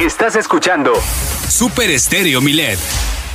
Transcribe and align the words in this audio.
Estás 0.00 0.34
escuchando 0.34 0.94
Super 1.50 1.90
Estéreo 1.90 2.40
Milet. 2.40 2.78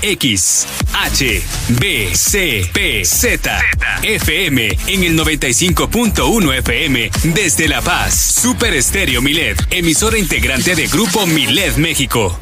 X, 0.02 0.66
H, 0.94 1.44
B, 1.80 2.10
C, 2.16 2.68
P, 2.74 3.06
Z, 3.06 3.62
FM 4.02 4.70
en 4.88 5.04
el 5.04 5.16
95.1 5.16 6.58
FM 6.58 7.12
desde 7.36 7.68
La 7.68 7.84
Paz. 7.84 8.16
Super 8.16 8.74
Estéreo 8.74 9.22
Milet, 9.22 9.64
emisora 9.70 10.18
integrante 10.18 10.76
de 10.76 10.88
Grupo 10.88 11.28
Milet 11.28 11.78
México. 11.78 12.36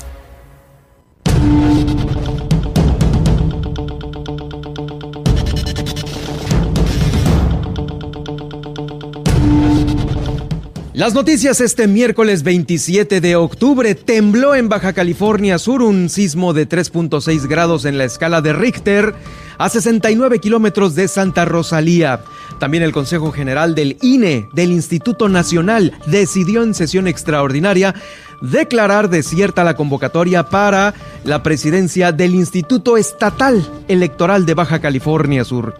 Las 10.93 11.15
noticias 11.15 11.59
este 11.59 11.87
miércoles 11.87 12.43
27 12.43 13.19
de 13.19 13.35
octubre. 13.35 13.95
Tembló 13.95 14.53
en 14.53 14.69
Baja 14.69 14.93
California 14.93 15.57
Sur 15.57 15.81
un 15.81 16.07
sismo 16.07 16.53
de 16.53 16.69
3.6 16.69 17.47
grados 17.47 17.85
en 17.85 17.97
la 17.97 18.03
escala 18.03 18.41
de 18.41 18.53
Richter 18.53 19.15
a 19.57 19.69
69 19.69 20.37
kilómetros 20.37 20.93
de 20.93 21.07
Santa 21.07 21.45
Rosalía. 21.45 22.21
También 22.59 22.83
el 22.83 22.91
Consejo 22.91 23.31
General 23.31 23.73
del 23.73 23.97
INE, 24.03 24.47
del 24.53 24.71
Instituto 24.71 25.29
Nacional, 25.29 25.93
decidió 26.05 26.61
en 26.61 26.75
sesión 26.75 27.07
extraordinaria 27.07 27.95
declarar 28.41 29.09
desierta 29.09 29.63
la 29.63 29.75
convocatoria 29.75 30.43
para 30.43 30.93
la 31.23 31.41
presidencia 31.41 32.11
del 32.11 32.35
Instituto 32.35 32.97
Estatal 32.97 33.67
Electoral 33.87 34.45
de 34.45 34.53
Baja 34.53 34.79
California 34.79 35.43
Sur. 35.43 35.73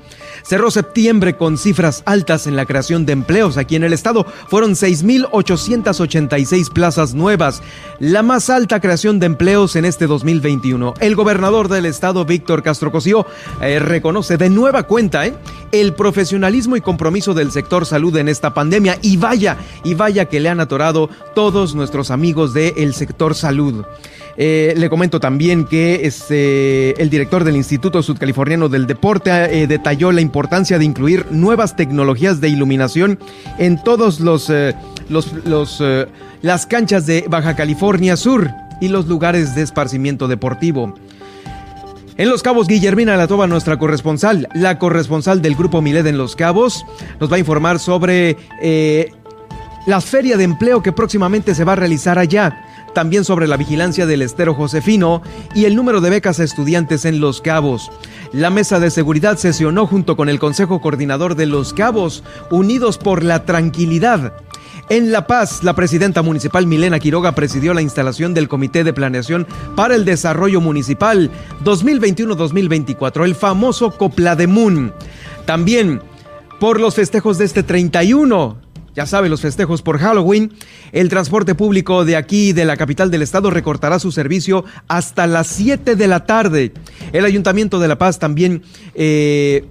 Cerró 0.43 0.71
septiembre 0.71 1.37
con 1.37 1.57
cifras 1.57 2.03
altas 2.05 2.47
en 2.47 2.55
la 2.55 2.65
creación 2.65 3.05
de 3.05 3.13
empleos 3.13 3.57
aquí 3.57 3.75
en 3.75 3.83
el 3.83 3.93
estado. 3.93 4.25
Fueron 4.49 4.73
6.886 4.73 6.71
plazas 6.71 7.13
nuevas, 7.13 7.61
la 7.99 8.23
más 8.23 8.49
alta 8.49 8.81
creación 8.81 9.19
de 9.19 9.27
empleos 9.27 9.75
en 9.75 9.85
este 9.85 10.05
2021. 10.05 10.95
El 10.99 11.15
gobernador 11.15 11.69
del 11.69 11.85
estado, 11.85 12.25
Víctor 12.25 12.61
Castro 12.61 12.91
Cosío, 12.91 13.25
eh, 13.61 13.79
reconoce 13.79 14.37
de 14.37 14.49
nueva 14.49 14.83
cuenta 14.83 15.25
eh, 15.25 15.33
el 15.71 15.93
profesionalismo 15.93 16.75
y 16.75 16.81
compromiso 16.81 17.33
del 17.33 17.51
sector 17.51 17.85
salud 17.85 18.15
en 18.17 18.27
esta 18.27 18.53
pandemia. 18.53 18.99
Y 19.01 19.17
vaya, 19.17 19.57
y 19.83 19.93
vaya 19.93 20.25
que 20.25 20.39
le 20.39 20.49
han 20.49 20.59
atorado 20.59 21.09
todos 21.33 21.73
nuestros 21.73 22.11
amigos 22.11 22.53
del 22.53 22.93
sector 22.93 23.33
salud. 23.33 23.85
Eh, 24.35 24.73
le 24.75 24.89
comento 24.89 25.19
también 25.19 25.65
que 25.65 26.05
este, 26.05 26.99
el 27.01 27.09
director 27.09 27.43
del 27.43 27.55
Instituto 27.55 28.01
Sudcaliforniano 28.01 28.67
del 28.67 28.87
Deporte 28.87 29.29
eh, 29.31 29.67
detalló 29.67 30.11
la 30.11 30.21
importancia 30.21 30.79
de 30.79 30.85
incluir 30.85 31.27
nuevas 31.29 31.75
tecnologías 31.75 32.41
de 32.41 32.49
iluminación 32.49 33.19
en 33.59 33.81
todos 33.83 34.19
los, 34.19 34.49
eh, 34.49 34.73
las 36.41 36.65
canchas 36.65 37.05
de 37.05 37.25
Baja 37.29 37.55
California 37.55 38.17
Sur 38.17 38.49
y 38.81 38.87
los 38.87 39.07
lugares 39.07 39.53
de 39.53 39.61
esparcimiento 39.61 40.27
deportivo. 40.27 40.95
En 42.15 42.29
Los 42.29 42.43
Cabos, 42.43 42.67
Guillermina 42.67 43.17
Latoba, 43.17 43.47
nuestra 43.47 43.77
corresponsal, 43.77 44.47
la 44.53 44.77
corresponsal 44.77 45.41
del 45.41 45.55
Grupo 45.55 45.81
Miled 45.81 46.05
en 46.05 46.17
Los 46.17 46.35
Cabos, 46.35 46.85
nos 47.19 47.31
va 47.31 47.37
a 47.37 47.39
informar 47.39 47.79
sobre 47.79 48.37
la 49.87 49.99
feria 49.99 50.37
de 50.37 50.43
empleo 50.43 50.83
que 50.83 50.91
próximamente 50.91 51.55
se 51.55 51.63
va 51.63 51.73
a 51.73 51.75
realizar 51.75 52.19
allá 52.19 52.55
también 52.93 53.25
sobre 53.25 53.47
la 53.47 53.57
vigilancia 53.57 54.05
del 54.05 54.21
estero 54.21 54.53
Josefino 54.53 55.21
y 55.55 55.65
el 55.65 55.75
número 55.75 56.01
de 56.01 56.09
becas 56.09 56.39
a 56.39 56.43
estudiantes 56.43 57.05
en 57.05 57.19
Los 57.19 57.41
Cabos. 57.41 57.91
La 58.31 58.49
mesa 58.49 58.79
de 58.79 58.89
seguridad 58.89 59.37
sesionó 59.37 59.85
junto 59.87 60.15
con 60.15 60.29
el 60.29 60.39
Consejo 60.39 60.81
Coordinador 60.81 61.35
de 61.35 61.45
Los 61.45 61.73
Cabos, 61.73 62.23
unidos 62.49 62.97
por 62.97 63.23
la 63.23 63.45
tranquilidad. 63.45 64.33
En 64.89 65.11
La 65.11 65.27
Paz, 65.27 65.63
la 65.63 65.75
presidenta 65.75 66.21
municipal 66.21 66.67
Milena 66.67 66.99
Quiroga 66.99 67.33
presidió 67.33 67.73
la 67.73 67.81
instalación 67.81 68.33
del 68.33 68.49
Comité 68.49 68.83
de 68.83 68.93
Planeación 68.93 69.47
para 69.75 69.95
el 69.95 70.03
Desarrollo 70.03 70.61
Municipal 70.61 71.31
2021-2024, 71.63 73.23
el 73.23 73.35
famoso 73.35 73.91
Copla 73.91 74.35
de 74.35 74.47
Moon. 74.47 74.93
También 75.45 76.01
por 76.59 76.79
los 76.79 76.95
festejos 76.95 77.37
de 77.37 77.45
este 77.45 77.63
31 77.63 78.62
ya 78.95 79.05
sabe, 79.05 79.29
los 79.29 79.41
festejos 79.41 79.81
por 79.81 79.97
Halloween. 79.97 80.53
El 80.91 81.09
transporte 81.09 81.55
público 81.55 82.05
de 82.05 82.15
aquí, 82.15 82.53
de 82.53 82.65
la 82.65 82.77
capital 82.77 83.09
del 83.09 83.23
estado, 83.23 83.49
recortará 83.49 83.99
su 83.99 84.11
servicio 84.11 84.65
hasta 84.87 85.25
las 85.25 85.47
7 85.47 85.95
de 85.95 86.07
la 86.07 86.25
tarde. 86.25 86.73
El 87.11 87.25
Ayuntamiento 87.25 87.79
de 87.79 87.87
La 87.87 87.97
Paz 87.97 88.19
también 88.19 88.61
eh, 88.93 89.65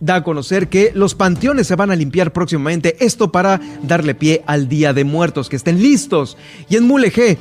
da 0.00 0.16
a 0.16 0.22
conocer 0.22 0.68
que 0.68 0.92
los 0.94 1.14
panteones 1.14 1.66
se 1.66 1.74
van 1.74 1.90
a 1.90 1.96
limpiar 1.96 2.32
próximamente. 2.32 2.96
Esto 3.04 3.32
para 3.32 3.60
darle 3.82 4.14
pie 4.14 4.42
al 4.46 4.68
Día 4.68 4.92
de 4.92 5.04
Muertos, 5.04 5.48
que 5.48 5.56
estén 5.56 5.82
listos. 5.82 6.36
Y 6.68 6.76
en 6.76 6.86
Mulegé, 6.86 7.38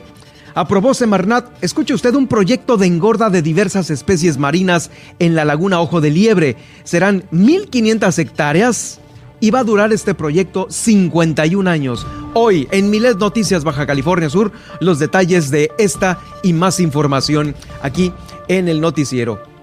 aprobó 0.55 0.95
Semarnat, 0.95 1.63
escuche 1.63 1.93
usted, 1.93 2.15
un 2.15 2.27
proyecto 2.27 2.77
de 2.77 2.87
engorda 2.87 3.29
de 3.29 3.43
diversas 3.43 3.91
especies 3.91 4.39
marinas 4.39 4.89
en 5.19 5.35
la 5.35 5.45
laguna 5.45 5.79
Ojo 5.81 6.01
de 6.01 6.09
Liebre. 6.09 6.55
Serán 6.83 7.25
1.500 7.31 8.17
hectáreas 8.17 9.01
y 9.39 9.51
va 9.51 9.59
a 9.59 9.63
durar 9.63 9.91
este 9.93 10.13
proyecto 10.13 10.67
51 10.69 11.69
años. 11.69 12.05
Hoy 12.33 12.67
en 12.71 12.89
Milet 12.89 13.17
Noticias 13.17 13.63
Baja 13.63 13.85
California 13.85 14.29
Sur, 14.29 14.51
los 14.79 14.99
detalles 14.99 15.51
de 15.51 15.71
esta 15.77 16.19
y 16.43 16.53
más 16.53 16.79
información 16.79 17.55
aquí 17.81 18.13
en 18.47 18.67
el 18.67 18.81
noticiero. 18.81 19.56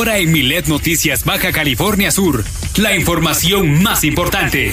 Ahora 0.00 0.16
en 0.16 0.32
Milet 0.32 0.66
Noticias 0.66 1.26
Baja 1.26 1.52
California 1.52 2.10
Sur, 2.10 2.42
la 2.78 2.96
información 2.96 3.82
más 3.82 4.02
importante. 4.02 4.72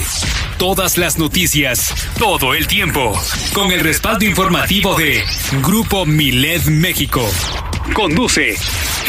Todas 0.56 0.96
las 0.96 1.18
noticias, 1.18 1.92
todo 2.18 2.54
el 2.54 2.66
tiempo, 2.66 3.12
con 3.52 3.70
el 3.70 3.80
respaldo 3.80 4.24
informativo 4.24 4.94
de 4.94 5.22
Grupo 5.62 6.06
Milet 6.06 6.64
México. 6.68 7.28
Conduce 7.92 8.56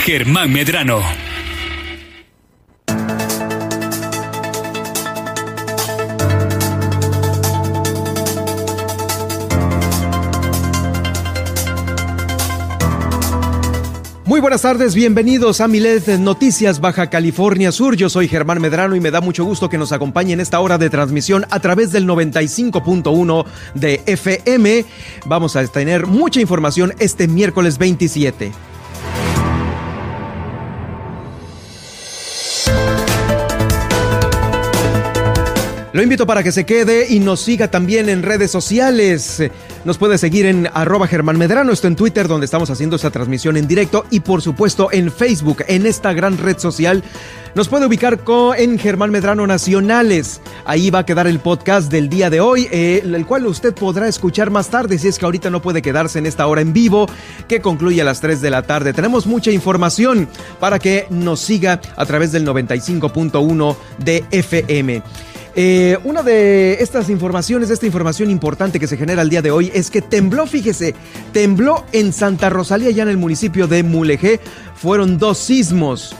Germán 0.03 0.51
Medrano. 0.51 1.01
Muy 14.39 14.43
buenas 14.43 14.61
tardes, 14.61 14.95
bienvenidos 14.95 15.59
a 15.59 15.67
Milet 15.67 16.07
Noticias 16.17 16.79
Baja 16.79 17.09
California 17.09 17.73
Sur. 17.73 17.97
Yo 17.97 18.07
soy 18.07 18.29
Germán 18.29 18.61
Medrano 18.61 18.95
y 18.95 19.01
me 19.01 19.11
da 19.11 19.19
mucho 19.19 19.43
gusto 19.43 19.67
que 19.67 19.77
nos 19.77 19.91
acompañe 19.91 20.31
en 20.31 20.39
esta 20.39 20.61
hora 20.61 20.77
de 20.77 20.89
transmisión 20.89 21.45
a 21.49 21.59
través 21.59 21.91
del 21.91 22.07
95.1 22.07 23.45
de 23.73 24.01
FM. 24.05 24.85
Vamos 25.25 25.57
a 25.57 25.67
tener 25.67 26.07
mucha 26.07 26.39
información 26.39 26.93
este 26.99 27.27
miércoles 27.27 27.77
27. 27.77 28.53
Lo 35.99 36.03
invito 36.03 36.25
para 36.25 36.43
que 36.43 36.53
se 36.53 36.65
quede 36.65 37.07
y 37.09 37.19
nos 37.19 37.41
siga 37.41 37.69
también 37.69 38.07
en 38.07 38.23
redes 38.23 38.49
sociales. 38.49 39.43
Nos 39.83 39.97
puede 39.97 40.17
seguir 40.17 40.45
en 40.45 40.69
arroba 40.73 41.07
Germán 41.07 41.37
Medrano, 41.37 41.73
esto 41.73 41.87
en 41.87 41.97
Twitter 41.97 42.29
donde 42.29 42.45
estamos 42.45 42.69
haciendo 42.69 42.95
esta 42.95 43.11
transmisión 43.11 43.57
en 43.57 43.67
directo 43.67 44.05
y 44.09 44.21
por 44.21 44.41
supuesto 44.41 44.87
en 44.93 45.11
Facebook, 45.11 45.65
en 45.67 45.85
esta 45.85 46.13
gran 46.13 46.37
red 46.37 46.57
social. 46.57 47.03
Nos 47.53 47.67
puede 47.67 47.85
ubicar 47.85 48.17
en 48.57 48.79
Germán 48.79 49.11
Medrano 49.11 49.45
Nacionales. 49.45 50.39
Ahí 50.63 50.89
va 50.89 50.99
a 50.99 51.05
quedar 51.05 51.27
el 51.27 51.39
podcast 51.39 51.91
del 51.91 52.07
día 52.07 52.29
de 52.29 52.39
hoy, 52.39 52.69
eh, 52.71 53.01
el 53.03 53.25
cual 53.25 53.45
usted 53.47 53.73
podrá 53.73 54.07
escuchar 54.07 54.51
más 54.51 54.69
tarde 54.69 54.97
si 54.99 55.09
es 55.09 55.19
que 55.19 55.25
ahorita 55.25 55.49
no 55.49 55.61
puede 55.61 55.81
quedarse 55.81 56.19
en 56.19 56.27
esta 56.27 56.47
hora 56.47 56.61
en 56.61 56.71
vivo 56.71 57.07
que 57.49 57.59
concluye 57.59 57.99
a 57.99 58.05
las 58.05 58.21
3 58.21 58.39
de 58.39 58.49
la 58.51 58.61
tarde. 58.61 58.93
Tenemos 58.93 59.27
mucha 59.27 59.51
información 59.51 60.29
para 60.61 60.79
que 60.79 61.07
nos 61.09 61.41
siga 61.41 61.81
a 61.97 62.05
través 62.05 62.31
del 62.31 62.47
95.1 62.47 63.75
de 63.97 64.23
FM. 64.31 65.03
Eh, 65.55 65.97
una 66.03 66.23
de 66.23 66.77
estas 66.81 67.09
informaciones, 67.09 67.69
esta 67.69 67.85
información 67.85 68.29
importante 68.29 68.79
que 68.79 68.87
se 68.87 68.97
genera 68.97 69.21
el 69.21 69.29
día 69.29 69.41
de 69.41 69.51
hoy 69.51 69.71
es 69.73 69.89
que 69.89 70.01
tembló, 70.01 70.45
fíjese, 70.45 70.95
tembló 71.33 71.85
en 71.91 72.13
Santa 72.13 72.49
Rosalía, 72.49 72.91
ya 72.91 73.03
en 73.03 73.09
el 73.09 73.17
municipio 73.17 73.67
de 73.67 73.83
Mulegé. 73.83 74.39
Fueron 74.75 75.17
dos 75.17 75.37
sismos. 75.37 76.15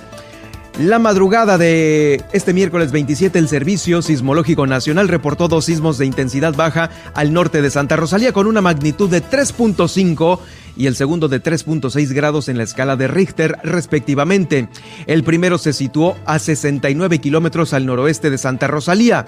La 0.80 0.98
madrugada 0.98 1.58
de 1.58 2.24
este 2.32 2.54
miércoles 2.54 2.94
27, 2.94 3.38
el 3.38 3.50
Servicio 3.50 4.02
Sismológico 4.02 4.66
Nacional 4.66 5.10
reportó 5.10 5.50
dos 5.50 5.66
sismos 5.66 5.98
de 5.98 6.06
intensidad 6.06 6.54
baja 6.56 6.90
al 7.14 7.34
norte 7.34 7.62
de 7.62 7.70
Santa 7.70 7.98
Rosalía 7.98 8.32
con 8.32 8.48
una 8.48 8.62
magnitud 8.62 9.10
de 9.10 9.22
3.5 9.22 10.40
y 10.80 10.88
el 10.88 10.96
segundo 10.96 11.28
de 11.28 11.44
3.6 11.44 12.14
grados 12.14 12.48
en 12.48 12.58
la 12.58 12.64
escala 12.64 12.96
de 12.96 13.10
Richter, 13.10 13.58
respectivamente. 13.64 14.70
El 15.08 15.26
primero 15.26 15.58
se 15.58 15.74
situó 15.74 16.16
a 16.26 16.40
69 16.40 17.20
kilómetros 17.20 17.74
al 17.74 17.86
noroeste 17.86 18.30
de 18.30 18.38
Santa 18.38 18.68
Rosalía. 18.68 19.28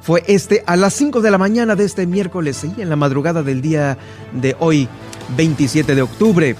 Fue 0.00 0.24
este 0.26 0.64
a 0.66 0.76
las 0.76 0.94
5 0.94 1.20
de 1.20 1.30
la 1.30 1.36
mañana 1.36 1.76
de 1.76 1.84
este 1.84 2.06
miércoles, 2.06 2.64
y 2.64 2.80
en 2.80 2.88
la 2.88 2.96
madrugada 2.96 3.42
del 3.42 3.60
día 3.60 3.98
de 4.32 4.56
hoy, 4.58 4.88
27 5.36 5.94
de 5.94 6.00
octubre 6.00 6.56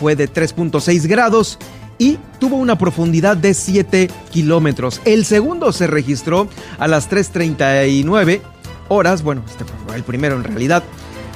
fue 0.00 0.16
de 0.16 0.32
3.6 0.32 1.06
grados 1.06 1.58
y 1.98 2.18
tuvo 2.40 2.56
una 2.56 2.78
profundidad 2.78 3.36
de 3.36 3.52
7 3.52 4.08
kilómetros. 4.30 5.02
El 5.04 5.26
segundo 5.26 5.72
se 5.72 5.86
registró 5.86 6.48
a 6.78 6.88
las 6.88 7.10
3.39 7.10 8.40
horas, 8.88 9.22
bueno, 9.22 9.42
este 9.46 9.64
fue 9.64 9.96
el 9.96 10.04
primero 10.04 10.36
en 10.36 10.44
realidad, 10.44 10.82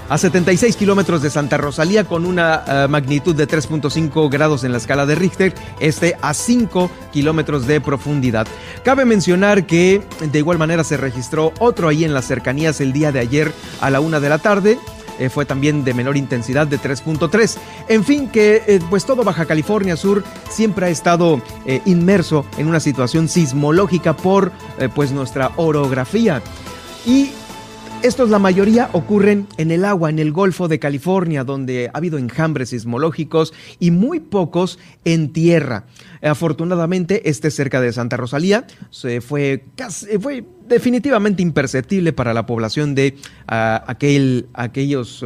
a 0.09 0.19
76 0.19 0.77
kilómetros 0.77 1.23
de 1.23 1.31
Santa 1.31 1.57
Rosalía 1.57 2.05
con 2.05 2.27
una 2.27 2.63
eh, 2.67 2.89
magnitud 2.89 3.35
de 3.35 3.49
3.5 3.49 4.31
grados 4.31 4.63
en 4.65 4.73
la 4.73 4.79
escala 4.79 5.07
de 5.07 5.15
Richter, 5.15 5.55
este 5.81 6.17
a 6.23 6.33
5 6.33 6.91
kilómetros 7.13 7.67
de 7.67 7.81
profundidad. 7.81 8.47
Cabe 8.85 9.05
mencionar 9.05 9.67
que 9.67 10.03
de 10.21 10.39
igual 10.39 10.59
manera 10.59 10.85
se 10.85 10.97
registró 10.97 11.53
otro 11.59 11.89
ahí 11.89 12.05
en 12.05 12.15
las 12.15 12.27
cercanías 12.27 12.81
el 12.81 12.93
día 12.93 13.11
de 13.11 13.21
ayer 13.21 13.53
a 13.81 13.91
la 13.91 14.01
una 14.01 14.21
de 14.21 14.29
la 14.29 14.39
tarde, 14.39 14.79
eh, 15.19 15.29
fue 15.29 15.45
también 15.45 15.83
de 15.83 15.95
menor 15.95 16.17
intensidad 16.17 16.67
de 16.67 16.79
3.3. 16.79 17.57
En 17.89 18.05
fin, 18.05 18.29
que 18.29 18.63
eh, 18.67 18.81
pues 18.89 19.07
todo 19.07 19.25
Baja 19.25 19.47
California 19.47 19.97
Sur 19.97 20.23
siempre 20.51 20.87
ha 20.87 20.91
estado 20.91 21.41
inmerso 21.85 22.45
en 22.59 22.69
una 22.69 22.81
situación 22.81 23.29
sismológica 23.29 24.17
por 24.17 24.53
pues 24.95 25.11
nuestra 25.11 25.51
orografía. 25.57 26.43
Y 27.05 27.31
estos 28.07 28.31
la 28.31 28.39
mayoría 28.39 28.89
ocurren 28.93 29.49
en 29.59 29.73
el 29.73 29.85
agua, 29.85 30.11
en 30.11 30.21
el 30.21 30.31
Golfo 30.31 30.69
de 30.69 30.79
California, 30.79 31.43
donde 31.43 31.91
ha 31.93 31.99
habido 31.99 32.19
enjambres 32.19 32.69
sismológicos 32.69 33.53
y 33.81 33.91
muy 33.91 34.21
pocos 34.21 34.79
en 35.05 35.33
tierra. 35.33 35.87
Afortunadamente, 36.23 37.29
este 37.29 37.51
cerca 37.51 37.81
de 37.81 37.93
Santa 37.93 38.17
Rosalía 38.17 38.65
se 38.91 39.21
fue, 39.21 39.65
definitivamente 40.69 41.43
imperceptible 41.43 42.13
para 42.13 42.33
la 42.33 42.47
población 42.47 42.95
de 42.95 43.17
ah, 43.49 43.83
aquel, 43.89 44.47
aquellos... 44.55 45.25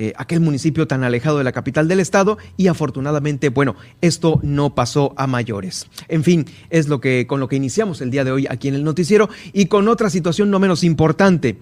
Eh, 0.00 0.12
aquel 0.16 0.38
municipio 0.38 0.86
tan 0.86 1.02
alejado 1.02 1.38
de 1.38 1.44
la 1.44 1.50
capital 1.50 1.88
del 1.88 1.98
estado 1.98 2.38
y 2.56 2.68
afortunadamente, 2.68 3.48
bueno, 3.48 3.74
esto 4.00 4.38
no 4.44 4.72
pasó 4.72 5.12
a 5.16 5.26
mayores. 5.26 5.88
En 6.06 6.22
fin, 6.22 6.46
es 6.70 6.86
lo 6.86 7.00
que 7.00 7.26
con 7.26 7.40
lo 7.40 7.48
que 7.48 7.56
iniciamos 7.56 8.00
el 8.00 8.12
día 8.12 8.22
de 8.22 8.30
hoy 8.30 8.46
aquí 8.48 8.68
en 8.68 8.76
el 8.76 8.84
noticiero 8.84 9.28
y 9.52 9.66
con 9.66 9.88
otra 9.88 10.08
situación 10.08 10.52
no 10.52 10.60
menos 10.60 10.84
importante. 10.84 11.58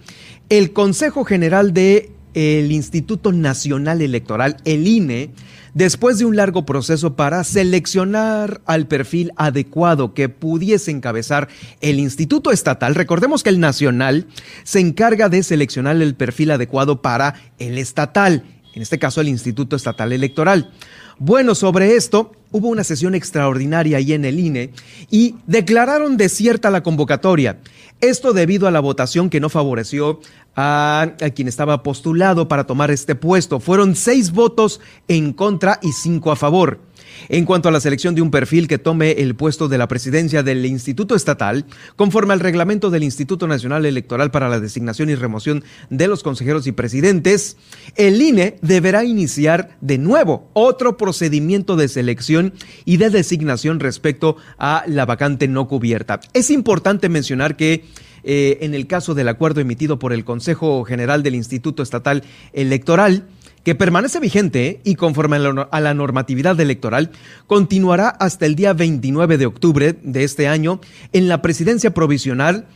El 0.48 0.72
Consejo 0.72 1.24
General 1.24 1.72
de 1.72 2.12
Instituto 2.34 3.32
Nacional 3.32 4.00
Electoral, 4.00 4.58
el 4.64 4.86
INE, 4.86 5.30
después 5.74 6.18
de 6.18 6.24
un 6.24 6.36
largo 6.36 6.64
proceso 6.64 7.16
para 7.16 7.42
seleccionar 7.42 8.60
al 8.64 8.86
perfil 8.86 9.32
adecuado 9.36 10.14
que 10.14 10.28
pudiese 10.28 10.92
encabezar 10.92 11.48
el 11.80 11.98
Instituto 11.98 12.52
Estatal. 12.52 12.94
Recordemos 12.94 13.42
que 13.42 13.50
el 13.50 13.58
Nacional 13.58 14.28
se 14.62 14.78
encarga 14.78 15.28
de 15.28 15.42
seleccionar 15.42 15.96
el 15.96 16.14
perfil 16.14 16.52
adecuado 16.52 17.02
para 17.02 17.34
el 17.58 17.76
estatal, 17.76 18.44
en 18.72 18.82
este 18.82 19.00
caso 19.00 19.20
el 19.20 19.28
Instituto 19.28 19.74
Estatal 19.74 20.12
Electoral. 20.12 20.70
Bueno, 21.18 21.54
sobre 21.54 21.96
esto 21.96 22.32
hubo 22.52 22.68
una 22.68 22.84
sesión 22.84 23.14
extraordinaria 23.14 23.96
ahí 23.96 24.12
en 24.12 24.26
el 24.26 24.38
INE 24.38 24.70
y 25.10 25.34
declararon 25.46 26.18
desierta 26.18 26.70
la 26.70 26.82
convocatoria. 26.82 27.58
Esto 28.00 28.32
debido 28.32 28.68
a 28.68 28.70
la 28.70 28.80
votación 28.80 29.30
que 29.30 29.40
no 29.40 29.48
favoreció 29.48 30.20
a, 30.54 31.12
quien 31.34 31.48
estaba 31.48 31.82
postulado 31.82 32.48
para 32.48 32.66
tomar 32.66 32.90
este 32.90 33.14
puesto. 33.14 33.60
Fueron 33.60 33.96
seis 33.96 34.32
votos 34.32 34.80
en 35.08 35.32
contra 35.32 35.78
y 35.82 35.92
cinco 35.92 36.30
a 36.30 36.36
favor. 36.36 36.80
En 37.28 37.44
cuanto 37.44 37.68
a 37.68 37.72
la 37.72 37.80
selección 37.80 38.14
de 38.14 38.22
un 38.22 38.30
perfil 38.30 38.68
que 38.68 38.78
tome 38.78 39.12
el 39.12 39.34
puesto 39.34 39.68
de 39.68 39.78
la 39.78 39.88
presidencia 39.88 40.42
del 40.42 40.64
Instituto 40.66 41.14
Estatal, 41.14 41.66
conforme 41.96 42.32
al 42.32 42.40
reglamento 42.40 42.90
del 42.90 43.02
Instituto 43.02 43.46
Nacional 43.46 43.86
Electoral 43.86 44.30
para 44.30 44.48
la 44.48 44.60
designación 44.60 45.10
y 45.10 45.14
remoción 45.14 45.64
de 45.90 46.08
los 46.08 46.22
consejeros 46.22 46.66
y 46.66 46.72
presidentes, 46.72 47.56
el 47.96 48.20
INE 48.20 48.56
deberá 48.62 49.04
iniciar 49.04 49.76
de 49.80 49.98
nuevo 49.98 50.50
otro 50.52 50.96
procedimiento 50.96 51.76
de 51.76 51.88
selección 51.88 52.52
y 52.84 52.96
de 52.96 53.10
designación 53.10 53.80
respecto 53.80 54.36
a 54.58 54.84
la 54.86 55.06
vacante 55.06 55.48
no 55.48 55.68
cubierta. 55.68 56.20
Es 56.32 56.50
importante 56.50 57.08
mencionar 57.08 57.56
que 57.56 57.84
eh, 58.28 58.58
en 58.62 58.74
el 58.74 58.88
caso 58.88 59.14
del 59.14 59.28
acuerdo 59.28 59.60
emitido 59.60 60.00
por 60.00 60.12
el 60.12 60.24
Consejo 60.24 60.84
General 60.84 61.22
del 61.22 61.36
Instituto 61.36 61.82
Estatal 61.82 62.24
Electoral, 62.52 63.24
que 63.66 63.74
permanece 63.74 64.20
vigente 64.20 64.80
y 64.84 64.94
conforme 64.94 65.38
a 65.38 65.80
la 65.80 65.92
normatividad 65.92 66.60
electoral, 66.60 67.10
continuará 67.48 68.10
hasta 68.10 68.46
el 68.46 68.54
día 68.54 68.72
29 68.74 69.38
de 69.38 69.46
octubre 69.46 69.96
de 70.04 70.22
este 70.22 70.46
año 70.46 70.80
en 71.12 71.26
la 71.26 71.42
presidencia 71.42 71.92
provisional 71.92 72.68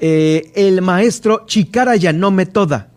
eh, 0.00 0.52
el 0.54 0.82
maestro 0.82 1.46
Chicara 1.46 1.96
Yanome 1.96 2.46
Toda. 2.46 2.92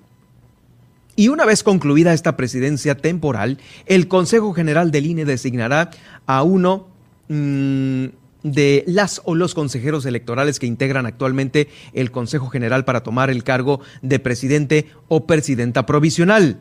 Y 1.15 1.29
una 1.29 1.45
vez 1.45 1.63
concluida 1.63 2.13
esta 2.13 2.37
presidencia 2.37 2.97
temporal, 2.97 3.57
el 3.87 4.07
Consejo 4.07 4.53
General 4.53 4.91
del 4.91 5.07
INE 5.07 5.25
designará 5.25 5.89
a 6.27 6.43
uno 6.43 6.87
mm, 7.29 8.05
de 8.43 8.83
las 8.85 9.21
o 9.25 9.33
los 9.33 9.55
consejeros 9.55 10.05
electorales 10.05 10.59
que 10.59 10.67
integran 10.67 11.05
actualmente 11.05 11.69
el 11.93 12.11
Consejo 12.11 12.49
General 12.49 12.85
para 12.85 13.01
tomar 13.01 13.29
el 13.29 13.43
cargo 13.43 13.79
de 14.01 14.19
presidente 14.19 14.87
o 15.07 15.25
presidenta 15.25 15.85
provisional. 15.85 16.59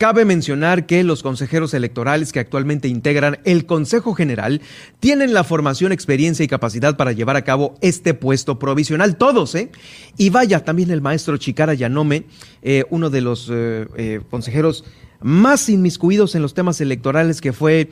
Cabe 0.00 0.24
mencionar 0.24 0.86
que 0.86 1.04
los 1.04 1.22
consejeros 1.22 1.74
electorales 1.74 2.32
que 2.32 2.40
actualmente 2.40 2.88
integran 2.88 3.38
el 3.44 3.66
Consejo 3.66 4.14
General 4.14 4.62
tienen 4.98 5.34
la 5.34 5.44
formación, 5.44 5.92
experiencia 5.92 6.42
y 6.42 6.48
capacidad 6.48 6.96
para 6.96 7.12
llevar 7.12 7.36
a 7.36 7.44
cabo 7.44 7.74
este 7.82 8.14
puesto 8.14 8.58
provisional, 8.58 9.18
todos, 9.18 9.54
¿eh? 9.54 9.70
Y 10.16 10.30
vaya, 10.30 10.64
también 10.64 10.90
el 10.90 11.02
maestro 11.02 11.36
Chicara 11.36 11.74
Yanome, 11.74 12.24
eh, 12.62 12.84
uno 12.88 13.10
de 13.10 13.20
los 13.20 13.50
eh, 13.52 13.88
eh, 13.94 14.22
consejeros 14.30 14.86
más 15.20 15.68
inmiscuidos 15.68 16.34
en 16.34 16.40
los 16.40 16.54
temas 16.54 16.80
electorales, 16.80 17.42
que 17.42 17.52
fue 17.52 17.90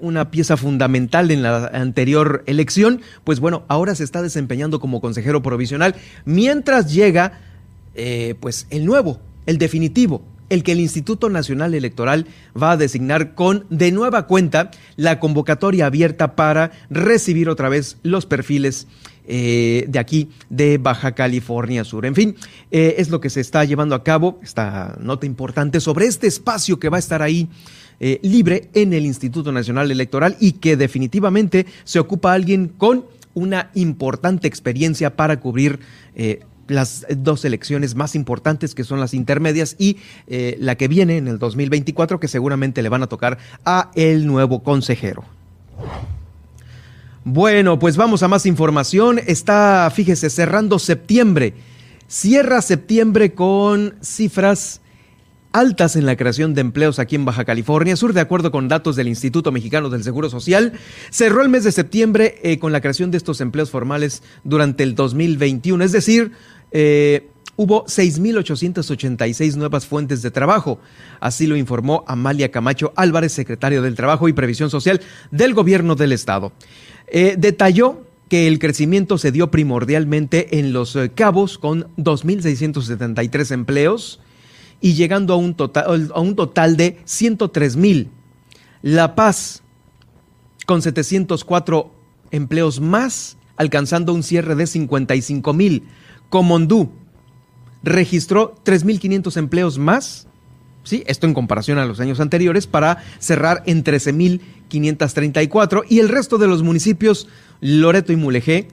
una 0.00 0.30
pieza 0.30 0.56
fundamental 0.56 1.32
en 1.32 1.42
la 1.42 1.66
anterior 1.66 2.44
elección, 2.46 3.00
pues 3.24 3.40
bueno, 3.40 3.64
ahora 3.66 3.96
se 3.96 4.04
está 4.04 4.22
desempeñando 4.22 4.78
como 4.78 5.00
consejero 5.00 5.42
provisional, 5.42 5.96
mientras 6.24 6.92
llega 6.92 7.40
pues 8.38 8.68
el 8.70 8.84
nuevo, 8.84 9.18
el 9.46 9.58
definitivo, 9.58 10.22
el 10.50 10.62
que 10.62 10.72
el 10.72 10.80
Instituto 10.80 11.30
Nacional 11.30 11.74
Electoral 11.74 12.26
va 12.60 12.72
a 12.72 12.76
designar 12.76 13.34
con 13.34 13.64
de 13.70 13.92
nueva 13.92 14.26
cuenta 14.26 14.70
la 14.96 15.18
convocatoria 15.18 15.86
abierta 15.86 16.36
para 16.36 16.72
recibir 16.90 17.48
otra 17.48 17.70
vez 17.70 17.96
los 18.02 18.26
perfiles 18.26 18.86
eh, 19.26 19.84
de 19.86 19.98
aquí, 20.00 20.28
de 20.48 20.78
Baja 20.78 21.12
California 21.12 21.84
Sur. 21.84 22.04
En 22.04 22.16
fin, 22.16 22.34
eh, 22.72 22.96
es 22.98 23.10
lo 23.10 23.20
que 23.20 23.30
se 23.30 23.40
está 23.40 23.64
llevando 23.64 23.94
a 23.94 24.02
cabo, 24.02 24.40
esta 24.42 24.96
nota 25.00 25.24
importante 25.24 25.80
sobre 25.80 26.06
este 26.06 26.26
espacio 26.26 26.80
que 26.80 26.88
va 26.88 26.96
a 26.96 27.00
estar 27.00 27.22
ahí. 27.22 27.48
Eh, 28.02 28.18
libre 28.22 28.70
en 28.72 28.94
el 28.94 29.04
Instituto 29.04 29.52
Nacional 29.52 29.90
Electoral 29.90 30.34
y 30.40 30.52
que 30.52 30.78
definitivamente 30.78 31.66
se 31.84 31.98
ocupa 31.98 32.32
alguien 32.32 32.68
con 32.68 33.04
una 33.34 33.70
importante 33.74 34.48
experiencia 34.48 35.16
para 35.16 35.38
cubrir 35.38 35.80
las 36.70 37.06
dos 37.16 37.44
elecciones 37.44 37.94
más 37.94 38.14
importantes 38.14 38.74
que 38.74 38.84
son 38.84 39.00
las 39.00 39.14
intermedias 39.14 39.76
y 39.78 39.98
la 40.28 40.76
que 40.76 40.88
viene 40.88 41.16
en 41.16 41.28
el 41.28 41.38
2024 41.38 42.20
que 42.20 42.28
seguramente 42.28 42.82
le 42.82 42.88
van 42.88 43.02
a 43.02 43.06
tocar 43.06 43.38
a 43.64 43.90
el 43.94 44.26
nuevo 44.26 44.62
consejero. 44.62 45.24
Bueno, 47.24 47.78
pues 47.78 47.96
vamos 47.98 48.22
a 48.22 48.28
más 48.28 48.46
información. 48.46 49.20
Está, 49.26 49.90
fíjese, 49.94 50.30
cerrando 50.30 50.78
septiembre. 50.78 51.54
Cierra 52.08 52.62
septiembre 52.62 53.34
con 53.34 53.94
cifras 54.00 54.80
altas 55.52 55.96
en 55.96 56.06
la 56.06 56.16
creación 56.16 56.54
de 56.54 56.60
empleos 56.60 56.98
aquí 56.98 57.16
en 57.16 57.24
Baja 57.24 57.44
California 57.44 57.96
Sur, 57.96 58.14
de 58.14 58.20
acuerdo 58.20 58.50
con 58.50 58.68
datos 58.68 58.96
del 58.96 59.08
Instituto 59.08 59.52
Mexicano 59.52 59.90
del 59.90 60.02
Seguro 60.02 60.30
Social. 60.30 60.72
Cerró 61.10 61.42
el 61.42 61.50
mes 61.50 61.64
de 61.64 61.72
septiembre 61.72 62.38
eh, 62.42 62.58
con 62.58 62.72
la 62.72 62.80
creación 62.80 63.10
de 63.10 63.18
estos 63.18 63.40
empleos 63.40 63.70
formales 63.70 64.22
durante 64.44 64.82
el 64.82 64.94
2021, 64.94 65.84
es 65.84 65.92
decir, 65.92 66.32
eh, 66.72 67.28
hubo 67.56 67.84
6.886 67.86 69.56
nuevas 69.56 69.86
fuentes 69.86 70.22
de 70.22 70.30
trabajo. 70.30 70.80
Así 71.20 71.46
lo 71.46 71.56
informó 71.56 72.04
Amalia 72.06 72.50
Camacho 72.50 72.92
Álvarez, 72.96 73.32
secretario 73.32 73.82
del 73.82 73.94
Trabajo 73.94 74.28
y 74.28 74.32
Previsión 74.32 74.70
Social 74.70 75.00
del 75.30 75.54
Gobierno 75.54 75.94
del 75.94 76.12
Estado. 76.12 76.52
Eh, 77.08 77.36
detalló 77.38 78.06
que 78.28 78.46
el 78.46 78.58
crecimiento 78.58 79.18
se 79.18 79.32
dio 79.32 79.50
primordialmente 79.50 80.58
en 80.58 80.72
los 80.72 80.96
cabos 81.14 81.58
con 81.58 81.88
2.673 81.96 83.50
empleos 83.50 84.20
y 84.80 84.94
llegando 84.94 85.34
a 85.34 85.36
un 85.36 85.54
total, 85.54 86.10
a 86.14 86.20
un 86.20 86.36
total 86.36 86.76
de 86.76 86.98
103.000. 87.04 88.08
La 88.82 89.14
Paz 89.14 89.62
con 90.66 90.82
704 90.82 91.92
empleos 92.30 92.80
más, 92.80 93.36
alcanzando 93.56 94.14
un 94.14 94.22
cierre 94.22 94.54
de 94.54 94.64
55.000. 94.64 95.82
Comondú 96.30 96.90
registró 97.82 98.54
3.500 98.64 99.36
empleos 99.36 99.78
más, 99.78 100.26
¿sí? 100.82 101.04
esto 101.06 101.26
en 101.26 101.34
comparación 101.34 101.78
a 101.78 101.84
los 101.84 102.00
años 102.00 102.20
anteriores, 102.20 102.66
para 102.66 103.04
cerrar 103.18 103.62
en 103.66 103.84
13.000 103.84 104.40
534 104.70 105.84
y 105.86 105.98
el 105.98 106.08
resto 106.08 106.38
de 106.38 106.46
los 106.46 106.62
municipios, 106.62 107.28
Loreto 107.60 108.14
y 108.14 108.16
Mulegé, 108.16 108.68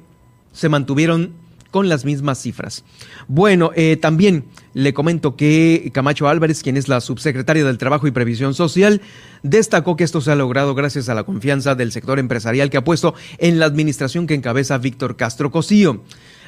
se 0.54 0.70
mantuvieron 0.70 1.34
con 1.72 1.90
las 1.90 2.06
mismas 2.06 2.42
cifras. 2.42 2.86
Bueno, 3.28 3.72
eh, 3.76 3.98
también 3.98 4.46
le 4.74 4.94
comento 4.94 5.36
que 5.36 5.92
Camacho 5.94 6.30
Álvarez, 6.30 6.64
quien 6.64 6.78
es 6.78 6.88
la 6.88 7.02
subsecretaria 7.02 7.66
del 7.66 7.78
Trabajo 7.78 8.08
y 8.08 8.12
Previsión 8.12 8.54
Social, 8.54 9.02
destacó 9.44 9.98
que 9.98 10.06
esto 10.06 10.22
se 10.22 10.32
ha 10.32 10.36
logrado 10.36 10.76
gracias 10.76 11.10
a 11.10 11.14
la 11.14 11.26
confianza 11.26 11.76
del 11.76 11.92
sector 11.92 12.20
empresarial 12.20 12.70
que 12.70 12.78
ha 12.78 12.84
puesto 12.84 13.16
en 13.38 13.60
la 13.60 13.66
administración 13.66 14.28
que 14.28 14.36
encabeza 14.36 14.78
Víctor 14.78 15.18
Castro 15.18 15.52
Cosío. 15.52 16.04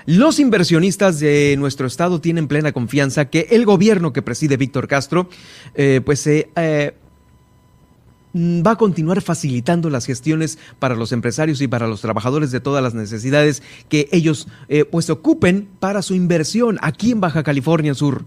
Los 0.05 0.39
inversionistas 0.39 1.19
de 1.19 1.55
nuestro 1.57 1.87
estado 1.87 2.21
tienen 2.21 2.47
plena 2.47 2.71
confianza 2.71 3.25
que 3.25 3.47
el 3.51 3.65
gobierno 3.65 4.13
que 4.13 4.21
preside 4.21 4.57
Víctor 4.57 4.87
Castro, 4.87 5.29
eh, 5.75 6.01
pues 6.03 6.19
se... 6.19 6.49
Eh, 6.55 6.93
Mm, 8.33 8.61
va 8.65 8.71
a 8.71 8.77
continuar 8.77 9.21
facilitando 9.21 9.89
las 9.89 10.05
gestiones 10.05 10.59
para 10.77 10.95
los 10.95 11.11
empresarios 11.11 11.61
y 11.61 11.67
para 11.67 11.87
los 11.87 12.01
trabajadores 12.01 12.51
de 12.51 12.59
todas 12.59 12.83
las 12.83 12.93
necesidades 12.93 13.63
que 13.89 14.07
ellos 14.11 14.47
eh, 14.67 14.85
pues 14.85 15.09
ocupen 15.09 15.67
para 15.79 16.03
su 16.03 16.13
inversión 16.13 16.77
aquí 16.81 17.11
en 17.11 17.21
Baja 17.21 17.41
California 17.41 17.95
Sur. 17.95 18.25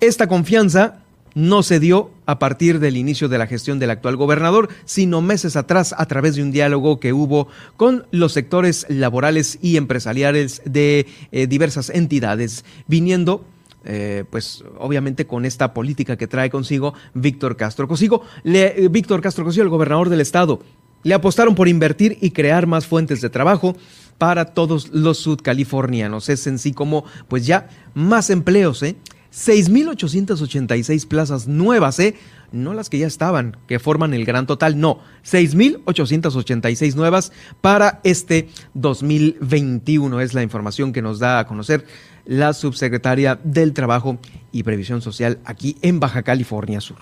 Esta 0.00 0.26
confianza 0.26 1.04
no 1.34 1.62
se 1.62 1.80
dio 1.80 2.10
a 2.26 2.38
partir 2.38 2.80
del 2.80 2.96
inicio 2.96 3.28
de 3.28 3.38
la 3.38 3.46
gestión 3.46 3.78
del 3.78 3.90
actual 3.90 4.16
gobernador, 4.16 4.68
sino 4.84 5.20
meses 5.20 5.56
atrás 5.56 5.94
a 5.96 6.06
través 6.06 6.34
de 6.36 6.42
un 6.42 6.52
diálogo 6.52 7.00
que 7.00 7.12
hubo 7.12 7.48
con 7.76 8.06
los 8.10 8.32
sectores 8.32 8.86
laborales 8.88 9.58
y 9.62 9.76
empresariales 9.76 10.62
de 10.64 11.06
eh, 11.32 11.46
diversas 11.46 11.90
entidades, 11.90 12.64
viniendo 12.86 13.44
eh, 13.84 14.24
pues 14.28 14.62
obviamente 14.78 15.26
con 15.26 15.46
esta 15.46 15.72
política 15.72 16.18
que 16.18 16.26
trae 16.26 16.50
consigo 16.50 16.92
Víctor 17.14 17.56
Castro 17.56 17.88
Cosigo. 17.88 18.22
Eh, 18.44 18.88
Víctor 18.90 19.22
Castro 19.22 19.44
Cosigo, 19.44 19.64
el 19.64 19.70
gobernador 19.70 20.10
del 20.10 20.20
estado, 20.20 20.60
le 21.02 21.14
apostaron 21.14 21.54
por 21.54 21.66
invertir 21.68 22.18
y 22.20 22.32
crear 22.32 22.66
más 22.66 22.86
fuentes 22.86 23.22
de 23.22 23.30
trabajo 23.30 23.74
para 24.18 24.44
todos 24.46 24.90
los 24.90 25.16
sudcalifornianos. 25.18 26.28
Es 26.28 26.46
en 26.46 26.58
sí 26.58 26.72
como, 26.72 27.04
pues 27.28 27.46
ya, 27.46 27.68
más 27.94 28.28
empleos, 28.28 28.82
¿eh? 28.82 28.96
6.886 29.32 31.06
plazas 31.06 31.46
nuevas, 31.46 31.98
¿eh? 32.00 32.16
No 32.52 32.74
las 32.74 32.90
que 32.90 32.98
ya 32.98 33.06
estaban, 33.06 33.56
que 33.68 33.78
forman 33.78 34.12
el 34.12 34.24
gran 34.24 34.46
total, 34.46 34.80
no, 34.80 34.98
6.886 35.24 36.94
nuevas 36.96 37.32
para 37.60 38.00
este 38.02 38.48
2021 38.74 40.20
es 40.20 40.34
la 40.34 40.42
información 40.42 40.92
que 40.92 41.02
nos 41.02 41.20
da 41.20 41.38
a 41.38 41.46
conocer 41.46 41.86
la 42.26 42.52
subsecretaria 42.52 43.38
del 43.44 43.72
Trabajo 43.72 44.18
y 44.52 44.64
Previsión 44.64 45.00
Social 45.00 45.38
aquí 45.44 45.76
en 45.82 46.00
Baja 46.00 46.22
California 46.22 46.80
Sur. 46.80 46.98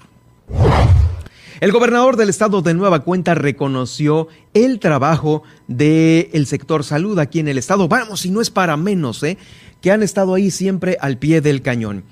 El 1.61 1.73
gobernador 1.73 2.17
del 2.17 2.29
estado 2.29 2.63
de 2.63 2.73
Nueva 2.73 3.01
Cuenta 3.01 3.35
reconoció 3.35 4.29
el 4.55 4.79
trabajo 4.79 5.43
del 5.67 6.47
sector 6.47 6.85
salud 6.85 7.19
aquí 7.19 7.41
en 7.41 7.49
el 7.49 7.59
estado. 7.59 7.89
Vamos, 7.89 8.25
y 8.27 8.31
no 8.31 8.41
es 8.41 8.51
para 8.51 8.77
menos, 8.77 9.23
¿eh? 9.25 9.39
que 9.81 9.91
han 9.91 10.05
estado 10.05 10.35
ahí 10.35 10.53
siempre 10.53 10.97
al 11.01 11.19
pie 11.19 11.41
del 11.41 11.63
cañón 11.63 12.05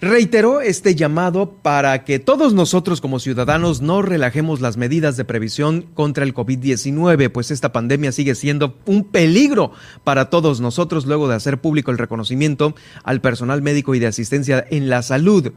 reiteró 0.00 0.60
este 0.60 0.94
llamado 0.94 1.52
para 1.62 2.04
que 2.04 2.18
todos 2.18 2.52
nosotros 2.52 3.00
como 3.00 3.20
ciudadanos 3.20 3.80
no 3.80 4.02
relajemos 4.02 4.60
las 4.60 4.76
medidas 4.76 5.16
de 5.16 5.24
previsión 5.24 5.82
contra 5.94 6.24
el 6.24 6.34
COVID-19, 6.34 7.30
pues 7.30 7.50
esta 7.50 7.72
pandemia 7.72 8.12
sigue 8.12 8.34
siendo 8.34 8.76
un 8.84 9.04
peligro 9.04 9.72
para 10.02 10.28
todos 10.28 10.60
nosotros 10.60 11.06
luego 11.06 11.26
de 11.26 11.36
hacer 11.36 11.58
público 11.60 11.90
el 11.90 11.98
reconocimiento 11.98 12.74
al 13.02 13.22
personal 13.22 13.62
médico 13.62 13.94
y 13.94 13.98
de 13.98 14.08
asistencia 14.08 14.64
en 14.68 14.90
la 14.90 15.00
salud. 15.00 15.52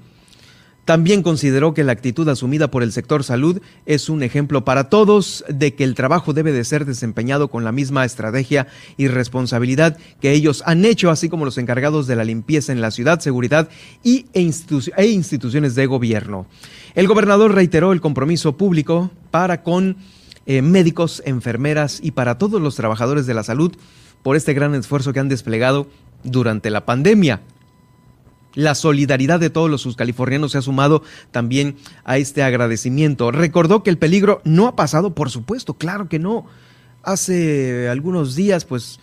También 0.87 1.21
consideró 1.21 1.73
que 1.73 1.83
la 1.83 1.91
actitud 1.91 2.29
asumida 2.29 2.71
por 2.71 2.81
el 2.81 2.93
sector 2.93 3.25
salud 3.25 3.61
es 3.85 4.07
un 4.07 4.23
ejemplo 4.23 4.63
para 4.63 4.87
todos 4.87 5.43
de 5.49 5.75
que 5.75 5.83
el 5.83 5.95
trabajo 5.95 6.31
debe 6.31 6.53
de 6.53 6.63
ser 6.63 6.85
desempeñado 6.85 7.49
con 7.49 7.65
la 7.65 7.73
misma 7.73 8.05
estrategia 8.05 8.67
y 8.95 9.09
responsabilidad 9.09 9.97
que 10.21 10.31
ellos 10.31 10.63
han 10.65 10.85
hecho, 10.85 11.11
así 11.11 11.27
como 11.27 11.43
los 11.43 11.57
encargados 11.57 12.07
de 12.07 12.15
la 12.15 12.23
limpieza 12.23 12.71
en 12.71 12.79
la 12.79 12.91
ciudad, 12.91 13.19
seguridad 13.19 13.67
y, 14.01 14.27
e, 14.31 14.41
instituciones 15.07 15.75
de 15.75 15.85
gobierno. 15.87 16.47
El 16.95 17.09
gobernador 17.09 17.53
reiteró 17.53 17.91
el 17.91 17.99
compromiso 17.99 18.55
público 18.55 19.11
para 19.29 19.63
con 19.63 19.97
eh, 20.45 20.61
médicos, 20.61 21.21
enfermeras 21.25 21.99
y 22.01 22.11
para 22.11 22.37
todos 22.37 22.61
los 22.61 22.77
trabajadores 22.77 23.25
de 23.25 23.33
la 23.33 23.43
salud 23.43 23.75
por 24.23 24.37
este 24.37 24.53
gran 24.53 24.73
esfuerzo 24.73 25.11
que 25.11 25.19
han 25.19 25.27
desplegado 25.27 25.87
durante 26.23 26.69
la 26.69 26.85
pandemia. 26.85 27.41
La 28.57 28.73
solidaridad 28.73 29.39
de 29.39 29.51
todos 29.51 29.69
los 29.69 29.81
subcalifornianos 29.81 30.53
se 30.53 30.57
ha 30.57 30.63
sumado 30.63 31.03
también 31.29 31.75
a 32.03 32.17
este 32.17 32.41
agradecimiento. 32.41 33.29
Recordó 33.29 33.83
que 33.83 33.91
el 33.91 33.99
peligro 33.99 34.41
no 34.45 34.65
ha 34.65 34.75
pasado, 34.75 35.13
por 35.13 35.29
supuesto, 35.29 35.75
claro 35.75 36.09
que 36.09 36.17
no. 36.17 36.47
Hace 37.03 37.87
algunos 37.87 38.33
días, 38.33 38.65
pues, 38.65 38.99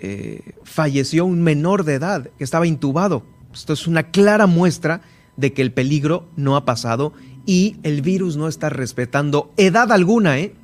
eh, 0.00 0.52
falleció 0.62 1.24
un 1.24 1.42
menor 1.42 1.82
de 1.82 1.94
edad 1.94 2.30
que 2.38 2.44
estaba 2.44 2.68
intubado. 2.68 3.24
Esto 3.52 3.72
es 3.72 3.88
una 3.88 4.12
clara 4.12 4.46
muestra 4.46 5.00
de 5.36 5.52
que 5.52 5.62
el 5.62 5.72
peligro 5.72 6.28
no 6.36 6.54
ha 6.54 6.64
pasado 6.64 7.12
y 7.46 7.78
el 7.82 8.00
virus 8.00 8.36
no 8.36 8.46
está 8.46 8.70
respetando 8.70 9.50
edad 9.56 9.90
alguna, 9.90 10.38
¿eh? 10.38 10.54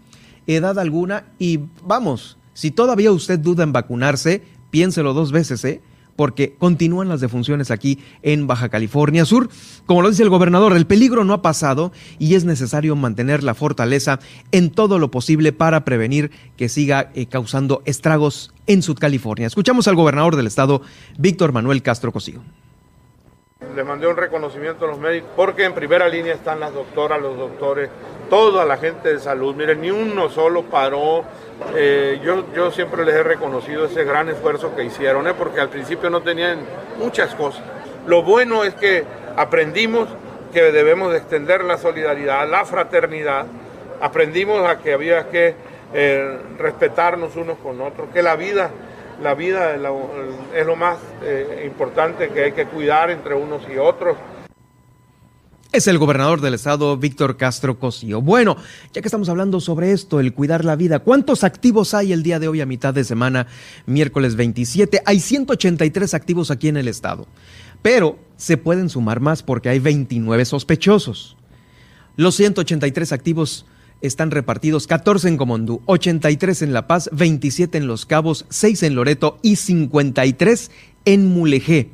Edad 0.47 0.78
alguna. 0.78 1.25
Y 1.40 1.62
vamos, 1.83 2.38
si 2.52 2.71
todavía 2.71 3.11
usted 3.11 3.40
duda 3.40 3.64
en 3.64 3.73
vacunarse, 3.73 4.44
piénselo 4.71 5.14
dos 5.14 5.33
veces, 5.33 5.64
¿eh? 5.64 5.80
Porque 6.16 6.54
continúan 6.59 7.09
las 7.09 7.21
defunciones 7.21 7.71
aquí 7.71 7.99
en 8.23 8.47
Baja 8.47 8.68
California 8.68 9.25
Sur. 9.25 9.49
Como 9.87 10.02
lo 10.02 10.11
dice 10.11 10.23
el 10.23 10.30
gobernador, 10.30 10.76
el 10.76 10.87
peligro 10.87 11.25
no 11.25 11.33
ha 11.35 11.42
pasado 11.42 11.92
y 12.18 12.35
es 12.35 12.44
necesario 12.44 12.97
mantener 12.97 13.42
la 13.42 13.54
fortaleza 13.54 14.21
en 14.52 14.71
todo 14.71 14.99
lo 14.99 15.11
posible 15.11 15.52
para 15.52 15.85
prevenir 15.85 16.30
que 16.56 16.68
siga 16.68 17.11
eh, 17.14 17.26
causando 17.26 17.83
estragos 17.85 18.52
en 18.66 18.83
California. 18.94 19.47
Escuchamos 19.47 19.88
al 19.88 19.97
gobernador 19.97 20.37
del 20.37 20.47
estado, 20.47 20.83
Víctor 21.18 21.52
Manuel 21.52 21.83
Castro 21.83 22.12
Cosío. 22.12 22.42
Le 23.75 23.85
mandé 23.85 24.06
un 24.06 24.16
reconocimiento 24.16 24.85
a 24.85 24.88
los 24.88 24.99
médicos 24.99 25.30
porque 25.37 25.64
en 25.64 25.75
primera 25.75 26.09
línea 26.09 26.35
están 26.35 26.61
las 26.61 26.73
doctoras, 26.73 27.21
los 27.21 27.37
doctores, 27.37 27.90
toda 28.30 28.64
la 28.64 28.76
gente 28.76 29.12
de 29.12 29.18
salud. 29.18 29.54
Miren, 29.54 29.80
ni 29.80 29.90
uno 29.90 30.28
solo 30.28 30.62
paró 30.62 31.25
eh, 31.76 32.21
yo, 32.23 32.52
yo 32.52 32.71
siempre 32.71 33.04
les 33.04 33.14
he 33.14 33.23
reconocido 33.23 33.87
ese 33.87 34.04
gran 34.04 34.28
esfuerzo 34.28 34.75
que 34.75 34.85
hicieron, 34.85 35.26
¿eh? 35.26 35.35
porque 35.37 35.61
al 35.61 35.68
principio 35.68 36.11
no 36.11 36.21
tenían 36.21 36.59
muchas 36.99 37.35
cosas. 37.35 37.62
Lo 38.06 38.23
bueno 38.23 38.64
es 38.64 38.75
que 38.75 39.04
aprendimos 39.37 40.09
que 40.52 40.73
debemos 40.73 41.14
extender 41.14 41.64
la 41.64 41.78
solidaridad, 41.78 42.49
la 42.49 42.64
fraternidad, 42.64 43.47
aprendimos 44.00 44.68
a 44.68 44.78
que 44.78 44.92
había 44.92 45.28
que 45.30 45.54
eh, 45.92 46.38
respetarnos 46.59 47.37
unos 47.37 47.59
con 47.59 47.80
otros, 47.80 48.09
que 48.12 48.23
la 48.23 48.37
vida, 48.37 48.71
la 49.23 49.35
vida 49.35 49.75
es 49.75 50.66
lo 50.66 50.76
más 50.76 50.99
importante 51.64 52.28
que 52.28 52.44
hay 52.44 52.52
que 52.52 52.66
cuidar 52.66 53.11
entre 53.11 53.35
unos 53.35 53.62
y 53.73 53.78
otros 53.78 54.16
es 55.75 55.88
el 55.88 55.99
gobernador 55.99 56.40
del 56.40 56.54
estado, 56.54 56.97
Víctor 56.97 57.37
Castro 57.37 57.80
Cosío. 57.80 58.23
Bueno, 58.23 58.56
ya 58.92 59.02
que 59.02 59.09
estamos 59.09 59.28
hablando 59.28 59.59
sobre 59.59 59.90
esto, 59.90 60.21
el 60.21 60.33
cuidar 60.33 60.64
la 60.64 60.76
vida, 60.76 61.00
¿cuántos 61.00 61.42
activos 61.42 61.94
hay 61.94 62.12
el 62.12 62.23
día 62.23 62.38
de 62.38 62.47
hoy 62.47 62.61
a 62.61 62.66
mitad 62.66 62.94
de 62.94 63.02
semana, 63.02 63.49
miércoles 63.85 64.37
27? 64.37 65.02
Hay 65.04 65.18
183 65.18 66.14
activos 66.14 66.52
aquí 66.52 66.68
en 66.68 66.76
el 66.76 66.87
estado, 66.87 67.26
pero 67.83 68.21
se 68.37 68.56
pueden 68.56 68.88
sumar 68.88 69.18
más 69.18 69.42
porque 69.42 69.68
hay 69.68 69.80
29 69.80 70.44
sospechosos. 70.44 71.37
Los 72.14 72.37
183 72.37 73.11
activos 73.11 73.66
están 74.06 74.30
repartidos 74.30 74.87
14 74.87 75.28
en 75.28 75.37
Comondú, 75.37 75.82
83 75.87 76.62
en 76.62 76.73
La 76.73 76.87
Paz, 76.87 77.08
27 77.12 77.78
en 77.78 77.87
Los 77.87 78.06
Cabos, 78.06 78.46
6 78.50 78.82
en 78.84 78.94
Loreto 78.94 79.38
y 79.42 79.56
53 79.56 80.70
en 81.04 81.26
Mulegé. 81.26 81.90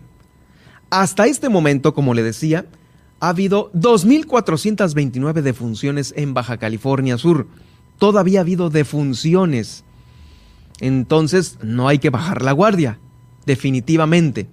Hasta 0.90 1.26
este 1.26 1.48
momento, 1.48 1.94
como 1.94 2.14
le 2.14 2.22
decía, 2.22 2.66
ha 3.20 3.28
habido 3.28 3.70
2.429 3.74 5.42
defunciones 5.42 6.12
en 6.16 6.34
Baja 6.34 6.56
California 6.56 7.16
Sur. 7.16 7.46
Todavía 7.98 8.40
ha 8.40 8.42
habido 8.42 8.70
defunciones. 8.70 9.84
Entonces, 10.80 11.58
no 11.62 11.86
hay 11.86 11.98
que 11.98 12.10
bajar 12.10 12.42
la 12.42 12.52
guardia, 12.52 12.98
definitivamente. 13.46 14.48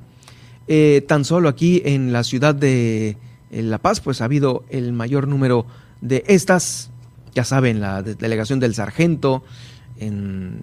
Eh, 0.68 1.04
tan 1.08 1.26
solo 1.26 1.50
aquí 1.50 1.82
en 1.86 2.12
la 2.12 2.24
ciudad 2.24 2.54
de 2.54 3.18
La 3.50 3.78
Paz, 3.80 4.02
pues 4.02 4.22
ha 4.22 4.26
habido 4.26 4.66
el 4.70 4.92
mayor 4.94 5.28
número 5.28 5.66
de 6.02 6.24
estas, 6.28 6.92
ya 7.34 7.44
saben, 7.44 7.80
la 7.80 8.02
delegación 8.02 8.60
del 8.60 8.74
sargento, 8.74 9.44
en 9.98 10.62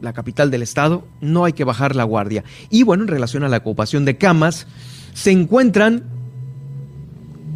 la 0.00 0.12
capital 0.12 0.50
del 0.50 0.62
estado, 0.62 1.06
no 1.20 1.44
hay 1.44 1.52
que 1.52 1.64
bajar 1.64 1.96
la 1.96 2.04
guardia. 2.04 2.44
Y 2.70 2.82
bueno, 2.82 3.02
en 3.04 3.08
relación 3.08 3.42
a 3.44 3.48
la 3.48 3.58
ocupación 3.58 4.04
de 4.04 4.16
camas, 4.16 4.66
se 5.14 5.32
encuentran 5.32 6.04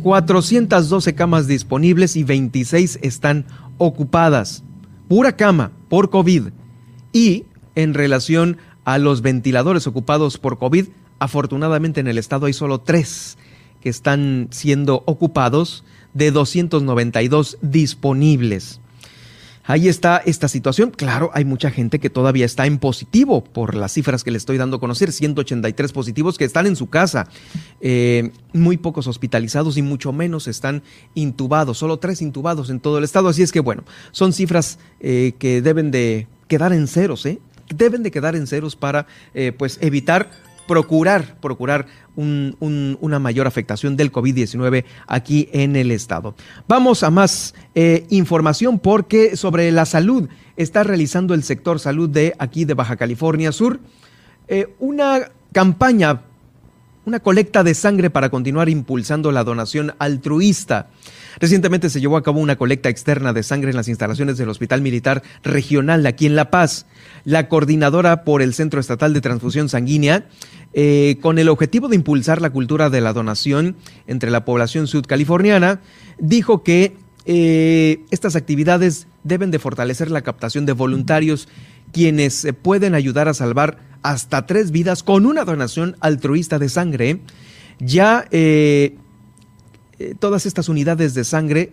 412 0.02 1.14
camas 1.14 1.46
disponibles 1.46 2.16
y 2.16 2.24
26 2.24 2.98
están 3.02 3.46
ocupadas. 3.78 4.64
Pura 5.08 5.36
cama 5.36 5.72
por 5.88 6.10
COVID. 6.10 6.48
Y 7.12 7.44
en 7.74 7.94
relación 7.94 8.58
a 8.84 8.98
los 8.98 9.22
ventiladores 9.22 9.86
ocupados 9.86 10.38
por 10.38 10.58
COVID, 10.58 10.86
afortunadamente 11.18 12.00
en 12.00 12.08
el 12.08 12.18
estado 12.18 12.46
hay 12.46 12.52
solo 12.52 12.80
tres 12.80 13.38
que 13.80 13.88
están 13.88 14.48
siendo 14.50 15.02
ocupados 15.06 15.84
de 16.14 16.30
292 16.30 17.58
disponibles. 17.62 18.80
Ahí 19.64 19.88
está 19.88 20.20
esta 20.26 20.48
situación. 20.48 20.90
Claro, 20.90 21.30
hay 21.34 21.44
mucha 21.44 21.70
gente 21.70 22.00
que 22.00 22.10
todavía 22.10 22.44
está 22.44 22.66
en 22.66 22.78
positivo 22.78 23.44
por 23.44 23.76
las 23.76 23.92
cifras 23.92 24.24
que 24.24 24.32
le 24.32 24.38
estoy 24.38 24.58
dando 24.58 24.78
a 24.78 24.80
conocer. 24.80 25.12
183 25.12 25.92
positivos 25.92 26.36
que 26.36 26.44
están 26.44 26.66
en 26.66 26.74
su 26.74 26.88
casa. 26.90 27.28
Eh, 27.80 28.32
muy 28.52 28.76
pocos 28.76 29.06
hospitalizados 29.06 29.76
y 29.76 29.82
mucho 29.82 30.12
menos 30.12 30.48
están 30.48 30.82
intubados. 31.14 31.78
Solo 31.78 31.98
tres 31.98 32.22
intubados 32.22 32.70
en 32.70 32.80
todo 32.80 32.98
el 32.98 33.04
estado. 33.04 33.28
Así 33.28 33.42
es 33.42 33.52
que, 33.52 33.60
bueno, 33.60 33.84
son 34.10 34.32
cifras 34.32 34.78
eh, 35.00 35.34
que 35.38 35.62
deben 35.62 35.92
de 35.92 36.26
quedar 36.48 36.72
en 36.72 36.88
ceros, 36.88 37.24
¿eh? 37.26 37.38
Deben 37.72 38.02
de 38.02 38.10
quedar 38.10 38.34
en 38.34 38.48
ceros 38.48 38.74
para, 38.74 39.06
eh, 39.32 39.52
pues, 39.56 39.78
evitar 39.80 40.30
procurar, 40.66 41.36
procurar 41.40 41.86
una 42.14 43.18
mayor 43.18 43.46
afectación 43.46 43.96
del 43.96 44.12
COVID-19 44.12 44.84
aquí 45.06 45.48
en 45.52 45.76
el 45.76 45.90
estado. 45.90 46.34
Vamos 46.68 47.02
a 47.02 47.10
más 47.10 47.54
eh, 47.74 48.06
información 48.10 48.78
porque 48.78 49.36
sobre 49.36 49.72
la 49.72 49.86
salud 49.86 50.28
está 50.56 50.84
realizando 50.84 51.34
el 51.34 51.42
sector 51.42 51.80
salud 51.80 52.08
de 52.08 52.34
aquí 52.38 52.64
de 52.64 52.74
Baja 52.74 52.96
California 52.96 53.50
Sur 53.52 53.80
eh, 54.48 54.74
una 54.80 55.30
campaña, 55.52 56.22
una 57.06 57.20
colecta 57.20 57.62
de 57.62 57.74
sangre 57.74 58.10
para 58.10 58.28
continuar 58.28 58.68
impulsando 58.68 59.32
la 59.32 59.44
donación 59.44 59.94
altruista. 59.98 60.90
Recientemente 61.40 61.88
se 61.88 62.00
llevó 62.00 62.16
a 62.16 62.22
cabo 62.22 62.40
una 62.40 62.56
colecta 62.56 62.88
externa 62.88 63.32
de 63.32 63.42
sangre 63.42 63.70
en 63.70 63.76
las 63.76 63.88
instalaciones 63.88 64.36
del 64.36 64.48
Hospital 64.48 64.82
Militar 64.82 65.22
Regional 65.42 66.04
aquí 66.06 66.26
en 66.26 66.36
La 66.36 66.50
Paz. 66.50 66.86
La 67.24 67.48
coordinadora 67.48 68.24
por 68.24 68.42
el 68.42 68.54
Centro 68.54 68.80
Estatal 68.80 69.14
de 69.14 69.20
Transfusión 69.20 69.68
Sanguínea, 69.68 70.26
eh, 70.72 71.18
con 71.20 71.38
el 71.38 71.48
objetivo 71.48 71.88
de 71.88 71.96
impulsar 71.96 72.40
la 72.40 72.50
cultura 72.50 72.90
de 72.90 73.00
la 73.00 73.12
donación 73.12 73.76
entre 74.06 74.30
la 74.30 74.44
población 74.44 74.86
sudcaliforniana, 74.86 75.80
dijo 76.18 76.62
que 76.62 76.96
eh, 77.24 78.00
estas 78.10 78.34
actividades 78.34 79.06
deben 79.22 79.50
de 79.50 79.58
fortalecer 79.58 80.10
la 80.10 80.22
captación 80.22 80.66
de 80.66 80.72
voluntarios 80.72 81.48
quienes 81.92 82.48
pueden 82.62 82.94
ayudar 82.94 83.28
a 83.28 83.34
salvar 83.34 83.78
hasta 84.02 84.46
tres 84.46 84.70
vidas 84.72 85.02
con 85.02 85.26
una 85.26 85.44
donación 85.44 85.96
altruista 86.00 86.58
de 86.58 86.68
sangre. 86.68 87.20
Ya 87.78 88.26
eh, 88.30 88.96
eh, 89.98 90.14
todas 90.18 90.46
estas 90.46 90.68
unidades 90.68 91.14
de 91.14 91.24
sangre, 91.24 91.72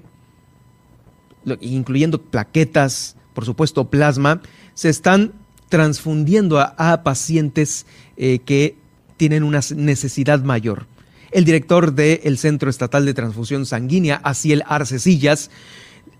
incluyendo 1.61 2.21
plaquetas, 2.21 3.15
por 3.33 3.45
supuesto 3.45 3.89
plasma, 3.89 4.41
se 4.73 4.89
están 4.89 5.33
transfundiendo 5.69 6.59
a, 6.59 7.03
pacientes 7.03 7.85
eh, 8.17 8.39
que 8.39 8.75
tienen 9.17 9.43
una 9.43 9.61
necesidad 9.75 10.41
mayor. 10.41 10.87
El 11.31 11.45
director 11.45 11.93
del 11.93 12.37
Centro 12.37 12.69
Estatal 12.69 13.05
de 13.05 13.13
Transfusión 13.13 13.65
Sanguínea, 13.65 14.19
Asiel 14.23 14.63
Arcesillas, 14.67 15.51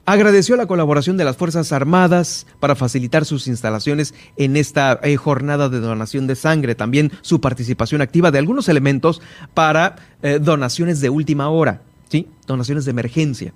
agradeció 0.06 0.56
la 0.56 0.68
colaboración 0.68 1.18
de 1.18 1.26
las 1.26 1.38
Fuerzas 1.38 1.72
Armadas 1.72 2.46
para 2.60 2.76
facilitar 2.76 3.26
sus 3.26 3.48
instalaciones 3.48 4.14
en 4.38 4.56
esta 4.56 5.00
eh, 5.02 5.16
jornada 5.16 5.70
de 5.70 5.80
donación 5.80 6.28
de 6.28 6.36
sangre, 6.36 6.76
también 6.76 7.12
su 7.22 7.42
participación 7.42 8.02
activa 8.02 8.30
de 8.32 8.40
algunos 8.40 8.70
elementos 8.70 9.22
para 9.54 9.96
donaciones 10.42 11.00
de 11.00 11.10
última 11.10 11.50
hora. 11.50 11.82
¿sí? 12.10 12.28
donaciones 12.48 12.86
de 12.86 12.92
emergencia. 12.92 13.54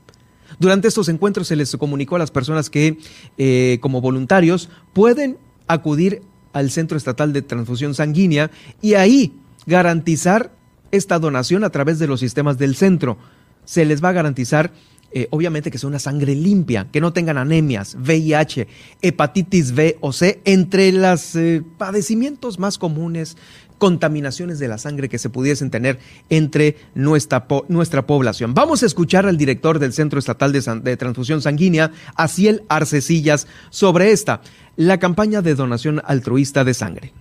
Durante 0.60 0.88
estos 0.88 1.10
encuentros 1.10 1.48
se 1.48 1.56
les 1.56 1.76
comunicó 1.78 2.16
a 2.16 2.20
las 2.20 2.32
personas 2.32 2.70
que 2.70 2.98
eh, 3.38 3.78
como 3.82 4.02
voluntarios 4.02 4.70
pueden 4.94 5.38
acudir 5.68 6.22
al 6.54 6.72
Centro 6.72 6.98
Estatal 6.98 7.34
de 7.34 7.42
Transfusión 7.42 7.96
Sanguínea 7.96 8.52
y 8.82 8.94
ahí 8.94 9.34
garantizar 9.66 10.52
esta 10.92 11.18
donación 11.20 11.64
a 11.64 11.72
través 11.72 12.00
de 12.00 12.08
los 12.08 12.20
sistemas 12.20 12.58
del 12.58 12.76
centro. 12.76 13.18
Se 13.66 13.86
les 13.86 14.04
va 14.04 14.10
a 14.10 14.14
garantizar 14.14 14.72
eh, 15.16 15.28
obviamente 15.30 15.70
que 15.70 15.78
sea 15.78 15.90
una 15.90 16.00
sangre 16.00 16.34
limpia, 16.34 16.88
que 16.92 17.00
no 17.00 17.14
tengan 17.14 17.38
anemias, 17.38 17.96
VIH, 18.00 18.68
hepatitis 19.04 19.74
B 19.74 19.98
o 20.02 20.12
C, 20.12 20.42
entre 20.44 20.92
los 20.92 21.36
eh, 21.36 21.62
padecimientos 21.78 22.58
más 22.58 22.80
comunes 22.80 23.38
contaminaciones 23.84 24.60
de 24.60 24.70
la 24.70 24.78
sangre 24.78 25.10
que 25.10 25.20
se 25.20 25.30
pudiesen 25.30 25.70
tener 25.70 26.00
entre 26.30 26.78
nuestra, 26.96 27.46
nuestra 27.68 28.08
población. 28.08 28.54
Vamos 28.54 28.82
a 28.82 28.86
escuchar 28.86 29.26
al 29.26 29.36
director 29.36 29.78
del 29.78 29.92
Centro 29.92 30.20
Estatal 30.20 30.54
de, 30.54 30.62
de 30.82 30.96
Transfusión 30.96 31.42
Sanguínea, 31.42 31.92
Aciel 32.16 32.64
Arcecillas, 32.70 33.46
sobre 33.72 34.14
esta, 34.14 34.40
la 34.78 35.00
campaña 35.00 35.42
de 35.42 35.56
donación 35.56 36.02
altruista 36.06 36.64
de 36.64 36.74
sangre. 36.74 37.14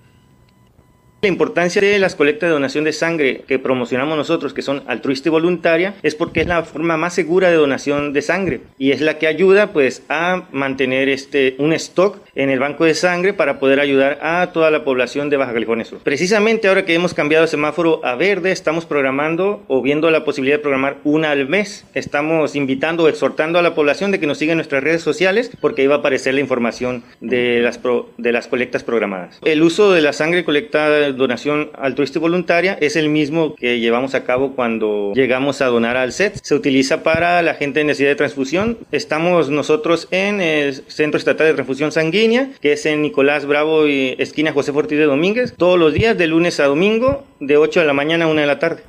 La 1.24 1.28
importancia 1.28 1.80
de 1.80 2.00
las 2.00 2.16
colectas 2.16 2.48
de 2.48 2.54
donación 2.54 2.82
de 2.82 2.92
sangre 2.92 3.44
que 3.46 3.60
promocionamos 3.60 4.16
nosotros, 4.16 4.52
que 4.52 4.60
son 4.60 4.82
altruista 4.88 5.28
y 5.28 5.30
voluntaria, 5.30 5.94
es 6.02 6.16
porque 6.16 6.40
es 6.40 6.48
la 6.48 6.64
forma 6.64 6.96
más 6.96 7.14
segura 7.14 7.48
de 7.48 7.54
donación 7.54 8.12
de 8.12 8.22
sangre 8.22 8.62
y 8.76 8.90
es 8.90 9.00
la 9.00 9.18
que 9.18 9.28
ayuda 9.28 9.72
pues 9.72 10.02
a 10.08 10.48
mantener 10.50 11.08
este 11.08 11.54
un 11.58 11.72
stock 11.74 12.18
en 12.34 12.50
el 12.50 12.58
banco 12.58 12.84
de 12.84 12.94
sangre 12.94 13.34
para 13.34 13.60
poder 13.60 13.78
ayudar 13.78 14.18
a 14.20 14.50
toda 14.52 14.72
la 14.72 14.82
población 14.82 15.30
de 15.30 15.36
Baja 15.36 15.52
California 15.52 15.84
Sur. 15.84 16.00
Precisamente 16.00 16.66
ahora 16.66 16.84
que 16.84 16.94
hemos 16.94 17.14
cambiado 17.14 17.44
el 17.44 17.48
semáforo 17.48 18.04
a 18.04 18.16
verde, 18.16 18.50
estamos 18.50 18.84
programando 18.84 19.62
o 19.68 19.80
viendo 19.80 20.10
la 20.10 20.24
posibilidad 20.24 20.56
de 20.56 20.62
programar 20.62 20.96
una 21.04 21.30
al 21.30 21.48
mes. 21.48 21.84
Estamos 21.94 22.56
invitando 22.56 23.04
o 23.04 23.08
exhortando 23.08 23.60
a 23.60 23.62
la 23.62 23.76
población 23.76 24.10
de 24.10 24.18
que 24.18 24.26
nos 24.26 24.38
siga 24.38 24.54
en 24.54 24.58
nuestras 24.58 24.82
redes 24.82 25.02
sociales 25.02 25.52
porque 25.60 25.82
ahí 25.82 25.86
va 25.86 25.96
a 25.96 25.98
aparecer 25.98 26.34
la 26.34 26.40
información 26.40 27.04
de 27.20 27.60
las, 27.60 27.78
de 28.18 28.32
las 28.32 28.48
colectas 28.48 28.82
programadas. 28.82 29.38
El 29.44 29.62
uso 29.62 29.92
de 29.92 30.00
la 30.00 30.12
sangre 30.12 30.44
colectada 30.44 31.11
donación 31.12 31.70
altruista 31.74 32.18
y 32.18 32.22
voluntaria 32.22 32.76
es 32.80 32.96
el 32.96 33.08
mismo 33.08 33.54
que 33.54 33.80
llevamos 33.80 34.14
a 34.14 34.24
cabo 34.24 34.54
cuando 34.54 35.12
llegamos 35.14 35.60
a 35.62 35.66
donar 35.66 35.96
al 35.96 36.12
SET. 36.12 36.38
Se 36.42 36.54
utiliza 36.54 37.02
para 37.02 37.42
la 37.42 37.54
gente 37.54 37.80
en 37.80 37.88
necesidad 37.88 38.10
de 38.10 38.16
transfusión. 38.16 38.78
Estamos 38.90 39.50
nosotros 39.50 40.08
en 40.10 40.40
el 40.40 40.74
Centro 40.88 41.18
Estatal 41.18 41.46
de 41.46 41.54
Transfusión 41.54 41.92
Sanguínea, 41.92 42.50
que 42.60 42.72
es 42.72 42.86
en 42.86 43.02
Nicolás 43.02 43.46
Bravo 43.46 43.86
y 43.86 44.16
esquina 44.18 44.52
José 44.52 44.72
Ortiz 44.72 44.98
de 44.98 45.04
Domínguez, 45.04 45.54
todos 45.56 45.78
los 45.78 45.92
días 45.94 46.16
de 46.18 46.26
lunes 46.26 46.60
a 46.60 46.66
domingo, 46.66 47.24
de 47.40 47.56
8 47.56 47.80
de 47.80 47.86
la 47.86 47.92
mañana 47.92 48.24
a 48.24 48.28
1 48.28 48.40
de 48.40 48.46
la 48.46 48.58
tarde. 48.58 48.82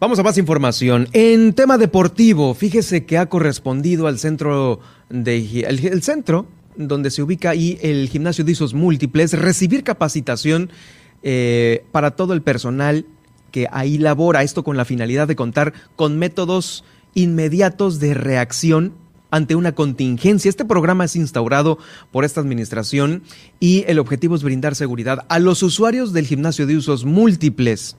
Vamos 0.00 0.18
a 0.18 0.22
más 0.22 0.36
información. 0.36 1.08
En 1.12 1.54
tema 1.54 1.78
deportivo, 1.78 2.52
fíjese 2.54 3.06
que 3.06 3.16
ha 3.16 3.26
correspondido 3.26 4.06
al 4.06 4.18
centro 4.18 4.80
de 5.08 5.60
el 5.60 6.02
centro 6.02 6.46
donde 6.76 7.10
se 7.10 7.22
ubica 7.22 7.50
ahí 7.50 7.78
el 7.82 8.08
gimnasio 8.08 8.44
de 8.44 8.52
usos 8.52 8.74
múltiples, 8.74 9.32
recibir 9.32 9.84
capacitación 9.84 10.70
eh, 11.22 11.84
para 11.92 12.12
todo 12.12 12.34
el 12.34 12.42
personal 12.42 13.06
que 13.50 13.68
ahí 13.70 13.98
labora, 13.98 14.42
esto 14.42 14.64
con 14.64 14.76
la 14.76 14.84
finalidad 14.84 15.28
de 15.28 15.36
contar 15.36 15.72
con 15.96 16.18
métodos 16.18 16.84
inmediatos 17.14 18.00
de 18.00 18.14
reacción 18.14 18.94
ante 19.30 19.54
una 19.56 19.72
contingencia. 19.72 20.48
Este 20.48 20.64
programa 20.64 21.04
es 21.04 21.16
instaurado 21.16 21.78
por 22.12 22.24
esta 22.24 22.40
administración 22.40 23.22
y 23.58 23.84
el 23.88 23.98
objetivo 23.98 24.36
es 24.36 24.42
brindar 24.42 24.74
seguridad 24.74 25.24
a 25.28 25.38
los 25.38 25.62
usuarios 25.62 26.12
del 26.12 26.26
gimnasio 26.26 26.66
de 26.66 26.76
usos 26.76 27.04
múltiples 27.04 27.96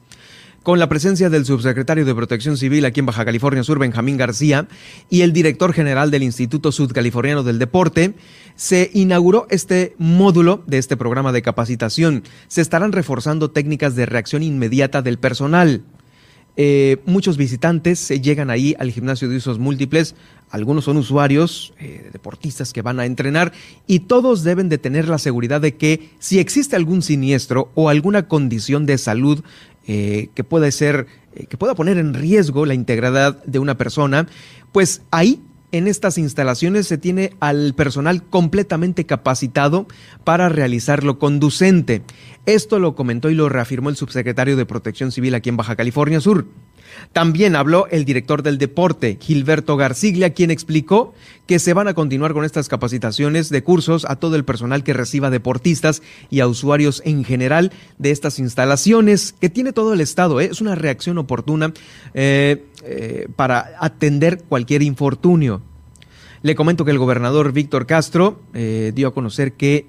con 0.65 0.79
la 0.79 0.89
presencia 0.89 1.29
del 1.29 1.45
subsecretario 1.45 2.05
de 2.05 2.15
Protección 2.15 2.57
Civil 2.57 2.85
aquí 2.85 2.99
en 2.99 3.05
Baja 3.05 3.23
California 3.23 3.63
Sur, 3.63 3.77
Benjamín 3.77 4.17
García, 4.17 4.67
y 5.11 5.21
el 5.21 5.31
director 5.31 5.73
general 5.73 6.09
del 6.09 6.23
Instituto 6.23 6.71
Sudcaliforniano 6.71 7.43
del 7.43 7.59
Deporte, 7.59 8.15
se 8.55 8.89
inauguró 8.95 9.45
este 9.51 9.93
módulo 9.99 10.63
de 10.65 10.79
este 10.79 10.97
programa 10.97 11.31
de 11.31 11.43
capacitación. 11.43 12.23
Se 12.47 12.61
estarán 12.61 12.93
reforzando 12.93 13.51
técnicas 13.51 13.95
de 13.95 14.07
reacción 14.07 14.41
inmediata 14.41 15.03
del 15.03 15.19
personal. 15.19 15.83
Eh, 16.57 16.97
muchos 17.05 17.37
visitantes 17.37 18.09
llegan 18.09 18.49
ahí 18.49 18.75
al 18.79 18.89
gimnasio 18.89 19.29
de 19.29 19.35
usos 19.35 19.59
múltiples, 19.59 20.15
algunos 20.49 20.85
son 20.85 20.95
usuarios, 20.97 21.73
eh, 21.79 22.09
deportistas 22.13 22.71
que 22.71 22.81
van 22.81 22.99
a 22.99 23.05
entrenar 23.05 23.51
y 23.87 23.99
todos 23.99 24.43
deben 24.43 24.69
de 24.69 24.77
tener 24.77 25.09
la 25.09 25.17
seguridad 25.17 25.59
de 25.59 25.75
que 25.75 26.11
si 26.17 26.39
existe 26.39 26.77
algún 26.77 27.01
siniestro 27.01 27.71
o 27.75 27.89
alguna 27.89 28.27
condición 28.29 28.85
de 28.85 28.97
salud 28.97 29.43
eh, 29.87 30.29
que 30.33 30.43
pueda 30.43 30.69
ser, 30.71 31.07
eh, 31.35 31.45
que 31.45 31.57
pueda 31.57 31.75
poner 31.75 31.97
en 31.97 32.13
riesgo 32.13 32.65
la 32.65 32.73
integridad 32.73 33.43
de 33.45 33.59
una 33.59 33.77
persona, 33.77 34.27
pues 34.71 35.01
ahí 35.11 35.41
en 35.71 35.87
estas 35.87 36.17
instalaciones 36.17 36.87
se 36.87 36.97
tiene 36.97 37.33
al 37.39 37.73
personal 37.75 38.23
completamente 38.23 39.05
capacitado 39.05 39.87
para 40.23 40.49
realizar 40.49 41.03
lo 41.03 41.19
conducente. 41.19 42.01
Esto 42.45 42.79
lo 42.79 42.95
comentó 42.95 43.29
y 43.29 43.35
lo 43.35 43.49
reafirmó 43.49 43.89
el 43.89 43.95
subsecretario 43.95 44.55
de 44.55 44.65
Protección 44.65 45.11
Civil 45.11 45.35
aquí 45.35 45.49
en 45.49 45.57
Baja 45.57 45.75
California 45.75 46.21
Sur. 46.21 46.47
También 47.13 47.55
habló 47.55 47.87
el 47.87 48.05
director 48.05 48.43
del 48.43 48.57
deporte, 48.57 49.17
Gilberto 49.21 49.77
Garciglia, 49.77 50.33
quien 50.33 50.51
explicó 50.51 51.13
que 51.47 51.59
se 51.59 51.73
van 51.73 51.87
a 51.87 51.93
continuar 51.93 52.33
con 52.33 52.45
estas 52.45 52.67
capacitaciones 52.67 53.49
de 53.49 53.63
cursos 53.63 54.05
a 54.05 54.15
todo 54.15 54.35
el 54.35 54.45
personal 54.45 54.83
que 54.83 54.93
reciba 54.93 55.29
deportistas 55.29 56.01
y 56.29 56.39
a 56.39 56.47
usuarios 56.47 57.01
en 57.05 57.23
general 57.23 57.71
de 57.97 58.11
estas 58.11 58.39
instalaciones 58.39 59.33
que 59.39 59.49
tiene 59.49 59.73
todo 59.73 59.93
el 59.93 60.01
Estado. 60.01 60.41
¿eh? 60.41 60.49
Es 60.51 60.61
una 60.61 60.75
reacción 60.75 61.17
oportuna 61.17 61.73
eh, 62.13 62.65
eh, 62.83 63.27
para 63.35 63.71
atender 63.79 64.43
cualquier 64.43 64.81
infortunio. 64.81 65.61
Le 66.41 66.55
comento 66.55 66.85
que 66.85 66.91
el 66.91 66.99
gobernador 66.99 67.51
Víctor 67.53 67.87
Castro 67.87 68.39
dio 68.53 69.07
a 69.07 69.13
conocer 69.15 69.53
que 69.53 69.87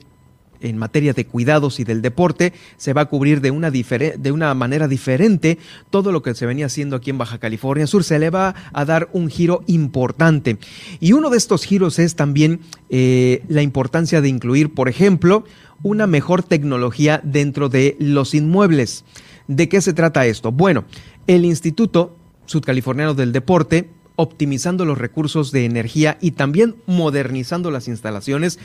en 0.61 0.77
materia 0.77 1.13
de 1.13 1.27
cuidados 1.27 1.81
y 1.81 1.85
del 1.85 2.03
deporte, 2.03 2.53
se 2.77 2.93
va 2.93 3.03
a 3.03 3.07
cubrir 3.07 3.41
de 3.41 3.51
una, 3.51 3.71
de 3.71 4.33
una 4.33 4.55
manera 4.55 4.89
diferente 4.89 5.59
todo 5.91 6.13
lo 6.13 6.23
que 6.23 6.35
se 6.35 6.47
venía 6.47 6.67
haciendo 6.67 6.97
aquí 6.97 7.11
en 7.11 7.19
Baja 7.19 7.39
California 7.39 7.87
Sur. 7.87 8.05
Se 8.05 8.19
le 8.19 8.31
va 8.31 8.55
a 8.73 8.85
dar 8.85 9.09
un 9.13 9.29
giro 9.29 9.63
importante. 9.67 10.59
Y 11.01 11.13
uno 11.13 11.31
de 11.31 11.39
estos 11.39 11.65
giros 11.65 11.99
es 11.99 12.17
también 12.17 12.61
eh, 12.91 13.43
la 13.49 13.63
importancia 13.63 14.21
de 14.21 14.29
incluir, 14.29 14.75
por 14.75 14.89
ejemplo, 14.89 15.45
una 15.83 16.07
mejor 16.07 16.43
tecnología 16.43 17.21
dentro 17.23 17.69
de 17.69 17.97
los 17.99 18.35
inmuebles. 18.35 19.05
¿De 19.49 19.69
qué 19.69 19.81
se 19.81 19.93
trata 19.93 20.27
esto? 20.27 20.53
Bueno, 20.53 20.85
el 21.27 21.45
Instituto 21.45 22.17
Sudcaliforniano 22.47 23.15
del 23.15 23.33
Deporte 23.33 23.91
optimizando 24.17 24.85
los 24.85 24.99
recursos 24.99 25.53
de 25.53 25.65
energía 25.65 26.19
y 26.21 26.33
también 26.33 26.77
modernizando 26.87 27.71
las 27.71 27.87
instalaciones, 27.87 28.59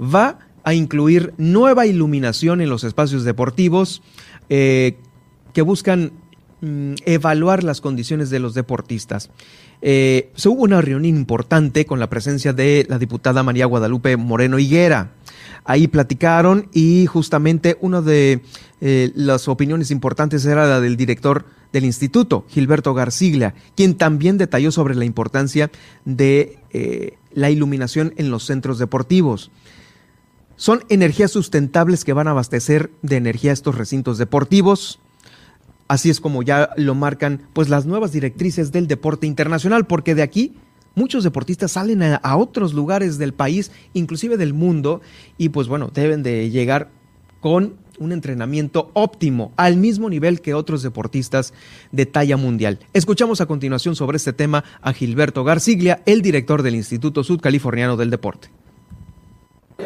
va 0.00 0.40
a 0.66 0.74
incluir 0.74 1.32
nueva 1.38 1.86
iluminación 1.86 2.60
en 2.60 2.68
los 2.68 2.82
espacios 2.82 3.22
deportivos 3.22 4.02
eh, 4.48 4.96
que 5.52 5.62
buscan 5.62 6.10
mm, 6.60 6.94
evaluar 7.06 7.62
las 7.62 7.80
condiciones 7.80 8.30
de 8.30 8.40
los 8.40 8.52
deportistas. 8.54 9.30
Eh, 9.80 10.32
se 10.34 10.48
hubo 10.48 10.64
una 10.64 10.80
reunión 10.80 11.04
importante 11.04 11.86
con 11.86 12.00
la 12.00 12.10
presencia 12.10 12.52
de 12.52 12.84
la 12.88 12.98
diputada 12.98 13.44
María 13.44 13.66
Guadalupe 13.66 14.16
Moreno 14.16 14.58
Higuera. 14.58 15.12
Ahí 15.64 15.86
platicaron 15.86 16.68
y 16.72 17.06
justamente 17.06 17.78
una 17.80 18.00
de 18.00 18.42
eh, 18.80 19.12
las 19.14 19.46
opiniones 19.46 19.92
importantes 19.92 20.44
era 20.46 20.66
la 20.66 20.80
del 20.80 20.96
director 20.96 21.44
del 21.72 21.84
instituto, 21.84 22.44
Gilberto 22.48 22.92
Garciglia, 22.92 23.54
quien 23.76 23.94
también 23.94 24.36
detalló 24.36 24.72
sobre 24.72 24.96
la 24.96 25.04
importancia 25.04 25.70
de 26.04 26.58
la 27.32 27.50
iluminación 27.50 28.12
en 28.16 28.30
los 28.30 28.44
centros 28.44 28.78
deportivos. 28.78 29.50
Son 30.56 30.84
energías 30.88 31.30
sustentables 31.30 32.04
que 32.04 32.14
van 32.14 32.28
a 32.28 32.30
abastecer 32.30 32.90
de 33.02 33.16
energía 33.16 33.52
estos 33.52 33.74
recintos 33.74 34.16
deportivos. 34.16 34.98
Así 35.86 36.08
es 36.08 36.18
como 36.18 36.42
ya 36.42 36.70
lo 36.76 36.94
marcan 36.94 37.42
pues 37.52 37.68
las 37.68 37.84
nuevas 37.84 38.12
directrices 38.12 38.72
del 38.72 38.86
deporte 38.88 39.26
internacional, 39.26 39.86
porque 39.86 40.14
de 40.14 40.22
aquí 40.22 40.54
muchos 40.94 41.24
deportistas 41.24 41.72
salen 41.72 42.02
a, 42.02 42.36
otros 42.36 42.72
lugares 42.72 43.18
del 43.18 43.34
país, 43.34 43.70
inclusive 43.92 44.38
del 44.38 44.54
mundo, 44.54 45.02
y 45.36 45.50
pues 45.50 45.68
bueno, 45.68 45.90
deben 45.92 46.22
de 46.22 46.48
llegar 46.50 46.90
con 47.40 47.74
un 47.98 48.12
entrenamiento 48.12 48.90
óptimo, 48.94 49.52
al 49.56 49.76
mismo 49.76 50.08
nivel 50.08 50.40
que 50.40 50.54
otros 50.54 50.82
deportistas 50.82 51.52
de 51.92 52.06
talla 52.06 52.38
mundial. 52.38 52.78
Escuchamos 52.94 53.42
a 53.42 53.46
continuación 53.46 53.94
sobre 53.94 54.16
este 54.16 54.32
tema 54.32 54.64
a 54.80 54.94
Gilberto 54.94 55.44
Garciglia, 55.44 56.02
el 56.06 56.22
director 56.22 56.62
del 56.62 56.76
Instituto 56.76 57.24
Sudcaliforniano 57.24 57.96
del 57.96 58.10
Deporte 58.10 58.48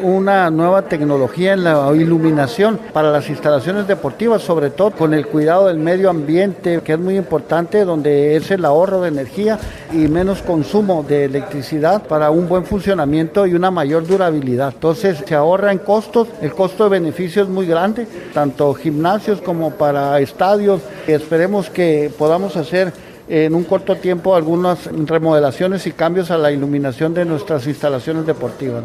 una 0.01 0.49
nueva 0.49 0.83
tecnología 0.83 1.53
en 1.53 1.63
la 1.63 1.91
iluminación 1.93 2.79
para 2.93 3.11
las 3.11 3.29
instalaciones 3.29 3.87
deportivas, 3.87 4.41
sobre 4.41 4.69
todo 4.69 4.91
con 4.91 5.13
el 5.13 5.27
cuidado 5.27 5.67
del 5.67 5.77
medio 5.77 6.09
ambiente, 6.09 6.81
que 6.81 6.93
es 6.93 6.99
muy 6.99 7.17
importante, 7.17 7.85
donde 7.85 8.35
es 8.35 8.49
el 8.51 8.65
ahorro 8.65 9.01
de 9.01 9.09
energía 9.09 9.59
y 9.91 10.07
menos 10.07 10.41
consumo 10.41 11.05
de 11.07 11.25
electricidad 11.25 12.03
para 12.03 12.31
un 12.31 12.47
buen 12.47 12.65
funcionamiento 12.65 13.45
y 13.45 13.53
una 13.53 13.69
mayor 13.69 14.07
durabilidad. 14.07 14.73
Entonces 14.73 15.23
se 15.25 15.35
ahorra 15.35 15.71
en 15.71 15.79
costos, 15.79 16.27
el 16.41 16.53
costo 16.53 16.85
de 16.85 16.91
beneficio 16.91 17.43
es 17.43 17.49
muy 17.49 17.65
grande, 17.65 18.07
tanto 18.33 18.73
gimnasios 18.73 19.41
como 19.41 19.71
para 19.71 20.19
estadios. 20.19 20.81
Esperemos 21.05 21.69
que 21.69 22.11
podamos 22.17 22.55
hacer 22.55 22.93
en 23.27 23.53
un 23.53 23.63
corto 23.63 23.95
tiempo 23.95 24.35
algunas 24.35 24.85
remodelaciones 25.05 25.85
y 25.85 25.91
cambios 25.91 26.31
a 26.31 26.37
la 26.37 26.51
iluminación 26.51 27.13
de 27.13 27.25
nuestras 27.25 27.67
instalaciones 27.67 28.25
deportivas. 28.25 28.83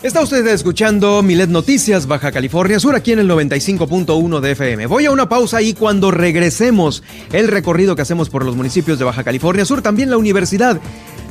Está 0.00 0.22
usted 0.22 0.46
escuchando 0.46 1.24
Milet 1.24 1.50
Noticias 1.50 2.06
Baja 2.06 2.30
California 2.30 2.78
Sur 2.78 2.94
aquí 2.94 3.10
en 3.10 3.18
el 3.18 3.28
95.1 3.28 4.38
de 4.38 4.52
FM. 4.52 4.86
Voy 4.86 5.06
a 5.06 5.10
una 5.10 5.28
pausa 5.28 5.60
y 5.60 5.74
cuando 5.74 6.12
regresemos 6.12 7.02
el 7.32 7.48
recorrido 7.48 7.96
que 7.96 8.02
hacemos 8.02 8.30
por 8.30 8.44
los 8.44 8.54
municipios 8.54 9.00
de 9.00 9.04
Baja 9.04 9.24
California 9.24 9.64
Sur, 9.64 9.82
también 9.82 10.08
la 10.08 10.16
universidad 10.16 10.80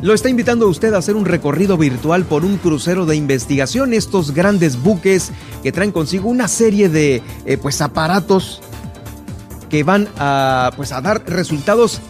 lo 0.01 0.13
está 0.13 0.27
invitando 0.27 0.65
a 0.65 0.69
usted 0.69 0.93
a 0.93 0.97
hacer 0.97 1.15
un 1.15 1.23
recorrido 1.23 1.77
virtual 1.77 2.25
por 2.25 2.43
un 2.43 2.58
crucero 2.58 3.06
de 3.06 3.15
investigación, 3.15 3.93
estos 3.93 4.34
grandes 4.34 4.75
buques 4.84 5.32
que 5.63 5.71
traen 5.71 5.93
consigo 5.93 6.27
una 6.27 6.49
serie 6.49 6.89
de 6.89 7.23
eh, 7.45 7.58
pues 7.58 7.80
aparatos 7.80 8.60
que 9.69 9.84
van 9.84 10.10
a 10.17 10.71
pues 10.75 10.91
a 10.91 10.99
dar 10.99 11.23
resultados 11.25 12.01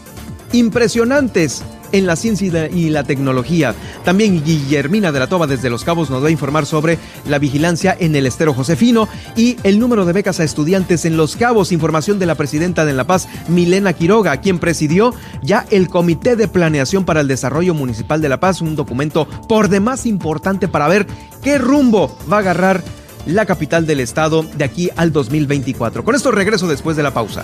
impresionantes 0.54 1.62
en 1.92 2.06
la 2.06 2.16
ciencia 2.16 2.70
y 2.70 2.90
la 2.90 3.04
tecnología. 3.04 3.76
También 4.04 4.44
Guillermina 4.44 5.12
de 5.12 5.20
la 5.20 5.28
Toba 5.28 5.48
desde 5.48 5.70
Los 5.70 5.84
Cabos 5.84 6.10
nos 6.10 6.24
va 6.24 6.28
a 6.28 6.32
informar 6.32 6.66
sobre 6.66 6.98
la 7.28 7.40
vigilancia 7.40 7.96
en 8.00 8.16
el 8.16 8.26
estero 8.26 8.54
Josefino 8.54 9.08
y 9.36 9.58
el 9.64 9.80
número 9.80 10.06
de 10.06 10.14
becas 10.14 10.40
a 10.40 10.44
estudiantes 10.44 11.06
en 11.06 11.18
Los 11.18 11.36
Cabos. 11.36 11.72
Información 11.72 12.20
de 12.20 12.26
la 12.26 12.36
presidenta 12.36 12.86
de 12.86 12.94
La 12.94 13.06
Paz, 13.06 13.28
Milena 13.48 13.94
Quiroga, 13.94 14.38
quien 14.38 14.60
presidió 14.60 15.14
ya 15.42 15.66
el 15.72 15.90
Comité 15.90 16.36
de 16.36 16.48
Planeación 16.48 17.06
para 17.06 17.22
el 17.22 17.28
Desarrollo 17.28 17.74
Municipal 17.74 18.22
de 18.22 18.30
La 18.30 18.40
Paz, 18.40 18.62
un 18.62 18.76
documento 18.76 19.28
por 19.48 19.70
demás 19.70 20.06
importante 20.06 20.68
para 20.68 20.88
ver 20.88 21.08
qué 21.42 21.58
rumbo 21.58 22.18
va 22.32 22.38
a 22.38 22.40
agarrar 22.40 22.84
la 23.26 23.46
capital 23.46 23.86
del 23.86 24.00
estado 24.00 24.44
de 24.44 24.64
aquí 24.64 24.90
al 24.96 25.12
2024. 25.12 26.04
Con 26.04 26.16
esto 26.16 26.32
regreso 26.32 26.68
después 26.68 26.96
de 26.96 27.04
la 27.04 27.14
pausa. 27.14 27.44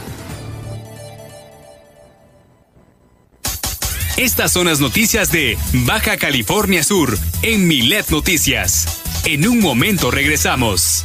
Estas 4.18 4.52
son 4.52 4.68
las 4.68 4.80
noticias 4.80 5.32
de 5.32 5.58
Baja 5.74 6.18
California 6.18 6.84
Sur 6.84 7.18
en 7.42 7.68
Milet 7.68 8.10
Noticias. 8.12 9.02
En 9.26 9.48
un 9.48 9.60
momento 9.60 10.12
regresamos. 10.12 11.04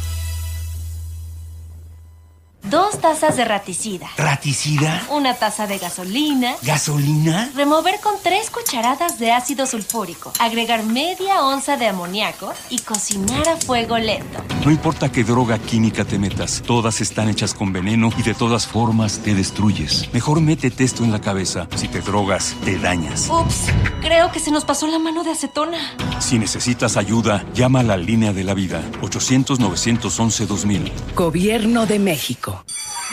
Dos 2.63 2.99
tazas 2.99 3.35
de 3.37 3.45
raticida. 3.45 4.09
¿Raticida? 4.17 5.01
Una 5.09 5.33
taza 5.33 5.65
de 5.65 5.77
gasolina. 5.79 6.55
¿Gasolina? 6.61 7.49
Remover 7.55 7.99
con 7.99 8.13
tres 8.21 8.51
cucharadas 8.51 9.17
de 9.17 9.31
ácido 9.31 9.65
sulfúrico. 9.65 10.31
Agregar 10.39 10.83
media 10.83 11.41
onza 11.41 11.77
de 11.77 11.87
amoníaco 11.87 12.53
y 12.69 12.79
cocinar 12.79 13.47
a 13.47 13.57
fuego 13.57 13.97
lento. 13.97 14.43
No 14.63 14.71
importa 14.71 15.09
qué 15.11 15.23
droga 15.23 15.57
química 15.57 16.03
te 16.05 16.19
metas, 16.19 16.61
todas 16.65 17.01
están 17.01 17.29
hechas 17.29 17.53
con 17.53 17.71
veneno 17.71 18.11
y 18.17 18.23
de 18.23 18.33
todas 18.33 18.67
formas 18.67 19.19
te 19.19 19.33
destruyes. 19.33 20.13
Mejor 20.13 20.41
métete 20.41 20.83
esto 20.83 21.03
en 21.03 21.11
la 21.11 21.21
cabeza. 21.21 21.67
Si 21.75 21.87
te 21.87 22.01
drogas, 22.01 22.55
te 22.65 22.77
dañas. 22.77 23.29
Ups, 23.31 23.67
creo 24.01 24.31
que 24.31 24.39
se 24.39 24.51
nos 24.51 24.65
pasó 24.65 24.85
la 24.87 24.99
mano 24.99 25.23
de 25.23 25.31
acetona. 25.31 25.79
Si 26.19 26.37
necesitas 26.37 26.97
ayuda, 26.97 27.45
llama 27.53 27.79
a 27.79 27.83
la 27.83 27.97
línea 27.97 28.33
de 28.33 28.43
la 28.43 28.53
vida. 28.53 28.83
800-911-2000. 29.01 30.91
Gobierno 31.15 31.85
de 31.85 31.99
México. 31.99 32.58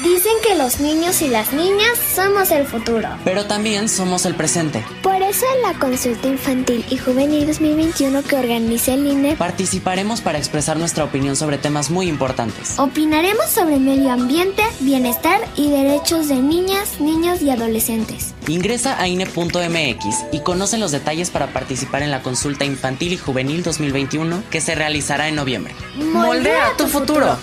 Dicen 0.02 0.32
que 0.46 0.54
los 0.56 0.78
niños 0.78 1.22
y 1.22 1.28
las 1.28 1.54
niñas 1.54 1.98
somos 2.14 2.50
el 2.50 2.66
futuro. 2.66 3.08
Pero 3.24 3.46
también 3.46 3.88
somos 3.88 4.26
el 4.26 4.34
presente. 4.34 4.84
Por 5.02 5.22
eso 5.22 5.46
en 5.56 5.62
la 5.62 5.78
consulta 5.78 6.28
infantil 6.28 6.84
y 6.90 6.98
juvenil 6.98 7.46
2021 7.46 8.22
que 8.22 8.36
organiza 8.36 8.92
el 8.92 9.06
INE, 9.06 9.36
participaremos 9.36 10.20
para 10.20 10.36
expresar 10.36 10.76
nuestra 10.76 11.04
opinión 11.04 11.34
sobre 11.34 11.56
temas 11.56 11.90
muy 11.90 12.08
importantes. 12.08 12.78
Opinaremos 12.78 13.46
sobre 13.46 13.78
medio 13.78 14.12
ambiente, 14.12 14.62
bienestar 14.80 15.40
y 15.56 15.70
derechos 15.70 16.28
de 16.28 16.36
niñas, 16.36 17.00
niños 17.00 17.40
y 17.40 17.48
adolescentes. 17.48 18.34
Ingresa 18.48 19.00
a 19.00 19.08
INE.mx 19.08 20.24
y 20.30 20.40
conoce 20.40 20.76
los 20.76 20.92
detalles 20.92 21.30
para 21.30 21.46
participar 21.54 22.02
en 22.02 22.10
la 22.10 22.22
consulta 22.22 22.66
infantil 22.66 23.14
y 23.14 23.16
juvenil 23.16 23.62
2021 23.62 24.42
que 24.50 24.60
se 24.60 24.74
realizará 24.74 25.28
en 25.28 25.36
noviembre. 25.36 25.74
Moldea, 25.96 26.74
tu 26.76 26.86
futuro. 26.86 27.38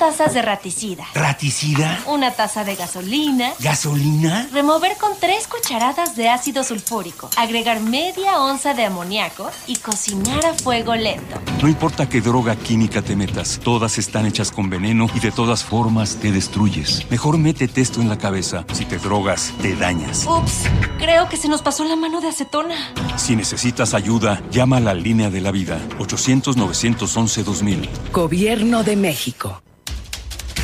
Tazas 0.00 0.32
de 0.32 0.40
raticida. 0.40 1.04
¿Raticida? 1.12 2.00
Una 2.06 2.30
taza 2.30 2.64
de 2.64 2.74
gasolina. 2.74 3.52
¿Gasolina? 3.60 4.48
Remover 4.50 4.96
con 4.96 5.10
tres 5.20 5.46
cucharadas 5.46 6.16
de 6.16 6.30
ácido 6.30 6.64
sulfúrico. 6.64 7.28
Agregar 7.36 7.80
media 7.80 8.40
onza 8.40 8.72
de 8.72 8.86
amoníaco 8.86 9.50
y 9.66 9.76
cocinar 9.76 10.46
a 10.46 10.54
fuego 10.54 10.94
lento. 10.94 11.38
No 11.60 11.68
importa 11.68 12.08
qué 12.08 12.22
droga 12.22 12.56
química 12.56 13.02
te 13.02 13.14
metas, 13.14 13.60
todas 13.62 13.98
están 13.98 14.24
hechas 14.24 14.50
con 14.50 14.70
veneno 14.70 15.06
y 15.14 15.20
de 15.20 15.32
todas 15.32 15.62
formas 15.64 16.16
te 16.16 16.32
destruyes. 16.32 17.06
Mejor 17.10 17.36
métete 17.36 17.82
esto 17.82 18.00
en 18.00 18.08
la 18.08 18.16
cabeza. 18.16 18.64
Si 18.72 18.86
te 18.86 18.96
drogas, 18.96 19.52
te 19.60 19.76
dañas. 19.76 20.24
Ups, 20.26 20.62
creo 20.98 21.28
que 21.28 21.36
se 21.36 21.48
nos 21.48 21.60
pasó 21.60 21.84
la 21.84 21.96
mano 21.96 22.22
de 22.22 22.28
acetona. 22.28 22.74
Si 23.16 23.36
necesitas 23.36 23.92
ayuda, 23.92 24.42
llama 24.50 24.78
a 24.78 24.80
la 24.80 24.94
línea 24.94 25.28
de 25.28 25.42
la 25.42 25.50
vida. 25.50 25.78
800-911-2000. 25.98 27.86
Gobierno 28.12 28.82
de 28.82 28.96
México. 28.96 29.60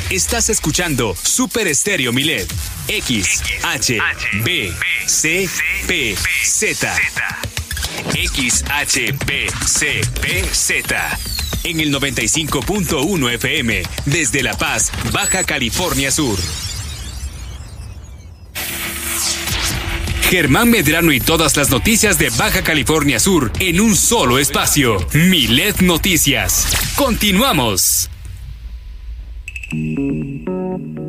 Estás 0.09 0.49
escuchando 0.49 1.17
Super 1.21 1.67
Estéreo 1.67 2.13
Milet. 2.13 2.49
X, 2.87 3.43
H, 3.61 3.97
B, 4.41 4.73
C, 5.05 5.49
P, 5.85 6.15
Z. 6.45 6.95
X, 8.13 8.63
H, 8.69 9.13
B, 9.25 9.47
C, 9.65 10.01
P, 10.21 10.45
Z. 10.49 11.19
En 11.65 11.81
el 11.81 11.93
95.1 11.93 13.33
FM, 13.33 13.83
desde 14.05 14.43
La 14.43 14.53
Paz, 14.53 14.93
Baja 15.11 15.43
California 15.43 16.09
Sur. 16.09 16.39
Germán 20.29 20.69
Medrano 20.69 21.11
y 21.11 21.19
todas 21.19 21.57
las 21.57 21.69
noticias 21.69 22.17
de 22.17 22.29
Baja 22.29 22.63
California 22.63 23.19
Sur 23.19 23.51
en 23.59 23.81
un 23.81 23.93
solo 23.93 24.39
espacio. 24.39 25.05
Milet 25.13 25.81
Noticias. 25.81 26.67
Continuamos. 26.95 28.09
Thank 29.69 29.99
you. 29.99 31.06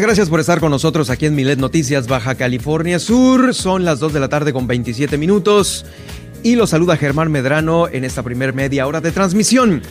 Gracias 0.00 0.28
por 0.28 0.40
estar 0.40 0.60
con 0.60 0.70
nosotros 0.70 1.08
aquí 1.08 1.26
en 1.26 1.34
Milet 1.34 1.58
Noticias 1.58 2.08
Baja 2.08 2.34
California 2.34 2.98
Sur. 2.98 3.54
Son 3.54 3.84
las 3.84 4.00
2 4.00 4.12
de 4.12 4.20
la 4.20 4.28
tarde 4.28 4.52
con 4.52 4.66
27 4.66 5.16
minutos 5.18 5.84
y 6.42 6.56
los 6.56 6.70
saluda 6.70 6.96
Germán 6.96 7.30
Medrano 7.30 7.86
en 7.88 8.04
esta 8.04 8.22
primer 8.22 8.54
media 8.54 8.86
hora 8.86 9.00
de 9.00 9.12
transmisión. 9.12 9.82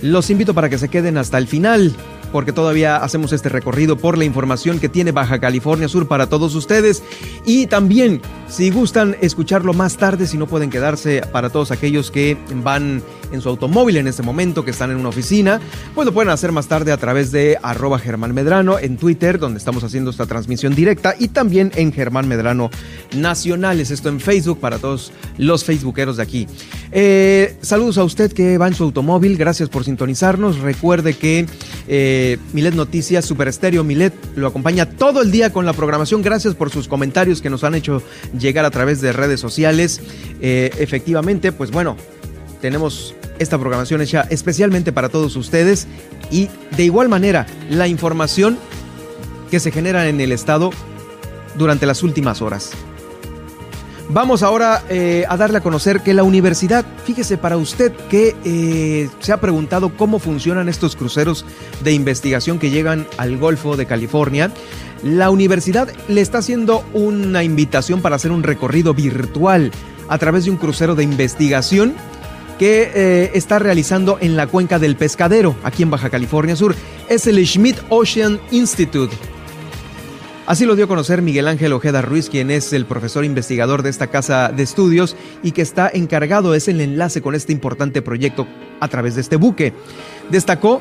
Los 0.00 0.30
invito 0.30 0.54
para 0.54 0.68
que 0.68 0.78
se 0.78 0.88
queden 0.88 1.18
hasta 1.18 1.38
el 1.38 1.48
final 1.48 1.94
porque 2.30 2.52
todavía 2.52 2.96
hacemos 2.96 3.32
este 3.32 3.48
recorrido 3.48 3.96
por 3.96 4.16
la 4.16 4.24
información 4.24 4.78
que 4.78 4.88
tiene 4.88 5.12
Baja 5.12 5.40
California 5.40 5.88
Sur 5.88 6.06
para 6.06 6.28
todos 6.28 6.54
ustedes. 6.54 7.02
Y 7.44 7.66
también, 7.66 8.20
si 8.48 8.70
gustan 8.70 9.16
escucharlo 9.20 9.74
más 9.74 9.96
tarde, 9.96 10.26
si 10.26 10.36
no 10.36 10.46
pueden 10.46 10.70
quedarse 10.70 11.22
para 11.32 11.50
todos 11.50 11.70
aquellos 11.70 12.10
que 12.10 12.36
van 12.62 13.02
en 13.30 13.40
su 13.42 13.48
automóvil 13.48 13.98
en 13.98 14.08
este 14.08 14.22
momento, 14.22 14.64
que 14.64 14.70
están 14.70 14.90
en 14.90 14.96
una 14.96 15.10
oficina, 15.10 15.60
pues 15.94 16.06
lo 16.06 16.14
pueden 16.14 16.30
hacer 16.30 16.50
más 16.50 16.66
tarde 16.66 16.92
a 16.92 16.96
través 16.96 17.30
de 17.30 17.58
arroba 17.62 17.98
Germán 17.98 18.34
Medrano 18.34 18.78
en 18.78 18.96
Twitter, 18.96 19.38
donde 19.38 19.58
estamos 19.58 19.84
haciendo 19.84 20.10
esta 20.10 20.26
transmisión 20.26 20.74
directa, 20.74 21.14
y 21.18 21.28
también 21.28 21.72
en 21.76 21.92
Germán 21.92 22.26
Medrano 22.26 22.70
Nacionales, 23.14 23.90
esto 23.90 24.08
en 24.08 24.20
Facebook 24.20 24.60
para 24.60 24.78
todos 24.78 25.12
los 25.36 25.64
facebookeros 25.64 26.16
de 26.16 26.22
aquí. 26.22 26.46
Eh, 26.90 27.56
saludos 27.60 27.98
a 27.98 28.04
usted 28.04 28.32
que 28.32 28.56
va 28.56 28.66
en 28.66 28.74
su 28.74 28.84
automóvil, 28.84 29.36
gracias 29.36 29.68
por 29.68 29.84
sintonizarnos. 29.84 30.60
Recuerde 30.60 31.14
que 31.14 31.46
eh, 31.86 32.38
Milet 32.52 32.74
Noticias, 32.74 33.24
Super 33.24 33.48
Estéreo 33.48 33.84
Milet 33.84 34.14
lo 34.36 34.46
acompaña 34.46 34.86
todo 34.86 35.22
el 35.22 35.30
día 35.30 35.52
con 35.52 35.66
la 35.66 35.72
programación. 35.72 36.22
Gracias 36.22 36.54
por 36.54 36.70
sus 36.70 36.88
comentarios 36.88 37.42
que 37.42 37.50
nos 37.50 37.64
han 37.64 37.74
hecho 37.74 38.02
llegar 38.38 38.64
a 38.64 38.70
través 38.70 39.00
de 39.00 39.12
redes 39.12 39.40
sociales. 39.40 40.00
Eh, 40.40 40.70
efectivamente, 40.78 41.52
pues 41.52 41.70
bueno, 41.70 41.96
tenemos 42.60 43.14
esta 43.38 43.58
programación 43.58 44.00
hecha 44.00 44.26
especialmente 44.30 44.92
para 44.92 45.08
todos 45.08 45.36
ustedes 45.36 45.86
y 46.30 46.48
de 46.76 46.84
igual 46.84 47.08
manera 47.08 47.46
la 47.70 47.86
información 47.88 48.58
que 49.50 49.60
se 49.60 49.70
genera 49.70 50.08
en 50.08 50.20
el 50.20 50.32
estado 50.32 50.70
durante 51.56 51.86
las 51.86 52.02
últimas 52.02 52.42
horas. 52.42 52.72
Vamos 54.10 54.42
ahora 54.42 54.82
eh, 54.88 55.26
a 55.28 55.36
darle 55.36 55.58
a 55.58 55.60
conocer 55.60 56.00
que 56.00 56.14
la 56.14 56.22
universidad, 56.22 56.86
fíjese 57.04 57.36
para 57.36 57.58
usted 57.58 57.92
que 58.08 58.34
eh, 58.42 59.10
se 59.20 59.32
ha 59.32 59.36
preguntado 59.40 59.90
cómo 59.90 60.18
funcionan 60.18 60.70
estos 60.70 60.96
cruceros 60.96 61.44
de 61.84 61.92
investigación 61.92 62.58
que 62.58 62.70
llegan 62.70 63.06
al 63.18 63.36
Golfo 63.36 63.76
de 63.76 63.84
California, 63.84 64.50
la 65.02 65.28
universidad 65.28 65.90
le 66.08 66.22
está 66.22 66.38
haciendo 66.38 66.84
una 66.94 67.44
invitación 67.44 68.00
para 68.00 68.16
hacer 68.16 68.32
un 68.32 68.42
recorrido 68.42 68.94
virtual 68.94 69.70
a 70.08 70.16
través 70.16 70.46
de 70.46 70.52
un 70.52 70.56
crucero 70.56 70.94
de 70.94 71.04
investigación 71.04 71.92
que 72.58 72.90
eh, 72.94 73.30
está 73.34 73.58
realizando 73.58 74.16
en 74.22 74.36
la 74.36 74.46
cuenca 74.46 74.78
del 74.78 74.96
Pescadero, 74.96 75.54
aquí 75.62 75.82
en 75.82 75.90
Baja 75.90 76.08
California 76.08 76.56
Sur. 76.56 76.74
Es 77.10 77.26
el 77.26 77.46
Schmidt 77.46 77.76
Ocean 77.90 78.40
Institute. 78.52 79.14
Así 80.48 80.64
lo 80.64 80.76
dio 80.76 80.86
a 80.86 80.88
conocer 80.88 81.20
Miguel 81.20 81.46
Ángel 81.46 81.74
Ojeda 81.74 82.00
Ruiz, 82.00 82.30
quien 82.30 82.50
es 82.50 82.72
el 82.72 82.86
profesor 82.86 83.22
investigador 83.26 83.82
de 83.82 83.90
esta 83.90 84.06
casa 84.06 84.48
de 84.48 84.62
estudios 84.62 85.14
y 85.42 85.52
que 85.52 85.60
está 85.60 85.90
encargado, 85.92 86.54
es 86.54 86.68
el 86.68 86.80
enlace 86.80 87.20
con 87.20 87.34
este 87.34 87.52
importante 87.52 88.00
proyecto 88.00 88.46
a 88.80 88.88
través 88.88 89.14
de 89.14 89.20
este 89.20 89.36
buque. 89.36 89.74
Destacó, 90.30 90.80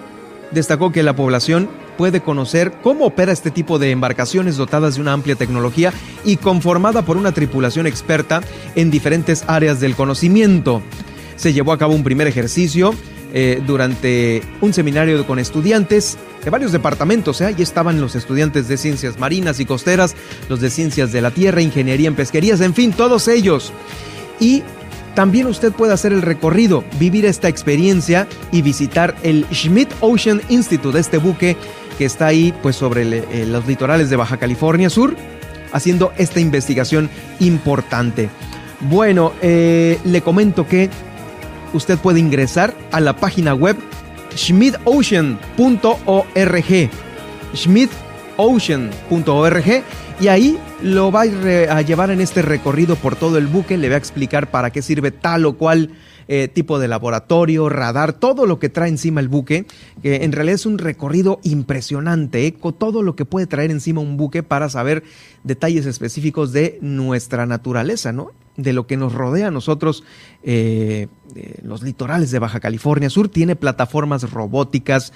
destacó 0.52 0.94
que 0.94 1.04
la 1.04 1.18
población 1.18 1.68
puede 1.98 2.22
conocer 2.22 2.72
cómo 2.82 3.08
opera 3.08 3.34
este 3.34 3.52
tipo 3.52 3.78
de 3.78 3.92
embarcaciones 3.92 4.56
dotadas 4.56 4.96
de 4.96 5.02
una 5.02 5.12
amplia 5.12 5.36
tecnología 5.36 5.92
y 6.24 6.38
conformada 6.38 7.02
por 7.02 7.18
una 7.18 7.34
tripulación 7.34 7.88
experta 7.88 8.44
en 8.76 8.90
diferentes 8.90 9.44
áreas 9.48 9.82
del 9.82 9.98
conocimiento. 9.98 10.82
Se 11.36 11.52
llevó 11.52 11.74
a 11.74 11.78
cabo 11.78 11.94
un 11.94 12.06
primer 12.06 12.28
ejercicio 12.28 12.94
eh, 13.40 13.62
durante 13.68 14.42
un 14.62 14.74
seminario 14.74 15.24
con 15.28 15.38
estudiantes 15.38 16.18
de 16.44 16.50
varios 16.50 16.72
departamentos. 16.72 17.40
¿eh? 17.40 17.46
Allí 17.46 17.62
estaban 17.62 18.02
los 18.02 18.16
estudiantes 18.16 18.68
de 18.68 18.78
ciencias 18.78 19.20
marinas 19.20 19.60
y 19.60 19.66
costeras, 19.66 20.16
los 20.50 20.60
de 20.60 20.72
ciencias 20.72 21.12
de 21.12 21.22
la 21.22 21.30
tierra, 21.30 21.62
ingeniería 21.62 22.08
en 22.08 22.16
pesquerías, 22.16 22.62
en 22.62 22.74
fin, 22.74 22.94
todos 22.94 23.28
ellos. 23.28 23.72
Y 24.40 24.64
también 25.14 25.46
usted 25.46 25.72
puede 25.72 25.94
hacer 25.94 26.14
el 26.14 26.24
recorrido, 26.24 26.84
vivir 27.00 27.28
esta 27.28 27.48
experiencia 27.48 28.28
y 28.52 28.64
visitar 28.64 29.16
el 29.22 29.46
Schmidt 29.54 29.90
Ocean 30.00 30.42
Institute, 30.50 30.98
este 30.98 31.20
buque 31.20 31.56
que 32.00 32.06
está 32.06 32.26
ahí 32.26 32.56
pues 32.64 32.76
sobre 32.76 33.04
eh, 33.04 33.46
los 33.46 33.68
litorales 33.68 34.10
de 34.10 34.16
Baja 34.16 34.38
California 34.38 34.90
Sur, 34.90 35.16
haciendo 35.72 36.12
esta 36.18 36.40
investigación 36.40 37.08
importante. 37.40 38.32
Bueno, 38.80 39.34
eh, 39.44 40.00
le 40.06 40.22
comento 40.22 40.68
que 40.68 40.90
usted 41.74 41.98
puede 41.98 42.20
ingresar 42.20 42.76
a 42.92 43.00
la 43.00 43.16
página 43.16 43.54
web 43.54 43.78
schmidocean.org. 44.36 46.90
schmidocean.org 47.54 49.84
y 50.20 50.30
ahí 50.30 50.58
lo 50.82 51.12
va 51.12 51.22
a 51.22 51.82
llevar 51.82 52.12
en 52.12 52.22
este 52.22 52.42
recorrido 52.42 52.96
por 52.96 53.16
todo 53.16 53.38
el 53.38 53.48
buque, 53.48 53.78
le 53.78 53.90
va 53.90 53.96
a 53.96 54.00
explicar 54.00 54.50
para 54.50 54.72
qué 54.72 54.82
sirve 54.82 55.12
tal 55.12 55.46
o 55.46 55.58
cual 55.58 55.92
eh, 56.28 56.50
tipo 56.50 56.78
de 56.78 56.88
laboratorio, 56.88 57.70
radar, 57.70 58.12
todo 58.12 58.46
lo 58.46 58.60
que 58.60 58.68
trae 58.68 58.90
encima 58.90 59.22
el 59.22 59.30
buque, 59.30 59.66
que 60.02 60.26
en 60.26 60.34
realidad 60.34 60.56
es 60.56 60.66
un 60.66 60.78
recorrido 60.78 61.40
impresionante, 61.44 62.46
¿eh? 62.46 62.54
con 62.54 62.74
todo 62.74 63.02
lo 63.02 63.16
que 63.16 63.24
puede 63.24 63.48
traer 63.48 63.72
encima 63.72 64.02
un 64.02 64.18
buque 64.18 64.44
para 64.44 64.70
saber 64.70 65.04
detalles 65.44 65.86
específicos 65.86 66.52
de 66.52 66.80
nuestra 66.82 67.46
naturaleza, 67.46 68.12
¿no? 68.12 68.32
De 68.58 68.74
lo 68.74 68.88
que 68.88 68.98
nos 68.98 69.14
rodea 69.14 69.48
a 69.48 69.52
nosotros, 69.52 70.04
eh, 70.44 71.08
los 71.64 71.84
litorales 71.84 72.32
de 72.32 72.40
Baja 72.40 72.60
California 72.60 73.10
Sur, 73.10 73.30
tiene 73.30 73.56
plataformas 73.56 74.30
robóticas, 74.30 75.14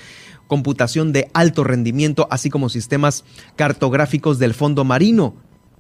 computación 0.48 1.12
de 1.12 1.30
alto 1.34 1.64
rendimiento, 1.64 2.28
así 2.30 2.50
como 2.50 2.70
sistemas 2.70 3.26
cartográficos 3.56 4.40
del 4.40 4.54
fondo 4.54 4.84
marino, 4.84 5.36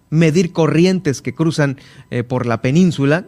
medir 0.09 0.51
corrientes 0.51 1.21
que 1.21 1.33
cruzan 1.33 1.77
eh, 2.09 2.23
por 2.23 2.45
la 2.45 2.61
península, 2.61 3.25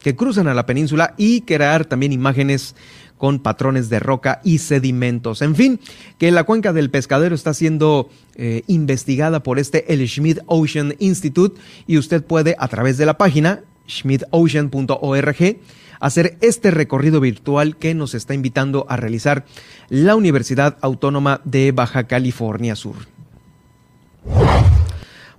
que 0.00 0.16
cruzan 0.16 0.48
a 0.48 0.54
la 0.54 0.66
península 0.66 1.14
y 1.16 1.42
crear 1.42 1.84
también 1.84 2.12
imágenes 2.12 2.74
con 3.18 3.40
patrones 3.40 3.88
de 3.88 3.98
roca 3.98 4.40
y 4.44 4.58
sedimentos. 4.58 5.42
En 5.42 5.54
fin, 5.54 5.80
que 6.18 6.30
la 6.30 6.44
cuenca 6.44 6.72
del 6.72 6.90
pescadero 6.90 7.34
está 7.34 7.54
siendo 7.54 8.08
eh, 8.34 8.62
investigada 8.66 9.42
por 9.42 9.58
este 9.58 9.92
el 9.92 10.06
Schmidt 10.06 10.40
Ocean 10.46 10.94
Institute 10.98 11.60
y 11.86 11.98
usted 11.98 12.24
puede 12.24 12.56
a 12.58 12.68
través 12.68 12.98
de 12.98 13.06
la 13.06 13.18
página 13.18 13.62
schmidocean.org 13.88 15.58
hacer 16.00 16.36
este 16.40 16.70
recorrido 16.70 17.20
virtual 17.20 17.76
que 17.76 17.94
nos 17.94 18.14
está 18.14 18.34
invitando 18.34 18.86
a 18.88 18.96
realizar 18.96 19.44
la 19.88 20.16
Universidad 20.16 20.76
Autónoma 20.80 21.40
de 21.44 21.72
Baja 21.72 22.04
California 22.04 22.76
Sur. 22.76 22.96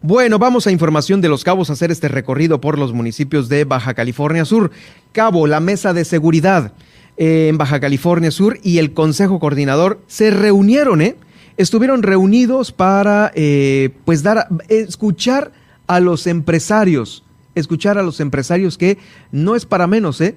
Bueno, 0.02 0.40
vamos 0.40 0.68
a 0.68 0.72
información 0.72 1.22
de 1.22 1.28
los 1.30 1.44
cabos, 1.44 1.70
a 1.70 1.74
hacer 1.74 1.92
este 1.92 2.08
recorrido 2.08 2.62
por 2.62 2.78
los 2.78 2.94
municipios 2.94 3.50
de 3.50 3.66
Baja 3.66 3.94
California 3.94 4.46
Sur. 4.46 4.72
Cabo, 5.12 5.48
la 5.48 5.60
mesa 5.60 5.92
de 5.94 6.06
seguridad 6.06 6.74
eh, 7.18 7.48
en 7.50 7.58
Baja 7.58 7.80
California 7.80 8.30
Sur 8.30 8.60
y 8.62 8.78
el 8.78 8.94
Consejo 8.94 9.40
Coordinador 9.40 10.00
se 10.08 10.30
reunieron, 10.30 11.02
¿eh? 11.02 11.16
Estuvieron 11.58 12.04
reunidos 12.04 12.72
para, 12.72 13.32
eh, 13.34 13.90
pues, 14.06 14.22
dar, 14.22 14.48
escuchar 14.70 15.52
a 15.88 16.00
los 16.00 16.28
empresarios, 16.28 17.24
escuchar 17.60 17.98
a 17.98 18.04
los 18.04 18.20
empresarios 18.20 18.78
que 18.78 18.98
no 19.32 19.56
es 19.56 19.66
para 19.66 19.88
menos, 19.88 20.22
¿eh? 20.22 20.36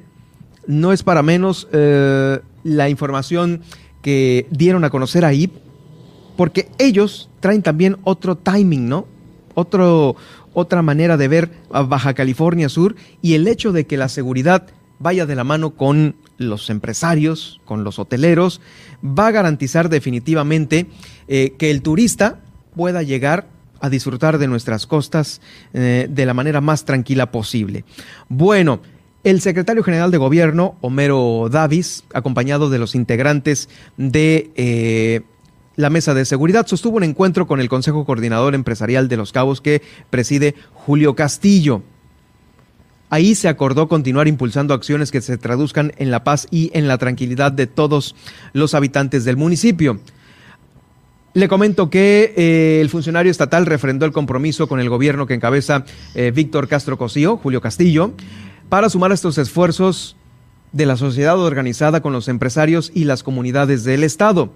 No 0.66 0.92
es 0.92 1.02
para 1.02 1.22
menos 1.22 1.68
eh, 1.72 2.40
la 2.64 2.88
información 2.88 3.62
que 4.02 4.46
dieron 4.50 4.84
a 4.84 4.90
conocer 4.90 5.24
ahí, 5.24 5.50
porque 6.36 6.68
ellos 6.78 7.28
traen 7.40 7.62
también 7.62 7.98
otro 8.04 8.36
timing, 8.36 8.88
¿no? 8.88 9.06
Otro, 9.54 10.16
otra 10.52 10.82
manera 10.82 11.16
de 11.16 11.28
ver 11.28 11.50
a 11.72 11.82
Baja 11.82 12.14
California 12.14 12.68
Sur 12.68 12.96
y 13.20 13.34
el 13.34 13.48
hecho 13.48 13.72
de 13.72 13.86
que 13.86 13.96
la 13.96 14.08
seguridad 14.08 14.66
vaya 14.98 15.26
de 15.26 15.34
la 15.34 15.44
mano 15.44 15.70
con 15.70 16.14
los 16.36 16.70
empresarios, 16.70 17.60
con 17.64 17.84
los 17.84 17.98
hoteleros, 17.98 18.60
va 19.02 19.28
a 19.28 19.32
garantizar 19.32 19.88
definitivamente 19.88 20.86
eh, 21.28 21.54
que 21.58 21.70
el 21.70 21.82
turista 21.82 22.40
pueda 22.74 23.02
llegar 23.02 23.48
a 23.80 23.88
disfrutar 23.88 24.38
de 24.38 24.46
nuestras 24.46 24.86
costas 24.86 25.40
eh, 25.72 26.06
de 26.08 26.26
la 26.26 26.34
manera 26.34 26.60
más 26.60 26.84
tranquila 26.84 27.30
posible. 27.30 27.84
Bueno, 28.28 28.80
el 29.22 29.40
secretario 29.40 29.82
general 29.82 30.10
de 30.10 30.18
gobierno, 30.18 30.76
Homero 30.80 31.48
Davis, 31.50 32.04
acompañado 32.14 32.70
de 32.70 32.78
los 32.78 32.94
integrantes 32.94 33.68
de 33.98 34.50
eh, 34.56 35.20
la 35.76 35.90
mesa 35.90 36.14
de 36.14 36.24
seguridad, 36.24 36.66
sostuvo 36.66 36.96
un 36.96 37.04
encuentro 37.04 37.46
con 37.46 37.60
el 37.60 37.68
Consejo 37.68 38.06
Coordinador 38.06 38.54
Empresarial 38.54 39.08
de 39.08 39.16
Los 39.18 39.32
Cabos 39.32 39.60
que 39.60 39.82
preside 40.08 40.54
Julio 40.72 41.14
Castillo. 41.14 41.82
Ahí 43.10 43.34
se 43.34 43.48
acordó 43.48 43.88
continuar 43.88 44.28
impulsando 44.28 44.72
acciones 44.72 45.10
que 45.10 45.20
se 45.20 45.36
traduzcan 45.36 45.92
en 45.98 46.10
la 46.10 46.24
paz 46.24 46.46
y 46.50 46.70
en 46.74 46.86
la 46.88 46.96
tranquilidad 46.96 47.50
de 47.50 47.66
todos 47.66 48.14
los 48.52 48.72
habitantes 48.72 49.24
del 49.24 49.36
municipio. 49.36 50.00
Le 51.32 51.46
comento 51.46 51.90
que 51.90 52.34
eh, 52.36 52.80
el 52.80 52.88
funcionario 52.88 53.30
estatal 53.30 53.64
refrendó 53.64 54.04
el 54.04 54.10
compromiso 54.10 54.66
con 54.66 54.80
el 54.80 54.88
gobierno 54.88 55.26
que 55.26 55.34
encabeza 55.34 55.84
eh, 56.14 56.32
Víctor 56.34 56.66
Castro 56.66 56.98
Cosío, 56.98 57.36
Julio 57.36 57.60
Castillo, 57.60 58.12
para 58.68 58.90
sumar 58.90 59.12
estos 59.12 59.38
esfuerzos 59.38 60.16
de 60.72 60.86
la 60.86 60.96
sociedad 60.96 61.38
organizada 61.38 62.00
con 62.00 62.12
los 62.12 62.26
empresarios 62.26 62.90
y 62.94 63.04
las 63.04 63.22
comunidades 63.22 63.84
del 63.84 64.02
Estado. 64.02 64.50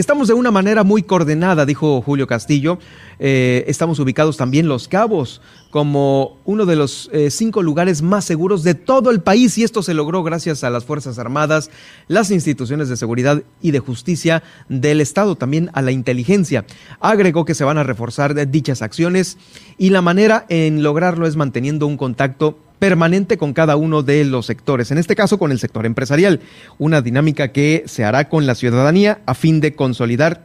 Estamos 0.00 0.28
de 0.28 0.32
una 0.32 0.50
manera 0.50 0.82
muy 0.82 1.02
coordinada, 1.02 1.66
dijo 1.66 2.00
Julio 2.00 2.26
Castillo. 2.26 2.78
Eh, 3.18 3.64
estamos 3.68 3.98
ubicados 3.98 4.38
también 4.38 4.66
Los 4.66 4.88
Cabos 4.88 5.42
como 5.68 6.38
uno 6.46 6.64
de 6.64 6.74
los 6.74 7.10
eh, 7.12 7.30
cinco 7.30 7.62
lugares 7.62 8.00
más 8.00 8.24
seguros 8.24 8.62
de 8.62 8.74
todo 8.74 9.10
el 9.10 9.20
país 9.20 9.58
y 9.58 9.62
esto 9.62 9.82
se 9.82 9.92
logró 9.92 10.22
gracias 10.22 10.64
a 10.64 10.70
las 10.70 10.86
Fuerzas 10.86 11.18
Armadas, 11.18 11.70
las 12.08 12.30
instituciones 12.30 12.88
de 12.88 12.96
seguridad 12.96 13.42
y 13.60 13.72
de 13.72 13.78
justicia 13.80 14.42
del 14.70 15.02
Estado, 15.02 15.36
también 15.36 15.68
a 15.74 15.82
la 15.82 15.92
inteligencia. 15.92 16.64
Agregó 17.00 17.44
que 17.44 17.54
se 17.54 17.64
van 17.64 17.76
a 17.76 17.84
reforzar 17.84 18.50
dichas 18.50 18.80
acciones 18.80 19.36
y 19.76 19.90
la 19.90 20.00
manera 20.00 20.46
en 20.48 20.82
lograrlo 20.82 21.26
es 21.26 21.36
manteniendo 21.36 21.86
un 21.86 21.98
contacto 21.98 22.56
permanente 22.80 23.36
con 23.36 23.52
cada 23.52 23.76
uno 23.76 24.02
de 24.02 24.24
los 24.24 24.46
sectores, 24.46 24.90
en 24.90 24.98
este 24.98 25.14
caso 25.14 25.38
con 25.38 25.52
el 25.52 25.60
sector 25.60 25.86
empresarial, 25.86 26.40
una 26.78 27.02
dinámica 27.02 27.52
que 27.52 27.84
se 27.86 28.04
hará 28.04 28.28
con 28.28 28.46
la 28.46 28.56
ciudadanía 28.56 29.20
a 29.26 29.34
fin 29.34 29.60
de 29.60 29.76
consolidar 29.76 30.44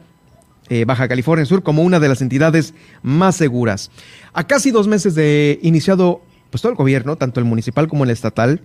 eh, 0.68 0.84
Baja 0.84 1.08
California 1.08 1.46
Sur 1.46 1.62
como 1.62 1.82
una 1.82 1.98
de 1.98 2.08
las 2.08 2.22
entidades 2.22 2.74
más 3.02 3.36
seguras. 3.36 3.90
A 4.34 4.46
casi 4.46 4.70
dos 4.70 4.86
meses 4.86 5.14
de 5.14 5.58
iniciado 5.62 6.20
pues, 6.50 6.60
todo 6.60 6.70
el 6.70 6.78
gobierno, 6.78 7.16
tanto 7.16 7.40
el 7.40 7.46
municipal 7.46 7.88
como 7.88 8.04
el 8.04 8.10
estatal, 8.10 8.60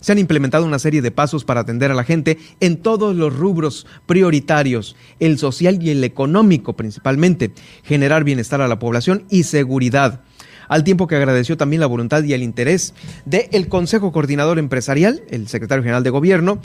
se 0.00 0.12
han 0.12 0.18
implementado 0.18 0.64
una 0.64 0.78
serie 0.78 1.02
de 1.02 1.10
pasos 1.10 1.44
para 1.44 1.60
atender 1.60 1.90
a 1.90 1.94
la 1.94 2.04
gente 2.04 2.38
en 2.60 2.76
todos 2.76 3.16
los 3.16 3.34
rubros 3.34 3.86
prioritarios, 4.06 4.94
el 5.20 5.38
social 5.38 5.82
y 5.82 5.90
el 5.90 6.04
económico 6.04 6.76
principalmente, 6.76 7.52
generar 7.82 8.24
bienestar 8.24 8.60
a 8.60 8.68
la 8.68 8.78
población 8.78 9.24
y 9.30 9.44
seguridad 9.44 10.22
al 10.68 10.84
tiempo 10.84 11.06
que 11.06 11.16
agradeció 11.16 11.56
también 11.56 11.80
la 11.80 11.86
voluntad 11.86 12.22
y 12.22 12.32
el 12.32 12.42
interés 12.42 12.94
del 13.24 13.68
Consejo 13.68 14.12
Coordinador 14.12 14.58
Empresarial, 14.58 15.22
el 15.30 15.48
secretario 15.48 15.82
general 15.82 16.04
de 16.04 16.10
Gobierno, 16.10 16.60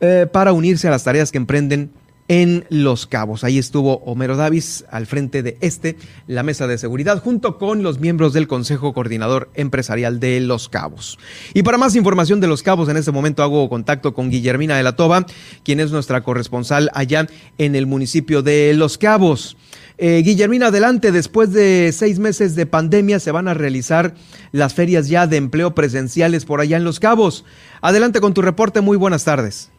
eh, 0.00 0.26
para 0.30 0.52
unirse 0.52 0.88
a 0.88 0.90
las 0.90 1.04
tareas 1.04 1.32
que 1.32 1.38
emprenden 1.38 1.90
en 2.28 2.64
Los 2.70 3.06
Cabos. 3.06 3.44
Ahí 3.44 3.58
estuvo 3.58 3.98
Homero 4.04 4.36
Davis 4.36 4.84
al 4.90 5.06
frente 5.06 5.42
de 5.42 5.58
este, 5.60 5.96
la 6.26 6.42
mesa 6.42 6.66
de 6.66 6.78
seguridad, 6.78 7.22
junto 7.22 7.58
con 7.58 7.82
los 7.82 8.00
miembros 8.00 8.32
del 8.32 8.48
Consejo 8.48 8.94
Coordinador 8.94 9.50
Empresarial 9.54 10.20
de 10.20 10.40
Los 10.40 10.68
Cabos. 10.68 11.18
Y 11.52 11.62
para 11.62 11.78
más 11.78 11.96
información 11.96 12.40
de 12.40 12.46
Los 12.46 12.62
Cabos, 12.62 12.88
en 12.88 12.96
este 12.96 13.12
momento 13.12 13.42
hago 13.42 13.68
contacto 13.68 14.14
con 14.14 14.30
Guillermina 14.30 14.76
de 14.76 14.82
la 14.82 14.96
Toba, 14.96 15.26
quien 15.64 15.80
es 15.80 15.90
nuestra 15.90 16.22
corresponsal 16.22 16.90
allá 16.94 17.26
en 17.58 17.76
el 17.76 17.86
municipio 17.86 18.42
de 18.42 18.72
Los 18.74 18.96
Cabos. 18.96 19.56
Eh, 19.96 20.22
Guillermina, 20.24 20.68
adelante, 20.68 21.12
después 21.12 21.52
de 21.52 21.92
seis 21.92 22.18
meses 22.18 22.56
de 22.56 22.66
pandemia 22.66 23.20
se 23.20 23.30
van 23.30 23.46
a 23.46 23.54
realizar 23.54 24.14
las 24.50 24.74
ferias 24.74 25.08
ya 25.08 25.26
de 25.26 25.36
empleo 25.36 25.74
presenciales 25.74 26.44
por 26.44 26.60
allá 26.60 26.76
en 26.76 26.84
Los 26.84 26.98
Cabos. 26.98 27.44
Adelante 27.80 28.20
con 28.20 28.34
tu 28.34 28.42
reporte, 28.42 28.80
muy 28.80 28.96
buenas 28.96 29.24
tardes. 29.24 29.70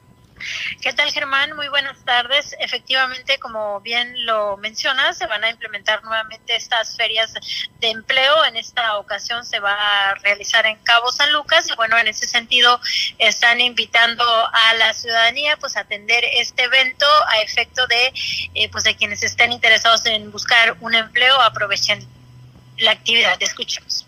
¿Qué 0.82 0.94
tal, 0.94 1.12
Germán? 1.12 1.56
Muy 1.56 1.68
buenas 1.70 2.04
tardes. 2.04 2.56
Efectivamente, 2.60 3.40
como 3.40 3.80
bien 3.82 4.26
lo 4.26 4.58
mencionas, 4.58 5.18
se 5.18 5.28
van 5.28 5.44
a 5.44 5.50
implementar 5.50 6.04
nuevamente 6.04 6.56
estas 6.56 6.96
ferias 6.96 7.34
de 7.80 7.90
empleo. 7.90 8.46
En 8.46 8.56
esta 8.56 8.98
ocasión 8.98 9.46
se 9.46 9.60
va 9.60 9.74
a 9.74 10.16
realizar 10.16 10.66
en 10.66 10.78
Cabo 10.80 11.12
San 11.12 11.32
Lucas. 11.32 11.68
Y 11.70 11.76
bueno, 11.76 11.98
en 11.98 12.08
ese 12.08 12.28
sentido, 12.28 12.80
están 13.18 13.62
invitando 13.62 14.24
a 14.26 14.74
la 14.76 14.94
ciudadanía 14.94 15.58
pues 15.58 15.78
a 15.78 15.82
atender 15.82 16.24
este 16.34 16.64
evento 16.64 17.06
a 17.28 17.42
efecto 17.42 17.88
de, 17.88 18.14
eh, 18.54 18.70
pues, 18.70 18.84
de 18.84 18.96
quienes 18.96 19.24
estén 19.24 19.52
interesados 19.52 20.06
en 20.06 20.32
buscar 20.32 20.78
un 20.82 20.96
empleo, 20.96 21.40
aprovechen 21.42 22.06
la 22.78 22.92
actividad. 22.92 23.38
Escuchemos. 23.42 24.06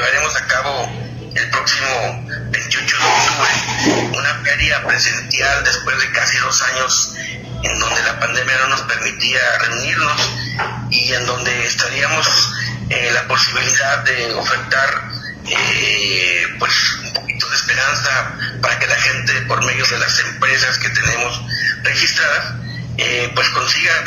Llevaremos 0.00 0.34
a 0.34 0.46
cabo 0.46 0.90
el 1.34 1.50
próximo 1.50 2.24
28 2.52 2.96
de 2.96 3.04
octubre 3.04 4.08
una 4.16 4.34
feria 4.36 4.82
presencial 4.86 5.62
después 5.62 6.00
de 6.00 6.10
casi 6.12 6.38
dos 6.38 6.62
años 6.62 7.14
en 7.62 7.78
donde 7.78 8.02
la 8.04 8.18
pandemia 8.18 8.56
no 8.60 8.68
nos 8.68 8.80
permitía 8.80 9.40
reunirnos 9.58 10.30
y 10.88 11.12
en 11.12 11.26
donde 11.26 11.66
estaríamos 11.66 12.26
eh, 12.88 13.10
la 13.12 13.28
posibilidad 13.28 13.98
de 14.04 14.32
ofertar 14.32 15.10
eh, 15.44 16.46
pues 16.58 16.72
un 17.04 17.12
poquito 17.12 17.50
de 17.50 17.56
esperanza 17.56 18.38
para 18.62 18.78
que 18.78 18.86
la 18.86 18.96
gente 18.96 19.32
por 19.42 19.62
medio 19.66 19.84
de 19.84 19.98
las 19.98 20.18
empresas 20.20 20.78
que 20.78 20.88
tenemos 20.88 21.42
registradas 21.82 22.54
eh, 22.96 23.32
pues 23.34 23.48
consigan 23.50 24.04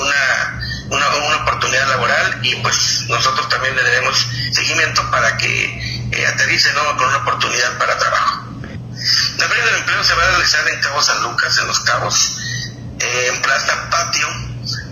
una 0.00 0.58
una, 0.90 1.08
una, 1.08 1.36
oportunidad 1.36 1.88
laboral 1.88 2.38
y 2.42 2.54
pues 2.56 3.04
nosotros 3.08 3.48
también 3.48 3.76
le 3.76 3.82
daremos 3.82 4.26
seguimiento 4.52 5.10
para 5.10 5.36
que 5.36 6.08
eh, 6.12 6.26
aterrice 6.26 6.72
¿no? 6.72 6.96
con 6.96 7.08
una 7.08 7.18
oportunidad 7.18 7.76
para 7.78 7.98
trabajo. 7.98 8.44
La 9.36 9.48
feria 9.48 9.64
del 9.66 9.76
empleo 9.76 10.02
se 10.02 10.14
va 10.14 10.22
a 10.24 10.30
realizar 10.30 10.66
en 10.68 10.80
Cabo 10.80 11.02
San 11.02 11.22
Lucas, 11.22 11.58
en 11.58 11.66
Los 11.66 11.80
Cabos, 11.80 12.36
eh, 13.00 13.30
en 13.32 13.42
Plaza 13.42 13.90
Patio, 13.90 14.26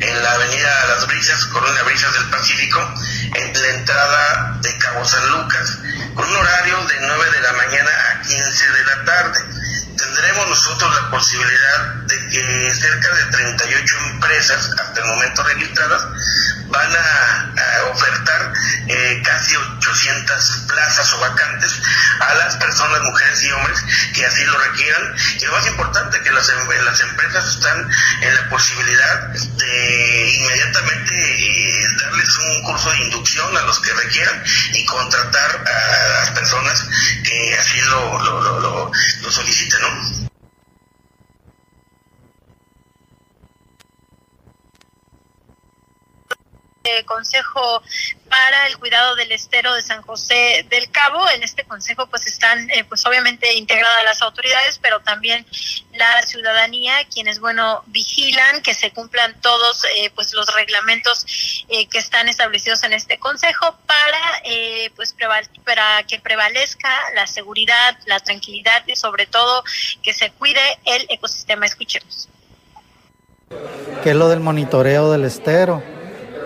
en 0.01 0.23
la 0.23 0.33
avenida 0.33 0.87
Las 0.89 1.07
Brisas, 1.07 1.47
Colonia 1.47 1.83
Brisas 1.83 2.13
del 2.13 2.31
Pacífico, 2.31 2.95
en 3.35 3.53
la 3.61 3.69
entrada 3.69 4.59
de 4.61 4.79
Cabo 4.79 5.05
San 5.05 5.27
Lucas, 5.31 5.79
con 6.15 6.25
un 6.25 6.37
horario 6.37 6.85
de 6.85 6.95
9 7.01 7.31
de 7.31 7.41
la 7.41 7.53
mañana 7.55 7.91
a 8.13 8.21
15 8.23 8.71
de 8.71 8.85
la 8.85 9.05
tarde 9.05 9.41
tendremos 10.17 10.49
nosotros 10.49 10.95
la 10.95 11.11
posibilidad 11.11 11.95
de 12.09 12.17
que 12.31 12.75
cerca 12.75 13.15
de 13.15 13.25
38 13.27 13.97
empresas 14.15 14.71
hasta 14.79 15.01
el 15.01 15.07
momento 15.07 15.43
registradas 15.43 16.03
van 16.69 16.93
a, 16.97 17.53
ofertar 17.91 18.53
eh, 18.89 19.23
casi 19.25 19.57
800 19.57 20.65
plazas 20.69 21.13
o 21.15 21.21
vacantes 21.21 21.81
a 22.21 22.35
las 22.35 22.57
personas, 22.57 23.01
mujeres 23.03 23.43
y 23.45 23.51
hombres 23.53 23.79
que 24.13 24.27
así 24.27 24.45
lo 24.45 24.59
requieran. 24.59 25.15
Y 25.41 25.45
lo 25.45 25.53
más 25.53 25.67
importante, 25.67 26.21
que 26.23 26.31
las, 26.31 26.49
em, 26.51 26.85
las 26.85 27.01
empresas 27.01 27.47
están 27.47 27.89
en 28.23 28.35
la 28.35 28.49
posibilidad 28.49 29.29
de 29.29 30.31
inmediatamente 30.31 31.15
eh, 31.15 31.87
darles 32.03 32.37
un 32.37 32.63
curso 32.65 32.91
de 32.91 32.99
inducción 32.99 33.57
a 33.57 33.63
los 33.63 33.81
que 33.81 33.93
requieran 33.95 34.43
y 34.73 34.85
contratar 34.85 35.65
a 35.67 36.21
las 36.21 36.31
personas 36.31 36.85
que 37.23 37.59
así 37.59 37.81
lo, 37.83 38.19
lo, 38.21 38.91
lo, 39.23 39.31
soliciten, 39.31 39.81
¿no? 39.81 40.36
Consejo 47.05 47.83
para 48.29 48.67
el 48.67 48.77
Cuidado 48.79 49.15
del 49.15 49.33
Estero 49.33 49.75
de 49.75 49.83
San 49.83 50.03
José 50.03 50.67
del 50.69 50.91
Cabo. 50.91 51.29
En 51.31 51.43
este 51.43 51.65
consejo 51.65 52.07
pues 52.07 52.27
están 52.27 52.71
eh, 52.71 52.85
pues 52.85 53.05
obviamente 53.07 53.55
integradas 53.55 54.05
las 54.05 54.23
autoridades, 54.23 54.79
pero 54.83 55.01
también 55.01 55.47
la 55.95 56.23
ciudadanía, 56.23 56.95
quienes 57.13 57.41
bueno 57.41 57.83
vigilan 57.87 58.63
que 58.63 58.75
se 58.75 58.91
cumplan 58.91 59.41
todos 59.41 59.85
eh, 59.97 60.11
pues 60.15 60.35
los 60.35 60.47
reglamentos 60.55 61.65
eh, 61.69 61.89
que 61.89 61.99
están 61.99 62.29
establecidos 62.29 62.83
en 62.85 62.93
este 62.93 63.19
consejo 63.19 63.77
para 63.87 64.17
pues 64.95 65.15
para 65.65 66.03
que 66.05 66.19
prevalezca 66.21 66.91
la 67.15 67.27
seguridad, 67.27 67.99
la 68.07 68.21
tranquilidad 68.21 68.83
y 68.87 68.97
sobre 68.97 69.27
todo 69.27 69.65
que 70.03 70.13
se 70.13 70.31
cuide 70.33 70.61
el 70.85 71.07
ecosistema. 71.09 71.67
Escuchemos. 71.67 72.29
¿Qué 74.03 74.11
es 74.11 74.17
lo 74.17 74.29
del 74.29 74.41
monitoreo 74.41 75.11
del 75.11 75.25
estero? 75.25 75.83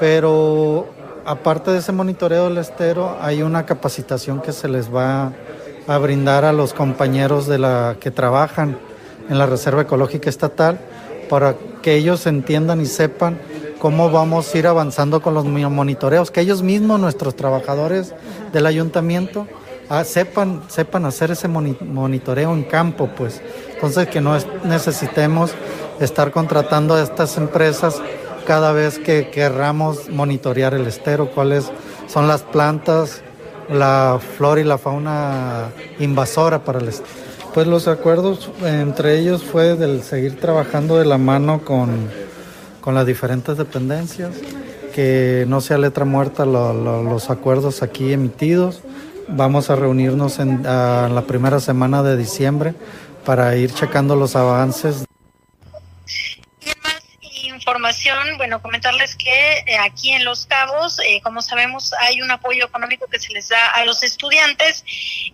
Pero 0.01 0.87
aparte 1.27 1.71
de 1.71 1.79
ese 1.79 1.93
monitoreo 1.93 2.49
del 2.49 2.57
estero, 2.57 3.19
hay 3.21 3.43
una 3.43 3.67
capacitación 3.67 4.41
que 4.41 4.51
se 4.51 4.67
les 4.67 4.93
va 4.93 5.33
a 5.87 5.99
brindar 5.99 6.47
a 6.47 6.55
los 6.55 6.73
compañeros 6.73 7.47
de 7.47 7.59
la 7.59 7.99
que 8.01 8.11
trabajan 8.11 8.79
en 9.29 9.39
la 9.39 9.45
Reserva 9.45 9.83
Ecológica 9.83 10.31
Estatal 10.31 10.81
para 11.29 11.55
que 11.83 11.97
ellos 11.97 12.27
entiendan 12.27 12.81
y 12.81 12.87
sepan 12.87 13.39
cómo 13.79 14.11
vamos 14.11 14.55
a 14.55 14.59
ir 14.59 14.67
avanzando 14.67 15.21
con 15.21 15.35
los 15.35 15.45
monitoreos, 15.45 16.31
que 16.31 16.41
ellos 16.41 16.63
mismos, 16.63 16.99
nuestros 16.99 17.37
trabajadores 17.37 18.15
del 18.55 18.65
ayuntamiento, 18.65 19.47
ah, 19.91 20.05
sepan, 20.05 20.63
sepan 20.69 21.05
hacer 21.05 21.31
ese 21.31 21.47
monitoreo 21.47 22.55
en 22.55 22.63
campo, 22.63 23.11
pues. 23.15 23.43
Entonces 23.75 24.09
que 24.09 24.23
no 24.23 24.35
necesitemos 24.65 25.53
estar 26.01 26.31
contratando 26.31 26.95
a 26.95 27.03
estas 27.03 27.37
empresas 27.37 28.01
cada 28.51 28.73
vez 28.73 28.99
que 28.99 29.31
querramos 29.31 30.11
monitorear 30.11 30.75
el 30.75 30.85
estero, 30.89 31.31
cuáles 31.31 31.71
son 32.09 32.27
las 32.27 32.43
plantas, 32.43 33.23
la 33.73 34.19
flora 34.37 34.61
y 34.61 34.65
la 34.65 34.77
fauna 34.77 35.69
invasora 36.01 36.65
para 36.65 36.81
el 36.81 36.89
estero. 36.89 37.09
Pues 37.55 37.69
los 37.69 37.87
acuerdos 37.87 38.51
entre 38.65 39.21
ellos 39.21 39.45
fue 39.45 39.77
del 39.77 40.03
seguir 40.03 40.41
trabajando 40.41 40.99
de 40.99 41.05
la 41.05 41.17
mano 41.17 41.61
con, 41.65 42.09
con 42.81 42.97
las 42.97 43.07
diferentes 43.07 43.57
dependencias, 43.57 44.33
que 44.97 45.45
no 45.47 45.61
sea 45.61 45.79
letra 45.79 46.05
muerta 46.05 46.45
los 46.45 47.31
acuerdos 47.31 47.85
aquí 47.85 48.13
emitidos. 48.13 48.81
Vamos 49.29 49.71
a 49.71 49.77
reunirnos 49.77 50.41
en 50.41 50.65
la 50.65 51.23
primera 51.25 51.61
semana 51.61 52.03
de 52.03 52.17
diciembre 52.17 52.75
para 53.25 53.55
ir 53.55 53.73
checando 53.73 54.17
los 54.17 54.35
avances 54.35 55.05
información, 57.61 58.39
bueno, 58.39 58.63
comentarles 58.63 59.15
que 59.17 59.59
eh, 59.67 59.77
aquí 59.79 60.13
en 60.13 60.25
Los 60.25 60.47
Cabos, 60.47 60.99
eh, 61.01 61.21
como 61.23 61.43
sabemos, 61.43 61.93
hay 62.01 62.23
un 62.23 62.31
apoyo 62.31 62.65
económico 62.65 63.07
que 63.07 63.19
se 63.19 63.33
les 63.35 63.51
da 63.51 63.73
a 63.73 63.85
los 63.85 64.03
estudiantes 64.03 64.83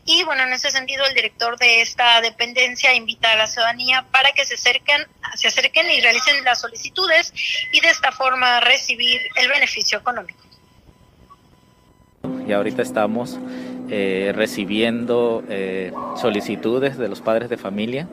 y, 0.05 0.25
bueno, 0.25 0.43
en 0.43 0.53
ese 0.53 0.71
sentido, 0.73 1.05
el 1.07 1.15
director 1.15 1.57
de 1.57 1.83
esta 1.83 2.21
dependencia 2.21 2.93
invita 2.95 3.33
a 3.33 3.37
la 3.37 3.47
ciudadanía 3.47 4.05
para 4.11 4.33
que 4.33 4.45
se 4.45 4.55
acerquen, 4.55 5.07
se 5.37 5.47
acerquen 5.47 5.89
y 5.89 6.01
realicen 6.01 6.43
las 6.45 6.61
solicitudes 6.61 7.33
y 7.73 7.81
de 7.81 7.89
esta 7.89 8.11
forma 8.11 8.61
recibir 8.61 9.21
el 9.37 9.49
beneficio 9.49 9.99
económico. 9.99 10.41
Y 12.47 12.53
ahorita 12.53 12.83
estamos 12.83 13.39
eh, 13.89 14.33
recibiendo 14.35 15.45
solicitudes 16.17 16.99
de 16.99 17.09
los 17.09 17.21
padres 17.21 17.49
de 17.49 17.57
familia 17.57 18.09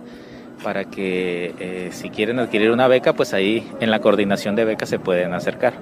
para 0.64 0.86
que 0.86 1.54
eh, 1.60 1.90
si 1.92 2.10
quieren 2.10 2.40
adquirir 2.40 2.72
una 2.72 2.88
beca, 2.88 3.14
pues 3.14 3.34
ahí 3.34 3.70
en 3.80 3.92
la 3.92 4.00
coordinación 4.00 4.56
de 4.56 4.66
becas 4.66 4.90
se 4.90 5.00
pueden 5.00 5.34
acercar. 5.34 5.74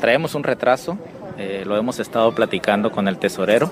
Traemos 0.00 0.34
un 0.34 0.44
retraso, 0.44 0.98
eh, 1.38 1.64
lo 1.66 1.76
hemos 1.76 1.98
estado 1.98 2.32
platicando 2.34 2.92
con 2.92 3.08
el 3.08 3.18
tesorero. 3.18 3.70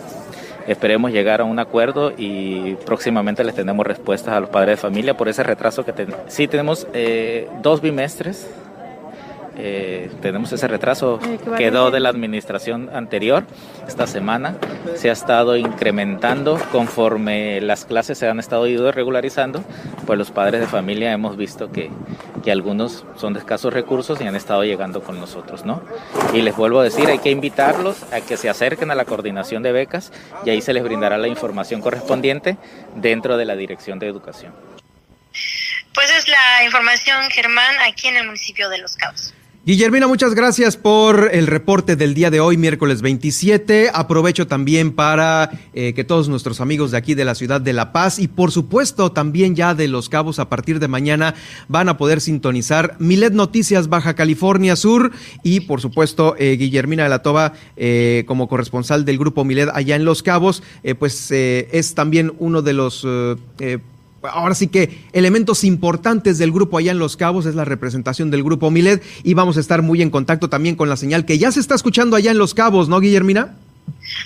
Esperemos 0.67 1.13
llegar 1.13 1.41
a 1.41 1.45
un 1.45 1.59
acuerdo 1.59 2.13
y 2.17 2.75
próximamente 2.87 3.45
les 3.45 3.55
tenemos 3.55 3.87
respuestas 3.87 4.35
a 4.35 4.41
los 4.41 4.51
padres 4.51 4.77
de 4.79 4.83
familia 4.83 5.17
por 5.17 5.29
ese 5.29 5.43
retraso 5.43 5.85
que 5.85 5.93
tenemos. 5.93 6.21
Sí, 6.29 6.49
tenemos 6.49 6.87
eh, 6.93 7.49
dos 7.63 7.81
bimestres 7.81 8.49
eh, 9.57 10.11
tenemos 10.23 10.53
ese 10.53 10.69
retraso, 10.69 11.19
quedó 11.57 11.91
de 11.91 12.01
la 12.01 12.09
administración 12.09 12.91
anterior. 12.93 13.45
Esta 13.87 14.07
semana 14.07 14.57
se 14.95 15.11
ha 15.11 15.13
estado 15.13 15.57
incrementando 15.57 16.61
conforme 16.73 17.61
las 17.61 17.85
clases 17.85 18.19
se 18.19 18.29
han 18.29 18.39
estado 18.39 18.67
ido 18.67 18.91
regularizando, 18.93 19.65
pues 20.07 20.19
los 20.19 20.31
padres 20.31 20.61
de 20.61 20.67
familia 20.67 21.13
hemos 21.13 21.37
visto 21.37 21.71
que, 21.73 21.91
que 22.45 22.53
algunos 22.53 23.05
son 23.17 23.33
de 23.33 23.41
escasos 23.41 23.73
recursos 23.73 24.21
y 24.21 24.27
han 24.27 24.37
estado 24.37 24.65
llegando 24.65 25.03
con 25.03 25.21
nosotros, 25.21 25.65
¿no? 25.65 25.83
Y 26.33 26.43
les 26.43 26.57
vuelvo 26.57 26.81
a 26.81 26.85
decir, 26.85 27.09
hay 27.09 27.19
que 27.19 27.31
invitarlos 27.31 28.05
a 28.13 28.21
que 28.21 28.37
se 28.37 28.49
acerquen 28.49 28.91
a 28.91 28.95
la 28.95 29.05
coordinación 29.05 29.63
de 29.63 29.73
becas 29.73 30.13
y 30.45 30.51
ahí 30.51 30.61
se 30.61 30.73
les 30.73 30.83
brindará 30.83 31.19
la 31.19 31.29
información 31.29 31.81
correspondiente 31.81 32.57
dentro 32.97 33.37
de 33.37 33.45
la 33.45 33.57
Dirección 33.57 33.99
de 33.99 34.09
Educación. 34.09 34.53
Pues 35.95 36.11
es 36.11 36.29
la 36.29 36.65
información, 36.65 37.29
Germán, 37.31 37.77
aquí 37.83 38.09
en 38.09 38.17
el 38.17 38.27
municipio 38.27 38.69
de 38.69 38.79
Los 38.79 38.97
Cabos. 38.97 39.35
Guillermina, 39.71 40.09
muchas 40.09 40.35
gracias 40.35 40.77
por 40.77 41.31
el 41.33 41.47
reporte 41.47 41.95
del 41.95 42.13
día 42.13 42.33
de 42.33 42.41
hoy, 42.41 42.57
miércoles 42.57 43.03
27. 43.03 43.93
Aprovecho 43.95 44.49
también 44.49 44.91
para 44.91 45.49
eh, 45.75 45.95
que 45.95 46.03
todos 46.03 46.29
nuestros 46.29 46.61
amigos 46.61 46.91
de 46.91 46.97
aquí 46.97 47.15
de 47.15 47.25
la 47.25 47.37
ciudad 47.37 47.61
de 47.61 47.73
La 47.73 47.93
Paz 47.93 48.19
y 48.19 48.27
por 48.27 48.51
supuesto 48.51 49.13
también 49.13 49.55
ya 49.55 49.77
de 49.77 49.87
Los 49.87 50.09
Cabos 50.09 50.41
a 50.41 50.49
partir 50.49 50.81
de 50.81 50.89
mañana 50.89 51.37
van 51.69 51.89
a 51.89 51.99
poder 51.99 52.21
sintonizar 52.21 52.97
Milet 52.99 53.33
Noticias 53.33 53.89
Baja 53.89 54.15
California 54.15 54.75
Sur 54.75 55.13
y 55.45 55.61
por 55.61 55.81
supuesto 55.81 56.35
eh, 56.37 56.57
Guillermina 56.57 57.05
de 57.05 57.09
la 57.09 57.23
Toba 57.23 57.53
eh, 57.77 58.25
como 58.27 58.49
corresponsal 58.49 59.05
del 59.05 59.19
grupo 59.19 59.45
Milet 59.45 59.69
allá 59.73 59.95
en 59.95 60.05
Los 60.05 60.25
Cabos, 60.25 60.65
pues 60.99 61.31
es 61.31 61.95
también 61.95 62.33
uno 62.41 62.63
de 62.63 62.73
los 62.73 63.07
ahora 64.23 64.55
sí 64.55 64.69
que 64.69 64.99
elementos 65.13 65.65
importantes 65.65 66.39
del 66.39 66.53
grupo 66.53 66.79
allá 66.79 66.93
en 66.93 66.99
Los 66.99 67.17
Cabos 67.17 67.47
es 67.47 67.55
la 67.55 67.65
representación 67.65 68.31
del 68.31 68.43
grupo 68.43 68.71
Milet 68.71 69.03
y 69.23 69.35
vamos 69.35 69.57
a 69.57 69.61
estar 69.61 69.83
muy 69.83 70.03
en 70.03 70.11
contacto 70.11 70.49
también 70.49 70.77
con 70.77 70.89
la 70.89 70.97
señal 70.97 71.25
que 71.25 71.39
ya 71.39 71.53
se 71.53 71.61
está 71.61 71.75
escuchando 71.75 72.17
allá 72.17 72.31
en 72.31 72.39
Los 72.39 72.55
Cabos, 72.55 72.89
¿no, 72.89 73.01
Guillermina? 73.01 73.55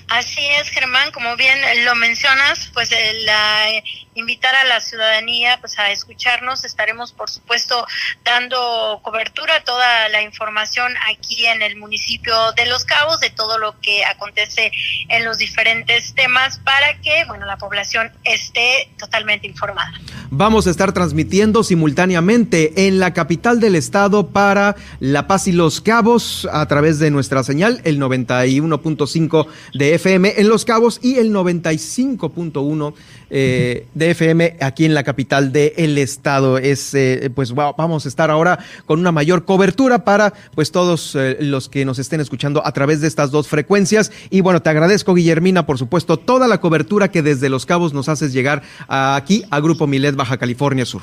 Así 0.09 0.41
es, 0.61 0.69
Germán, 0.69 1.11
como 1.13 1.37
bien 1.37 1.59
lo 1.85 1.95
mencionas, 1.95 2.71
pues 2.73 2.91
la 3.25 3.69
invitar 4.15 4.55
a 4.55 4.65
la 4.65 4.81
ciudadanía 4.81 5.59
pues 5.61 5.79
a 5.79 5.91
escucharnos. 5.91 6.65
Estaremos 6.65 7.13
por 7.13 7.31
supuesto 7.31 7.87
dando 8.25 9.01
cobertura 9.03 9.57
a 9.57 9.65
toda 9.65 10.09
la 10.09 10.23
información 10.23 10.93
aquí 11.09 11.47
en 11.47 11.63
el 11.63 11.77
municipio 11.77 12.35
de 12.57 12.67
Los 12.67 12.85
Cabos 12.85 13.21
de 13.21 13.31
todo 13.31 13.59
lo 13.59 13.79
que 13.81 14.05
acontece 14.05 14.73
en 15.09 15.25
los 15.25 15.39
diferentes 15.39 16.15
temas 16.15 16.59
para 16.59 17.01
que 17.01 17.25
bueno 17.27 17.47
la 17.47 17.59
población 17.59 18.13
esté 18.25 18.89
totalmente 18.99 19.47
informada. 19.47 19.93
Vamos 20.31 20.67
a 20.67 20.71
estar 20.71 20.93
transmitiendo 20.93 21.63
simultáneamente 21.63 22.87
en 22.87 22.99
la 22.99 23.13
capital 23.13 23.61
del 23.61 23.75
estado 23.75 24.29
para 24.29 24.77
La 25.01 25.27
Paz 25.27 25.47
y 25.49 25.53
Los 25.53 25.81
Cabos 25.81 26.49
a 26.53 26.67
través 26.67 26.99
de 26.99 27.11
nuestra 27.11 27.43
señal 27.45 27.81
el 27.85 27.99
91.5 27.99 29.47
de 29.75 29.95
FM 29.95 30.35
en 30.37 30.49
Los 30.49 30.65
Cabos 30.65 31.01
y 31.03 31.17
el 31.17 31.33
95.1 31.33 32.95
eh, 33.31 33.87
de 33.93 34.11
FM 34.11 34.57
aquí 34.61 34.85
en 34.85 34.95
la 34.95 35.03
capital 35.03 35.53
del 35.53 35.99
estado. 35.99 36.59
Es, 36.59 36.95
eh, 36.95 37.31
pues 37.35 37.53
vamos 37.53 38.07
a 38.07 38.09
estar 38.09 38.31
ahora 38.31 38.59
con 38.87 39.01
una 39.01 39.13
mayor 39.13 39.45
cobertura 39.45 40.05
para 40.05 40.33
pues 40.55 40.71
todos 40.71 41.15
eh, 41.17 41.37
los 41.41 41.69
que 41.69 41.85
nos 41.85 41.99
estén 41.99 42.21
escuchando 42.21 42.65
a 42.65 42.73
través 42.73 43.01
de 43.01 43.09
estas 43.09 43.33
dos 43.33 43.49
frecuencias. 43.49 44.13
Y 44.31 44.41
bueno, 44.41 44.63
te 44.63 44.71
agradezco, 44.71 45.15
Guillermina, 45.15 45.67
por 45.67 45.79
supuesto, 45.79 46.17
toda 46.17 46.47
la 46.47 46.61
cobertura 46.61 47.11
que 47.11 47.23
desde 47.23 47.49
Los 47.49 47.67
Cabos 47.67 47.93
nos 47.93 48.09
haces 48.09 48.33
llegar 48.33 48.63
aquí 48.89 49.45
a 49.51 49.61
Grupo 49.61 49.87
Milet 49.87 50.15
Baja 50.15 50.37
California 50.39 50.87
Sur. 50.87 51.03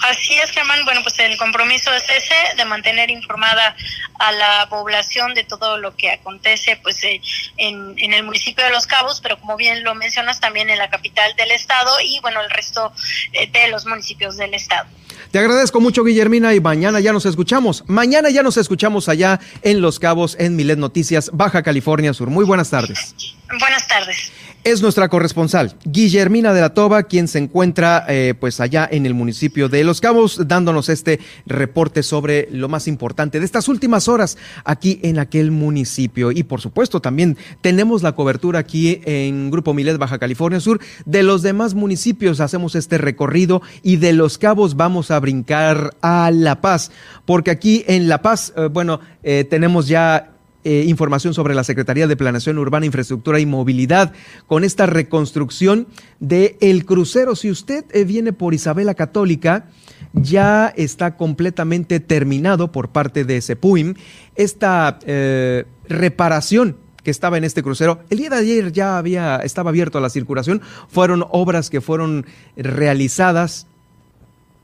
Así 0.00 0.34
es, 0.34 0.50
Germán. 0.50 0.84
Bueno, 0.84 1.02
pues 1.02 1.18
el 1.18 1.36
compromiso 1.36 1.92
es 1.92 2.04
ese, 2.04 2.34
de 2.56 2.64
mantener 2.64 3.10
informada 3.10 3.76
a 4.18 4.32
la 4.32 4.66
población 4.70 5.34
de 5.34 5.44
todo 5.44 5.76
lo 5.78 5.94
que 5.94 6.10
acontece 6.10 6.78
pues 6.82 7.02
eh, 7.04 7.20
en, 7.56 7.94
en, 7.98 8.14
el 8.14 8.22
municipio 8.22 8.64
de 8.64 8.70
Los 8.70 8.86
Cabos, 8.86 9.20
pero 9.20 9.38
como 9.38 9.56
bien 9.56 9.84
lo 9.84 9.94
mencionas, 9.94 10.40
también 10.40 10.70
en 10.70 10.78
la 10.78 10.88
capital 10.88 11.34
del 11.36 11.50
estado 11.50 11.90
y 12.02 12.18
bueno, 12.20 12.40
el 12.40 12.50
resto 12.50 12.92
eh, 13.32 13.50
de 13.50 13.68
los 13.68 13.86
municipios 13.86 14.36
del 14.36 14.54
estado. 14.54 14.88
Te 15.30 15.38
agradezco 15.38 15.80
mucho, 15.80 16.02
Guillermina, 16.02 16.54
y 16.54 16.60
mañana 16.60 16.98
ya 17.00 17.12
nos 17.12 17.26
escuchamos. 17.26 17.84
Mañana 17.86 18.30
ya 18.30 18.42
nos 18.42 18.56
escuchamos 18.56 19.08
allá 19.08 19.38
en 19.62 19.80
Los 19.80 20.00
Cabos, 20.00 20.36
en 20.40 20.56
Milet 20.56 20.78
Noticias, 20.78 21.30
Baja 21.32 21.62
California 21.62 22.12
Sur. 22.14 22.30
Muy 22.30 22.44
buenas 22.44 22.70
tardes. 22.70 23.14
Buenas 23.58 23.86
tardes 23.86 24.32
es 24.62 24.82
nuestra 24.82 25.08
corresponsal, 25.08 25.74
Guillermina 25.84 26.52
de 26.52 26.60
la 26.60 26.74
Toba, 26.74 27.04
quien 27.04 27.28
se 27.28 27.38
encuentra 27.38 28.04
eh, 28.08 28.34
pues 28.38 28.60
allá 28.60 28.86
en 28.90 29.06
el 29.06 29.14
municipio 29.14 29.68
de 29.70 29.84
Los 29.84 30.00
Cabos, 30.02 30.46
dándonos 30.46 30.90
este 30.90 31.18
reporte 31.46 32.02
sobre 32.02 32.48
lo 32.52 32.68
más 32.68 32.86
importante 32.86 33.38
de 33.38 33.46
estas 33.46 33.68
últimas 33.68 34.06
horas 34.08 34.36
aquí 34.64 35.00
en 35.02 35.18
aquel 35.18 35.50
municipio. 35.50 36.30
Y 36.30 36.42
por 36.42 36.60
supuesto 36.60 37.00
también 37.00 37.38
tenemos 37.62 38.02
la 38.02 38.12
cobertura 38.12 38.58
aquí 38.58 39.00
en 39.04 39.50
Grupo 39.50 39.72
Milet, 39.72 39.96
Baja 39.96 40.18
California 40.18 40.60
Sur, 40.60 40.80
de 41.06 41.22
los 41.22 41.42
demás 41.42 41.74
municipios. 41.74 42.40
Hacemos 42.40 42.74
este 42.74 42.98
recorrido 42.98 43.62
y 43.82 43.96
de 43.96 44.12
Los 44.12 44.36
Cabos 44.36 44.76
vamos 44.76 45.10
a 45.10 45.18
brincar 45.20 45.96
a 46.02 46.30
La 46.30 46.60
Paz, 46.60 46.90
porque 47.24 47.50
aquí 47.50 47.84
en 47.86 48.08
La 48.08 48.20
Paz, 48.20 48.52
eh, 48.56 48.68
bueno, 48.70 49.00
eh, 49.22 49.44
tenemos 49.48 49.88
ya 49.88 50.32
eh, 50.62 50.84
información 50.86 51.32
sobre 51.32 51.54
la 51.54 51.64
Secretaría 51.64 52.06
de 52.06 52.16
Planeación 52.16 52.58
Urbana, 52.58 52.86
Infraestructura 52.86 53.40
y 53.40 53.46
Movilidad 53.46 54.12
con 54.46 54.62
esta 54.64 54.86
reconstrucción 54.86 55.86
de 56.18 56.58
el 56.60 56.84
crucero. 56.84 57.34
Si 57.34 57.50
usted 57.50 57.84
eh, 57.92 58.04
viene 58.04 58.32
por 58.32 58.52
Isabela 58.52 58.94
Católica, 58.94 59.68
ya 60.12 60.72
está 60.76 61.16
completamente 61.16 62.00
terminado 62.00 62.72
por 62.72 62.90
parte 62.90 63.24
de 63.24 63.40
Sepuim 63.40 63.94
esta 64.36 64.98
eh, 65.06 65.64
reparación 65.88 66.76
que 67.02 67.10
estaba 67.10 67.38
en 67.38 67.44
este 67.44 67.62
crucero. 67.62 68.00
El 68.10 68.18
día 68.18 68.30
de 68.30 68.36
ayer 68.36 68.72
ya 68.72 68.98
había, 68.98 69.36
estaba 69.36 69.70
abierto 69.70 69.98
a 69.98 70.00
la 70.02 70.10
circulación. 70.10 70.60
Fueron 70.88 71.24
obras 71.30 71.70
que 71.70 71.80
fueron 71.80 72.26
realizadas 72.56 73.66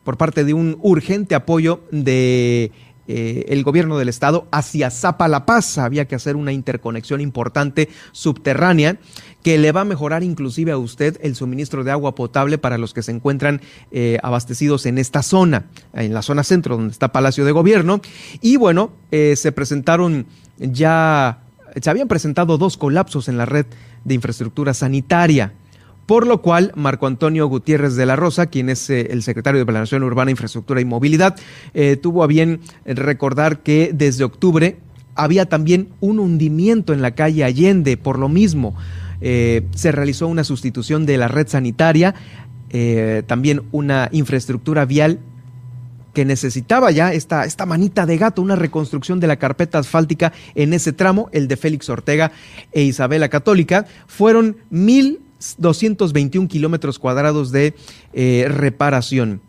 por 0.05 0.16
parte 0.16 0.44
de 0.44 0.55
un 0.55 0.78
urgente 0.82 1.34
apoyo 1.34 1.80
de 1.90 2.70
eh, 3.09 3.45
el 3.49 3.63
gobierno 3.63 3.99
del 3.99 4.09
estado 4.09 4.47
hacia 4.51 4.91
Zapa 4.91 5.29
La 5.29 5.47
Paz. 5.47 5.79
Había 5.79 6.07
que 6.07 6.15
hacer 6.15 6.37
una 6.37 6.53
interconexión 6.53 7.21
importante 7.21 7.89
subterránea 8.13 8.99
que 9.43 9.59
le 9.59 9.73
va 9.73 9.83
a 9.83 9.85
mejorar 9.85 10.23
inclusive 10.25 10.73
a 10.73 10.79
usted 10.79 11.19
el 11.23 11.37
suministro 11.37 11.85
de 11.85 11.93
agua 11.93 12.15
potable 12.15 12.59
para 12.59 12.79
los 12.79 12.93
que 12.93 13.03
se 13.03 13.13
encuentran 13.13 13.61
eh, 13.93 14.19
abastecidos 14.23 14.87
en 14.87 14.99
esta 14.99 15.23
zona, 15.23 15.67
en 15.95 16.13
la 16.15 16.23
zona 16.23 16.43
centro 16.43 16.77
donde 16.77 16.93
está 16.93 17.13
Palacio 17.13 17.45
de 17.45 17.53
Gobierno. 17.53 18.01
Y 18.41 18.57
bueno, 18.57 18.91
eh, 19.13 19.35
se 19.37 19.53
presentaron 19.53 20.27
ya 20.59 21.43
se 21.81 21.91
habían 21.91 22.09
presentado 22.09 22.59
dos 22.59 22.77
colapsos 22.77 23.29
en 23.29 23.37
la 23.37 23.47
red 23.47 23.67
de 24.05 24.15
infraestructura 24.15 24.73
sanitaria 24.73 25.53
por 26.07 26.27
lo 26.27 26.41
cual 26.41 26.73
Marco 26.77 27.07
Antonio 27.07 27.49
Gutiérrez 27.49 27.97
de 27.97 28.07
la 28.07 28.17
Rosa, 28.17 28.47
quien 28.47 28.71
es 28.71 28.89
eh, 28.91 29.09
el 29.11 29.23
secretario 29.23 29.59
de 29.59 29.67
Planación 29.67 30.05
Urbana, 30.05 30.31
Infraestructura 30.31 30.81
y 30.81 30.85
Movilidad, 30.85 31.37
eh, 31.75 31.97
tuvo 31.97 32.23
a 32.23 32.29
bien 32.29 32.61
recordar 32.85 33.61
que 33.61 33.91
desde 33.93 34.25
octubre 34.25 34.79
había 35.17 35.49
también 35.49 35.89
un 36.01 36.21
hundimiento 36.21 36.93
en 36.93 37.03
la 37.03 37.15
calle 37.15 37.45
Allende, 37.45 37.97
por 37.97 38.19
lo 38.19 38.29
mismo. 38.29 38.77
Eh, 39.21 39.67
se 39.75 39.93
realizó 39.93 40.29
una 40.29 40.45
sustitución 40.45 41.07
de 41.07 41.19
la 41.19 41.29
red 41.29 41.49
sanitaria, 41.49 42.15
también 43.27 43.63
una 43.73 44.11
infraestructura 44.13 44.85
vial 44.85 45.21
que 46.13 46.27
necesitaba 46.27 46.91
ya 46.91 47.15
esta, 47.15 47.47
esta 47.47 47.65
manita 47.65 48.05
de 48.05 48.19
gato, 48.19 48.43
una 48.43 48.57
reconstrucción 48.57 49.19
de 49.19 49.27
la 49.27 49.37
carpeta 49.37 49.79
asfáltica 49.79 50.35
en 50.55 50.75
ese 50.75 50.93
tramo, 50.93 51.31
el 51.33 51.49
de 51.49 51.57
Félix 51.57 51.89
Ortega 51.89 52.33
e 52.73 52.83
Isabela 52.83 53.31
Católica, 53.31 53.87
fueron 54.07 54.57
1.221 55.41 56.49
kilómetros 56.49 56.99
cuadrados 56.99 57.53
de 57.53 57.74
eh, 58.12 58.47
reparación. 58.49 59.41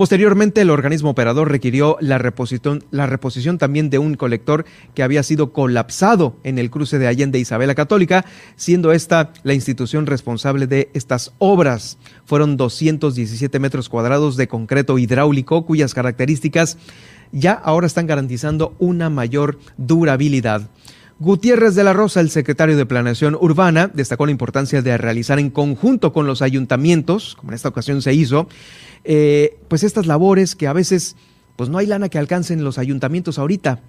Posteriormente, 0.00 0.62
el 0.62 0.70
organismo 0.70 1.10
operador 1.10 1.50
requirió 1.50 1.98
la 2.00 2.16
reposición, 2.16 2.82
la 2.90 3.06
reposición 3.06 3.58
también 3.58 3.90
de 3.90 3.98
un 3.98 4.14
colector 4.14 4.64
que 4.94 5.02
había 5.02 5.22
sido 5.22 5.52
colapsado 5.52 6.38
en 6.42 6.58
el 6.58 6.70
cruce 6.70 6.98
de 6.98 7.06
Allende 7.06 7.38
Isabela 7.38 7.74
Católica, 7.74 8.24
siendo 8.56 8.92
esta 8.92 9.34
la 9.42 9.52
institución 9.52 10.06
responsable 10.06 10.66
de 10.66 10.88
estas 10.94 11.34
obras. 11.36 11.98
Fueron 12.24 12.56
217 12.56 13.58
metros 13.58 13.90
cuadrados 13.90 14.38
de 14.38 14.48
concreto 14.48 14.96
hidráulico, 14.96 15.66
cuyas 15.66 15.92
características 15.92 16.78
ya 17.30 17.52
ahora 17.52 17.86
están 17.86 18.06
garantizando 18.06 18.74
una 18.78 19.10
mayor 19.10 19.58
durabilidad. 19.76 20.70
Gutiérrez 21.20 21.74
de 21.74 21.84
la 21.84 21.92
Rosa, 21.92 22.20
el 22.22 22.30
secretario 22.30 22.78
de 22.78 22.86
Planeación 22.86 23.36
Urbana, 23.38 23.90
destacó 23.92 24.24
la 24.24 24.32
importancia 24.32 24.80
de 24.80 24.96
realizar 24.96 25.38
en 25.38 25.50
conjunto 25.50 26.14
con 26.14 26.26
los 26.26 26.40
ayuntamientos, 26.40 27.36
como 27.36 27.52
en 27.52 27.56
esta 27.56 27.68
ocasión 27.68 28.00
se 28.00 28.14
hizo, 28.14 28.48
eh, 29.04 29.58
pues 29.68 29.82
estas 29.82 30.06
labores 30.06 30.56
que 30.56 30.66
a 30.66 30.72
veces 30.72 31.16
pues 31.56 31.68
no 31.68 31.76
hay 31.76 31.84
lana 31.84 32.08
que 32.08 32.16
alcancen 32.16 32.64
los 32.64 32.78
ayuntamientos 32.78 33.38
ahorita. 33.38 33.80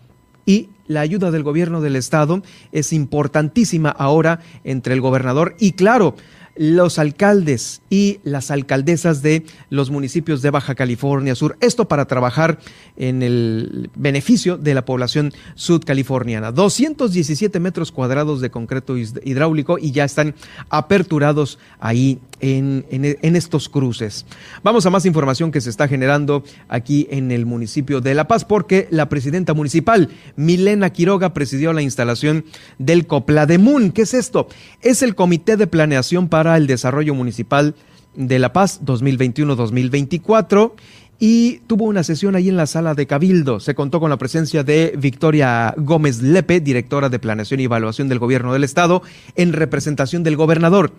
Y 0.46 0.72
la 0.88 1.00
ayuda 1.00 1.32
del 1.32 1.44
gobierno 1.44 1.80
del 1.80 1.96
estado 1.96 2.44
es 2.74 2.92
importantísima 2.92 3.92
ahora 3.92 4.42
entre 4.66 4.94
el 4.94 5.00
gobernador 5.00 5.56
y 5.58 5.72
claro, 5.72 6.18
los 6.56 7.00
alcaldes 7.00 7.82
y 7.90 8.20
las 8.24 8.52
alcaldesas 8.52 9.22
de 9.22 9.44
los 9.70 9.90
municipios 9.90 10.42
de 10.42 10.50
Baja 10.50 10.76
California 10.76 11.36
Sur. 11.36 11.58
Esto 11.62 11.88
para 11.88 12.06
trabajar 12.06 12.60
en 12.98 13.24
el 13.24 13.90
beneficio 13.96 14.58
de 14.58 14.74
la 14.74 14.86
población 14.86 15.32
sudcaliforniana. 15.56 16.52
217 16.52 17.60
metros 17.60 17.92
cuadrados 17.92 18.42
de 18.42 18.52
concreto 18.52 18.98
hidráulico 18.98 19.78
y 19.80 19.92
ya 19.92 20.04
están 20.04 20.36
aperturados 20.70 21.60
ahí 21.80 22.20
en, 22.40 22.86
en, 22.90 23.36
estos 23.36 23.70
cruces. 23.70 24.26
Vamos 24.64 24.86
a 24.86 24.90
más 24.90 25.06
información 25.06 25.52
que 25.52 25.62
se 25.62 25.70
está 25.70 25.88
generando 25.88 26.44
aquí 26.70 27.08
en 27.12 27.32
el 27.32 27.46
municipio 27.46 28.02
de 28.02 28.16
La 28.16 28.28
Paz 28.28 28.46
porque 28.46 28.88
la 28.90 29.10
presidenta 29.10 29.54
municipal, 29.54 30.10
Milena 30.36 30.90
Quiroga, 30.90 31.34
presidió 31.34 31.72
la 31.72 31.84
instalación 31.84 32.46
del 32.80 33.06
Coplademun. 33.06 33.92
¿Qué 33.92 34.04
es 34.04 34.16
esto? 34.16 34.48
Es 34.82 35.04
el 35.04 35.14
Comité 35.14 35.56
de 35.56 35.68
Planeación 35.68 36.30
para 36.30 36.41
para 36.42 36.58
el 36.58 36.66
Desarrollo 36.66 37.14
Municipal 37.14 37.76
de 38.16 38.40
La 38.40 38.52
Paz 38.52 38.82
2021-2024 38.84 40.72
y 41.20 41.60
tuvo 41.68 41.86
una 41.86 42.02
sesión 42.02 42.36
ahí 42.36 42.50
en 42.50 42.58
la 42.58 42.66
sala 42.66 42.96
de 42.96 43.06
Cabildo. 43.06 43.60
Se 43.60 43.76
contó 43.76 44.00
con 44.00 44.10
la 44.10 44.18
presencia 44.18 44.64
de 44.64 44.96
Victoria 44.98 45.76
Gómez 45.78 46.24
Lepe, 46.24 46.60
directora 46.60 47.10
de 47.10 47.20
Planeación 47.20 47.60
y 47.60 47.66
Evaluación 47.66 48.10
del 48.10 48.18
Gobierno 48.18 48.54
del 48.54 48.64
Estado, 48.64 49.04
en 49.36 49.54
representación 49.54 50.24
del 50.24 50.36
gobernador. 50.36 50.94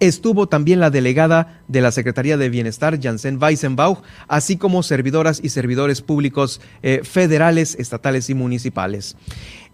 Estuvo 0.00 0.48
también 0.48 0.80
la 0.80 0.88
delegada 0.88 1.60
de 1.68 1.82
la 1.82 1.92
Secretaría 1.92 2.38
de 2.38 2.48
Bienestar, 2.48 2.98
Janssen 2.98 3.36
Weissenbauch, 3.38 3.98
así 4.28 4.56
como 4.56 4.82
servidoras 4.82 5.40
y 5.44 5.50
servidores 5.50 6.00
públicos 6.00 6.62
eh, 6.82 7.02
federales, 7.04 7.76
estatales 7.78 8.30
y 8.30 8.34
municipales. 8.34 9.14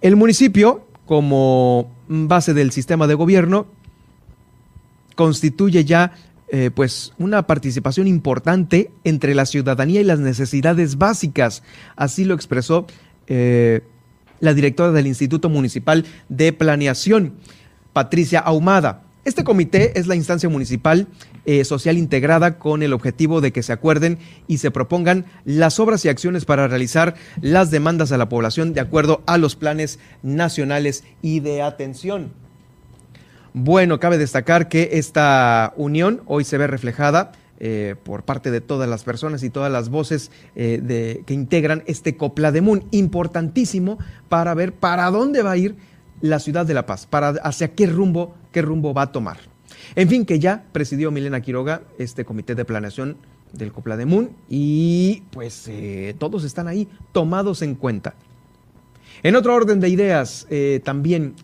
El 0.00 0.16
municipio, 0.16 0.84
como 1.06 1.92
base 2.08 2.54
del 2.54 2.72
sistema 2.72 3.06
de 3.06 3.14
gobierno, 3.14 3.68
constituye 5.14 5.84
ya 5.84 6.12
eh, 6.54 6.70
pues 6.70 7.14
una 7.18 7.46
participación 7.46 8.06
importante 8.06 8.90
entre 9.04 9.34
la 9.34 9.46
ciudadanía 9.46 10.02
y 10.02 10.04
las 10.04 10.18
necesidades 10.18 10.98
básicas. 10.98 11.62
Así 11.96 12.26
lo 12.26 12.34
expresó 12.34 12.86
eh, 13.26 13.80
la 14.40 14.52
directora 14.52 14.92
del 14.92 15.06
Instituto 15.06 15.48
Municipal 15.48 16.04
de 16.28 16.52
Planeación, 16.52 17.36
Patricia 17.94 18.38
Ahumada. 18.40 19.04
Este 19.24 19.44
comité 19.44 19.98
es 19.98 20.08
la 20.08 20.16
instancia 20.16 20.48
municipal 20.48 21.06
eh, 21.46 21.64
social 21.64 21.96
integrada 21.96 22.58
con 22.58 22.82
el 22.82 22.92
objetivo 22.92 23.40
de 23.40 23.52
que 23.52 23.62
se 23.62 23.72
acuerden 23.72 24.18
y 24.46 24.58
se 24.58 24.70
propongan 24.70 25.24
las 25.44 25.80
obras 25.80 26.04
y 26.04 26.08
acciones 26.08 26.44
para 26.44 26.68
realizar 26.68 27.14
las 27.40 27.70
demandas 27.70 28.12
a 28.12 28.18
la 28.18 28.28
población 28.28 28.74
de 28.74 28.80
acuerdo 28.80 29.22
a 29.26 29.38
los 29.38 29.56
planes 29.56 30.00
nacionales 30.22 31.04
y 31.22 31.40
de 31.40 31.62
atención. 31.62 32.41
Bueno, 33.54 34.00
cabe 34.00 34.16
destacar 34.16 34.68
que 34.68 34.90
esta 34.94 35.74
unión 35.76 36.22
hoy 36.24 36.44
se 36.44 36.56
ve 36.56 36.66
reflejada 36.66 37.32
eh, 37.60 37.96
por 38.02 38.24
parte 38.24 38.50
de 38.50 38.62
todas 38.62 38.88
las 38.88 39.04
personas 39.04 39.42
y 39.42 39.50
todas 39.50 39.70
las 39.70 39.90
voces 39.90 40.30
eh, 40.56 40.80
de, 40.82 41.22
que 41.26 41.34
integran 41.34 41.82
este 41.86 42.16
Coplademun, 42.16 42.86
importantísimo 42.92 43.98
para 44.30 44.54
ver 44.54 44.72
para 44.72 45.10
dónde 45.10 45.42
va 45.42 45.50
a 45.50 45.56
ir 45.58 45.76
la 46.22 46.38
ciudad 46.38 46.64
de 46.64 46.72
La 46.72 46.86
Paz, 46.86 47.06
para 47.06 47.28
hacia 47.28 47.74
qué 47.74 47.86
rumbo, 47.86 48.34
qué 48.52 48.62
rumbo 48.62 48.94
va 48.94 49.02
a 49.02 49.12
tomar. 49.12 49.36
En 49.96 50.08
fin, 50.08 50.24
que 50.24 50.38
ya 50.38 50.64
presidió 50.72 51.10
Milena 51.10 51.42
Quiroga 51.42 51.82
este 51.98 52.24
comité 52.24 52.54
de 52.54 52.64
planeación 52.64 53.18
del 53.52 53.70
Coplademun 53.70 54.30
y 54.48 55.24
pues 55.30 55.68
eh, 55.68 56.14
todos 56.18 56.44
están 56.44 56.68
ahí 56.68 56.88
tomados 57.12 57.60
en 57.60 57.74
cuenta. 57.74 58.14
En 59.22 59.36
otro 59.36 59.54
orden 59.54 59.78
de 59.78 59.90
ideas 59.90 60.48
también 60.82 61.34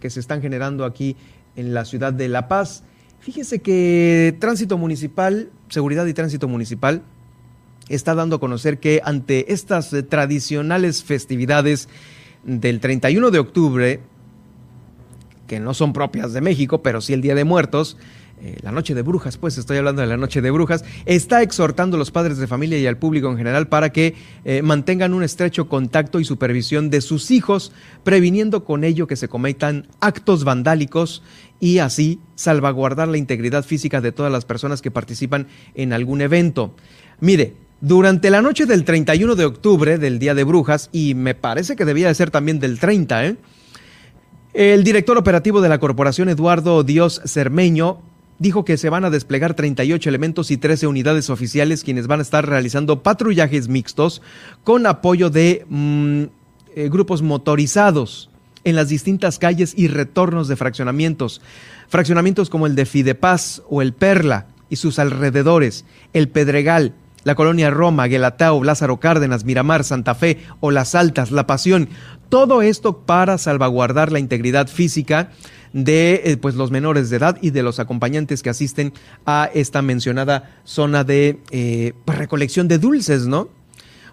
que 0.00 0.10
se 0.10 0.18
están 0.18 0.40
generando 0.40 0.84
aquí 0.84 1.14
en 1.58 1.74
la 1.74 1.84
ciudad 1.84 2.12
de 2.12 2.28
La 2.28 2.48
Paz. 2.48 2.84
Fíjese 3.18 3.58
que 3.58 4.36
Tránsito 4.38 4.78
Municipal, 4.78 5.50
Seguridad 5.68 6.06
y 6.06 6.14
Tránsito 6.14 6.46
Municipal, 6.46 7.02
está 7.88 8.14
dando 8.14 8.36
a 8.36 8.40
conocer 8.40 8.78
que 8.78 9.00
ante 9.04 9.52
estas 9.52 9.92
eh, 9.92 10.02
tradicionales 10.02 11.02
festividades 11.02 11.88
del 12.44 12.80
31 12.80 13.30
de 13.30 13.38
octubre, 13.40 14.00
que 15.48 15.58
no 15.58 15.74
son 15.74 15.92
propias 15.92 16.32
de 16.32 16.40
México, 16.40 16.82
pero 16.82 17.00
sí 17.00 17.12
el 17.12 17.22
Día 17.22 17.34
de 17.34 17.44
Muertos, 17.44 17.96
eh, 18.40 18.56
la 18.62 18.72
noche 18.72 18.94
de 18.94 19.02
brujas, 19.02 19.36
pues 19.36 19.58
estoy 19.58 19.78
hablando 19.78 20.02
de 20.02 20.08
la 20.08 20.16
noche 20.16 20.40
de 20.40 20.50
brujas, 20.50 20.84
está 21.06 21.42
exhortando 21.42 21.96
a 21.96 21.98
los 21.98 22.10
padres 22.10 22.38
de 22.38 22.46
familia 22.46 22.78
y 22.78 22.86
al 22.86 22.96
público 22.96 23.30
en 23.30 23.36
general 23.36 23.68
para 23.68 23.90
que 23.90 24.14
eh, 24.44 24.62
mantengan 24.62 25.14
un 25.14 25.22
estrecho 25.22 25.68
contacto 25.68 26.20
y 26.20 26.24
supervisión 26.24 26.90
de 26.90 27.00
sus 27.00 27.30
hijos, 27.30 27.72
previniendo 28.04 28.64
con 28.64 28.84
ello 28.84 29.06
que 29.06 29.16
se 29.16 29.28
cometan 29.28 29.88
actos 30.00 30.44
vandálicos 30.44 31.22
y 31.60 31.78
así 31.78 32.20
salvaguardar 32.34 33.08
la 33.08 33.18
integridad 33.18 33.64
física 33.64 34.00
de 34.00 34.12
todas 34.12 34.30
las 34.30 34.44
personas 34.44 34.82
que 34.82 34.90
participan 34.90 35.48
en 35.74 35.92
algún 35.92 36.20
evento. 36.20 36.74
Mire, 37.20 37.54
durante 37.80 38.30
la 38.30 38.42
noche 38.42 38.66
del 38.66 38.84
31 38.84 39.36
de 39.36 39.44
octubre, 39.44 39.98
del 39.98 40.18
Día 40.18 40.34
de 40.34 40.44
Brujas, 40.44 40.90
y 40.92 41.14
me 41.14 41.34
parece 41.34 41.76
que 41.76 41.84
debía 41.84 42.08
de 42.08 42.14
ser 42.14 42.30
también 42.30 42.58
del 42.58 42.78
30, 42.78 43.26
¿eh? 43.26 43.36
el 44.54 44.82
director 44.82 45.16
operativo 45.16 45.60
de 45.60 45.68
la 45.68 45.78
corporación, 45.78 46.28
Eduardo 46.28 46.82
Dios 46.82 47.20
Cermeño, 47.24 48.02
dijo 48.38 48.64
que 48.64 48.76
se 48.76 48.90
van 48.90 49.04
a 49.04 49.10
desplegar 49.10 49.54
38 49.54 50.08
elementos 50.08 50.50
y 50.50 50.56
13 50.56 50.86
unidades 50.86 51.30
oficiales 51.30 51.84
quienes 51.84 52.06
van 52.06 52.20
a 52.20 52.22
estar 52.22 52.48
realizando 52.48 53.02
patrullajes 53.02 53.68
mixtos 53.68 54.22
con 54.64 54.86
apoyo 54.86 55.30
de 55.30 55.64
mm, 55.68 56.22
eh, 56.74 56.88
grupos 56.88 57.22
motorizados 57.22 58.30
en 58.64 58.76
las 58.76 58.88
distintas 58.88 59.38
calles 59.38 59.74
y 59.76 59.88
retornos 59.88 60.48
de 60.48 60.56
fraccionamientos. 60.56 61.40
Fraccionamientos 61.88 62.50
como 62.50 62.66
el 62.66 62.74
de 62.74 62.86
Fidepaz 62.86 63.62
o 63.68 63.82
el 63.82 63.94
Perla 63.94 64.46
y 64.68 64.76
sus 64.76 64.98
alrededores, 64.98 65.84
el 66.12 66.28
Pedregal, 66.28 66.94
la 67.24 67.34
colonia 67.34 67.70
Roma, 67.70 68.06
Guelatao, 68.06 68.62
Lázaro 68.62 68.98
Cárdenas, 68.98 69.44
Miramar, 69.44 69.84
Santa 69.84 70.14
Fe 70.14 70.38
o 70.60 70.70
Las 70.70 70.94
Altas, 70.94 71.30
La 71.30 71.46
Pasión. 71.46 71.88
Todo 72.28 72.62
esto 72.62 72.98
para 72.98 73.38
salvaguardar 73.38 74.12
la 74.12 74.18
integridad 74.18 74.68
física 74.68 75.30
de 75.84 76.22
eh, 76.24 76.36
pues, 76.36 76.54
los 76.54 76.70
menores 76.70 77.10
de 77.10 77.16
edad 77.16 77.38
y 77.40 77.50
de 77.50 77.62
los 77.62 77.78
acompañantes 77.78 78.42
que 78.42 78.50
asisten 78.50 78.92
a 79.26 79.50
esta 79.54 79.82
mencionada 79.82 80.60
zona 80.64 81.04
de 81.04 81.38
eh, 81.50 81.92
pues, 82.04 82.18
recolección 82.18 82.68
de 82.68 82.78
dulces, 82.78 83.26
¿no? 83.26 83.48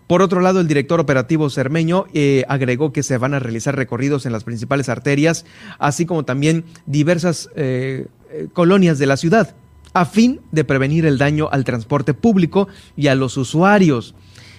Por 0.07 0.21
otro 0.21 0.39
lado, 0.39 0.59
el 0.59 0.67
director 0.67 0.99
operativo 0.99 1.49
Cermeño 1.49 2.05
eh, 2.13 2.45
agregó 2.47 2.93
que 2.93 3.01
se 3.01 3.17
van 3.17 3.33
a 3.33 3.39
realizar 3.39 3.75
recorridos 3.75 4.27
en 4.27 4.33
las 4.33 4.43
principales 4.43 4.87
arterias, 4.87 5.45
así 5.79 6.05
como 6.05 6.23
también 6.23 6.63
diversas 6.85 7.49
colonias 8.53 8.99
de 8.99 9.05
la 9.07 9.17
ciudad, 9.17 9.55
a 9.93 10.05
fin 10.05 10.41
de 10.51 10.63
prevenir 10.63 11.07
el 11.07 11.17
daño 11.17 11.49
al 11.51 11.63
transporte 11.63 12.13
público 12.13 12.67
y 12.95 13.07
a 13.07 13.15
los 13.15 13.35
usuarios. 13.37 14.13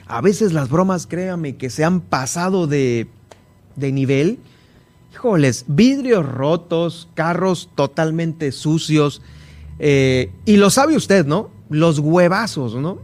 A 0.09 0.21
veces 0.21 0.53
las 0.53 0.69
bromas, 0.69 1.07
créame, 1.07 1.57
que 1.57 1.71
se 1.71 1.85
han 1.85 2.01
pasado 2.01 2.67
de, 2.67 3.07
de 3.77 3.93
nivel. 3.93 4.41
Híjoles, 5.21 5.65
vidrios 5.67 6.27
rotos, 6.27 7.09
carros 7.15 7.71
totalmente 7.75 8.53
sucios. 8.53 9.23
eh, 9.79 10.31
y 10.45 10.57
lo 10.59 10.69
sabe 10.71 10.95
usted, 10.97 11.25
¿no? 11.27 11.51
Los 11.71 11.99
huevazos, 11.99 12.75
¿no? 12.77 12.99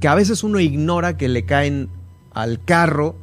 Que 0.00 0.08
a 0.08 0.14
veces 0.16 0.42
uno 0.44 0.58
ignora 0.60 1.16
que 1.16 1.28
le 1.28 1.44
caen 1.44 1.88
al 2.32 2.62
carro, 2.64 3.16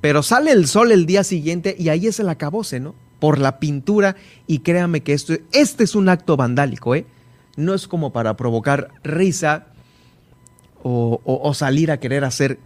pero 0.00 0.22
sale 0.22 0.52
el 0.52 0.66
sol 0.66 0.92
el 0.92 1.04
día 1.06 1.22
siguiente 1.24 1.76
y 1.78 1.88
ahí 1.90 2.06
es 2.06 2.20
el 2.20 2.28
acabose, 2.30 2.80
¿no? 2.80 2.94
Por 3.18 3.38
la 3.38 3.58
pintura 3.60 4.16
y 4.46 4.60
créame 4.60 5.02
que 5.02 5.12
esto, 5.12 5.34
este 5.52 5.84
es 5.84 5.94
un 5.94 6.08
acto 6.08 6.36
vandálico, 6.38 6.94
¿eh? 6.94 7.04
No 7.56 7.74
es 7.74 7.86
como 7.86 8.12
para 8.12 8.36
provocar 8.36 8.88
risa 9.04 9.66
o, 10.82 11.20
o- 11.24 11.52
salir 11.54 11.90
a 11.90 12.00
querer 12.00 12.24
hacer 12.24 12.58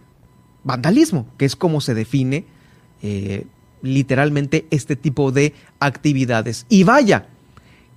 vandalismo, 0.63 1.27
que 1.37 1.43
es 1.45 1.55
como 1.57 1.81
se 1.81 1.93
define 1.93 2.45
eh, 3.01 3.45
literalmente 3.87 4.65
este 4.69 4.95
tipo 4.95 5.31
de 5.31 5.53
actividades. 5.79 6.65
Y 6.69 6.83
vaya, 6.83 7.27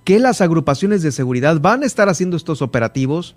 que 0.03 0.19
las 0.19 0.41
agrupaciones 0.41 1.03
de 1.03 1.11
seguridad 1.11 1.59
van 1.59 1.83
a 1.83 1.85
estar 1.85 2.09
haciendo 2.09 2.37
estos 2.37 2.61
operativos 2.61 3.35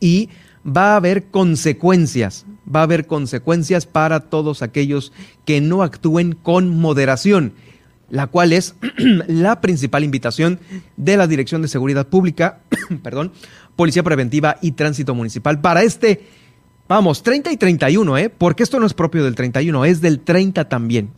y 0.00 0.28
va 0.64 0.92
a 0.92 0.96
haber 0.96 1.24
consecuencias, 1.24 2.46
va 2.72 2.80
a 2.80 2.84
haber 2.84 3.06
consecuencias 3.06 3.86
para 3.86 4.20
todos 4.20 4.62
aquellos 4.62 5.12
que 5.44 5.60
no 5.60 5.82
actúen 5.82 6.34
con 6.34 6.68
moderación, 6.68 7.54
la 8.10 8.26
cual 8.26 8.52
es 8.52 8.76
la 9.26 9.60
principal 9.60 10.04
invitación 10.04 10.60
de 10.96 11.16
la 11.16 11.26
Dirección 11.26 11.62
de 11.62 11.68
Seguridad 11.68 12.06
Pública, 12.06 12.60
perdón, 13.02 13.32
Policía 13.74 14.02
Preventiva 14.02 14.58
y 14.60 14.72
Tránsito 14.72 15.14
Municipal 15.14 15.60
para 15.60 15.82
este, 15.82 16.26
vamos, 16.88 17.22
30 17.22 17.50
y 17.52 17.56
31, 17.56 18.18
¿eh? 18.18 18.30
porque 18.30 18.62
esto 18.62 18.78
no 18.78 18.86
es 18.86 18.94
propio 18.94 19.24
del 19.24 19.34
31, 19.34 19.84
es 19.84 20.00
del 20.00 20.20
30 20.20 20.68
también. 20.68 21.10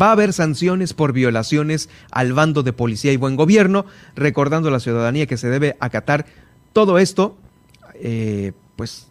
Va 0.00 0.08
a 0.08 0.12
haber 0.12 0.32
sanciones 0.32 0.92
por 0.92 1.12
violaciones 1.12 1.88
al 2.10 2.32
bando 2.32 2.62
de 2.62 2.72
policía 2.72 3.12
y 3.12 3.16
buen 3.16 3.36
gobierno, 3.36 3.86
recordando 4.14 4.68
a 4.68 4.72
la 4.72 4.80
ciudadanía 4.80 5.26
que 5.26 5.36
se 5.36 5.48
debe 5.48 5.76
acatar 5.80 6.26
todo 6.72 6.98
esto, 6.98 7.36
eh, 7.94 8.52
pues 8.76 9.08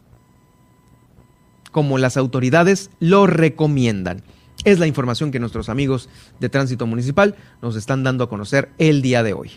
como 1.72 1.98
las 1.98 2.18
autoridades 2.18 2.90
lo 3.00 3.28
recomiendan. 3.28 4.24
Es 4.64 4.80
la 4.80 4.88
información 4.88 5.32
que 5.32 5.40
nuestros 5.40 5.70
amigos 5.70 6.10
de 6.40 6.50
Tránsito 6.50 6.88
Municipal 6.88 7.36
nos 7.62 7.76
están 7.76 8.04
dando 8.04 8.24
a 8.24 8.30
conocer 8.30 8.70
el 8.78 9.02
día 9.02 9.24
de 9.24 9.34
hoy. 9.34 9.52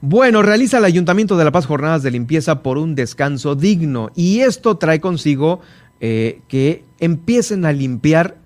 Bueno, 0.00 0.40
realiza 0.40 0.78
el 0.78 0.86
Ayuntamiento 0.86 1.36
de 1.36 1.44
La 1.44 1.52
Paz 1.52 1.66
jornadas 1.66 2.02
de 2.02 2.10
limpieza 2.10 2.62
por 2.62 2.78
un 2.78 2.94
descanso 2.94 3.54
digno 3.54 4.10
y 4.14 4.40
esto 4.40 4.78
trae 4.78 4.98
consigo 4.98 5.60
eh, 6.00 6.40
que 6.48 6.84
empiecen 6.98 7.66
a 7.66 7.72
limpiar 7.72 8.39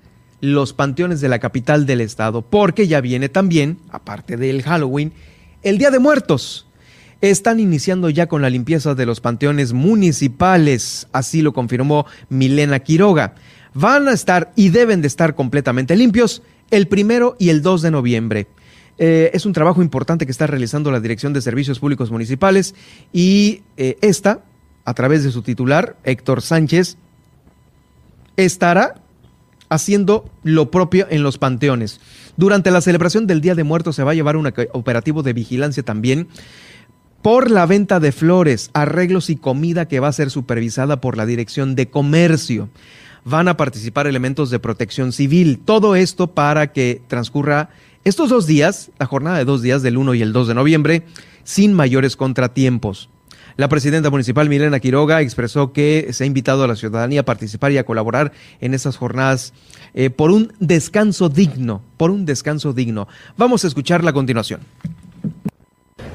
los 0.45 0.75
panteones 0.75 1.21
de 1.21 1.29
la 1.29 1.39
capital 1.39 1.87
del 1.87 2.03
estado, 2.03 2.43
porque 2.43 2.87
ya 2.87 3.01
viene 3.01 3.29
también, 3.29 3.79
aparte 3.91 4.37
del 4.37 4.63
Halloween, 4.63 5.13
el 5.63 5.79
Día 5.79 5.91
de 5.91 5.99
Muertos. 5.99 6.67
Están 7.23 7.61
iniciando 7.61 8.11
ya 8.11 8.27
con 8.27 8.43
la 8.43 8.51
limpieza 8.51 8.95
de 8.95 9.07
los 9.07 9.21
panteones 9.21 9.73
municipales, 9.73 11.09
así 11.13 11.41
lo 11.41 11.55
confirmó 11.55 12.05
Milena 12.29 12.81
Quiroga. 12.81 13.35
Van 13.73 14.07
a 14.07 14.13
estar 14.13 14.53
y 14.55 14.69
deben 14.69 15.01
de 15.01 15.09
estar 15.09 15.35
completamente 15.35 15.97
limpios 15.97 16.43
el 16.71 16.89
primero 16.89 17.37
y 17.39 17.49
el 17.49 17.63
2 17.63 17.81
de 17.81 17.91
noviembre. 17.91 18.47
Eh, 18.99 19.31
es 19.33 19.47
un 19.47 19.55
trabajo 19.55 19.81
importante 19.81 20.27
que 20.27 20.33
está 20.33 20.47
realizando 20.47 20.91
la 20.91 21.01
Dirección 21.01 21.33
de 21.33 21.41
Servicios 21.41 21.79
Públicos 21.79 22.11
Municipales 22.11 22.75
y 23.13 23.63
eh, 23.79 23.97
esta, 24.03 24.41
a 24.85 24.93
través 24.93 25.25
de 25.25 25.31
su 25.31 25.41
titular, 25.41 25.97
Héctor 26.05 26.43
Sánchez, 26.43 26.99
estará 28.37 28.97
haciendo 29.69 30.31
lo 30.43 30.71
propio 30.71 31.07
en 31.11 31.23
los 31.23 31.39
panteones. 31.39 32.01
Durante 32.37 32.71
la 32.71 32.81
celebración 32.81 33.27
del 33.27 33.41
Día 33.41 33.55
de 33.55 33.65
Muertos 33.65 33.97
se 33.97 34.03
va 34.03 34.13
a 34.13 34.15
llevar 34.15 34.37
un 34.37 34.53
operativo 34.73 35.23
de 35.23 35.33
vigilancia 35.33 35.83
también 35.83 36.29
por 37.23 37.51
la 37.51 37.65
venta 37.65 38.01
de 38.01 38.13
flores, 38.13 38.71
arreglos 38.75 39.31
y 39.31 39.37
comida 39.37 39.89
que 39.89 39.99
va 39.99 40.09
a 40.09 40.13
ser 40.13 40.31
supervisada 40.31 41.01
por 41.01 41.17
la 41.17 41.25
Dirección 41.25 41.75
de 41.75 41.89
Comercio. 41.89 42.69
Van 43.25 43.49
a 43.49 43.57
participar 43.57 44.07
elementos 44.07 44.51
de 44.51 44.59
protección 44.59 45.11
civil. 45.11 45.59
Todo 45.65 45.97
esto 45.97 46.27
para 46.33 46.73
que 46.73 47.01
transcurra 47.09 47.71
estos 48.05 48.29
dos 48.29 48.47
días, 48.47 48.91
la 48.99 49.07
jornada 49.07 49.39
de 49.39 49.47
dos 49.47 49.63
días 49.63 49.83
del 49.83 49.97
1 49.97 50.13
y 50.15 50.21
el 50.21 50.35
2 50.35 50.49
de 50.49 50.55
noviembre, 50.55 51.07
sin 51.45 51.73
mayores 51.73 52.17
contratiempos. 52.17 53.09
La 53.57 53.69
presidenta 53.69 54.11
municipal 54.11 54.49
Milena 54.49 54.81
Quiroga 54.81 55.21
expresó 55.21 55.73
que 55.73 56.09
se 56.13 56.25
ha 56.25 56.27
invitado 56.27 56.65
a 56.65 56.67
la 56.67 56.75
ciudadanía 56.75 57.21
a 57.21 57.25
participar 57.25 57.71
y 57.71 57.79
a 57.79 57.85
colaborar 57.85 58.33
en 58.61 58.75
esas 58.75 58.97
jornadas 58.97 59.53
eh, 59.95 60.11
por 60.11 60.33
un 60.33 60.53
descanso 60.59 61.29
digno, 61.29 61.81
por 61.97 62.11
un 62.11 62.27
descanso 62.27 62.73
digno. 62.73 63.07
Vamos 63.37 63.65
a 63.65 63.69
escucharla 63.69 64.11
a 64.11 64.13
continuación. 64.13 64.61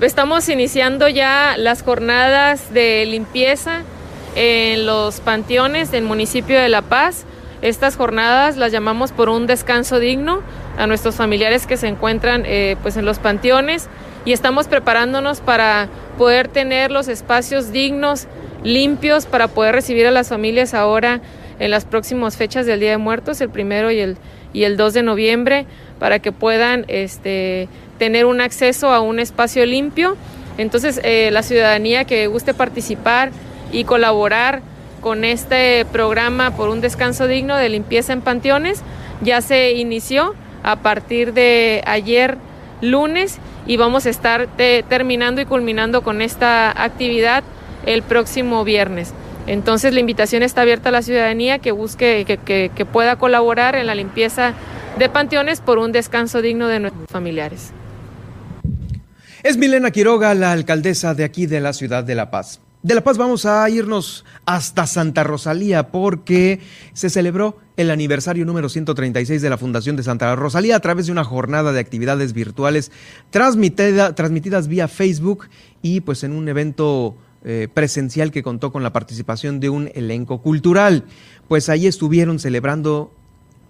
Estamos 0.01 0.49
iniciando 0.49 1.07
ya 1.07 1.55
las 1.57 1.81
jornadas 1.81 2.73
de 2.73 3.05
limpieza 3.05 3.83
en 4.35 4.85
los 4.85 5.21
panteones 5.21 5.91
del 5.91 6.03
municipio 6.03 6.59
de 6.59 6.67
La 6.67 6.81
Paz. 6.81 7.23
Estas 7.61 7.95
jornadas 7.95 8.57
las 8.57 8.73
llamamos 8.73 9.13
por 9.13 9.29
un 9.29 9.47
descanso 9.47 9.99
digno 9.99 10.41
a 10.79 10.87
nuestros 10.87 11.15
familiares 11.15 11.67
que 11.67 11.75
se 11.77 11.87
encuentran 11.87 12.43
eh, 12.45 12.77
pues 12.81 12.95
en 12.95 13.03
los 13.05 13.19
panteones 13.19 13.89
y 14.23 14.31
estamos 14.31 14.67
preparándonos 14.67 15.41
para 15.41 15.89
poder 16.17 16.47
tener 16.47 16.89
los 16.89 17.09
espacios 17.09 17.71
dignos, 17.73 18.27
limpios, 18.63 19.25
para 19.25 19.49
poder 19.49 19.75
recibir 19.75 20.07
a 20.07 20.11
las 20.11 20.29
familias 20.29 20.73
ahora 20.73 21.19
en 21.59 21.69
las 21.69 21.83
próximas 21.83 22.37
fechas 22.37 22.65
del 22.65 22.79
Día 22.79 22.91
de 22.91 22.97
Muertos, 22.97 23.41
el 23.41 23.49
primero 23.49 23.91
y 23.91 23.99
el, 23.99 24.17
y 24.53 24.63
el 24.63 24.77
2 24.77 24.93
de 24.93 25.03
noviembre, 25.03 25.65
para 25.99 26.19
que 26.19 26.31
puedan 26.31 26.85
este, 26.87 27.67
tener 27.97 28.25
un 28.25 28.39
acceso 28.39 28.93
a 28.93 29.01
un 29.01 29.19
espacio 29.19 29.65
limpio. 29.65 30.15
Entonces, 30.57 31.01
eh, 31.03 31.29
la 31.31 31.43
ciudadanía 31.43 32.05
que 32.05 32.27
guste 32.27 32.53
participar 32.53 33.31
y 33.73 33.83
colaborar 33.83 34.61
con 35.01 35.25
este 35.25 35.85
programa 35.91 36.55
por 36.55 36.69
un 36.69 36.79
descanso 36.79 37.27
digno 37.27 37.57
de 37.57 37.67
limpieza 37.67 38.13
en 38.13 38.21
panteones 38.21 38.81
ya 39.21 39.41
se 39.41 39.73
inició 39.73 40.35
a 40.63 40.77
partir 40.77 41.33
de 41.33 41.81
ayer 41.85 42.37
lunes 42.81 43.39
y 43.65 43.77
vamos 43.77 44.05
a 44.05 44.09
estar 44.09 44.47
te, 44.55 44.83
terminando 44.83 45.41
y 45.41 45.45
culminando 45.45 46.01
con 46.01 46.21
esta 46.21 46.71
actividad 46.83 47.43
el 47.85 48.03
próximo 48.03 48.63
viernes. 48.63 49.13
Entonces 49.47 49.93
la 49.93 49.99
invitación 49.99 50.43
está 50.43 50.61
abierta 50.61 50.89
a 50.89 50.91
la 50.91 51.01
ciudadanía 51.01 51.59
que 51.59 51.71
busque, 51.71 52.23
que, 52.25 52.37
que, 52.37 52.71
que 52.75 52.85
pueda 52.85 53.15
colaborar 53.17 53.75
en 53.75 53.87
la 53.87 53.95
limpieza 53.95 54.53
de 54.97 55.09
panteones 55.09 55.61
por 55.61 55.79
un 55.79 55.91
descanso 55.91 56.41
digno 56.41 56.67
de 56.67 56.79
nuestros 56.79 57.07
familiares. 57.09 57.71
Es 59.41 59.57
Milena 59.57 59.91
Quiroga, 59.91 60.33
la 60.33 60.51
alcaldesa 60.51 61.13
de 61.13 61.23
aquí 61.23 61.45
de 61.45 61.61
la 61.61 61.73
ciudad 61.73 62.03
de 62.03 62.13
La 62.13 62.29
Paz. 62.29 62.61
De 62.81 62.95
La 62.95 63.03
Paz 63.03 63.17
vamos 63.17 63.45
a 63.45 63.69
irnos 63.69 64.23
hasta 64.45 64.87
Santa 64.87 65.25
Rosalía 65.25 65.89
porque 65.89 66.61
se 66.93 67.09
celebró 67.09 67.57
el 67.75 67.91
aniversario 67.91 68.45
número 68.45 68.69
136 68.69 69.41
de 69.41 69.49
la 69.49 69.57
Fundación 69.57 69.97
de 69.97 70.03
Santa 70.03 70.33
Rosalía 70.37 70.77
a 70.77 70.79
través 70.79 71.07
de 71.07 71.11
una 71.11 71.25
jornada 71.25 71.73
de 71.73 71.81
actividades 71.81 72.31
virtuales 72.31 72.93
transmitida, 73.31 74.15
transmitidas 74.15 74.69
vía 74.69 74.87
Facebook 74.87 75.49
y 75.81 75.99
pues 75.99 76.23
en 76.23 76.31
un 76.31 76.47
evento 76.47 77.17
eh, 77.43 77.67
presencial 77.73 78.31
que 78.31 78.43
contó 78.43 78.71
con 78.71 78.81
la 78.81 78.93
participación 78.93 79.59
de 79.59 79.69
un 79.69 79.91
elenco 79.93 80.41
cultural. 80.41 81.03
Pues 81.49 81.67
ahí 81.67 81.85
estuvieron 81.85 82.39
celebrando 82.39 83.13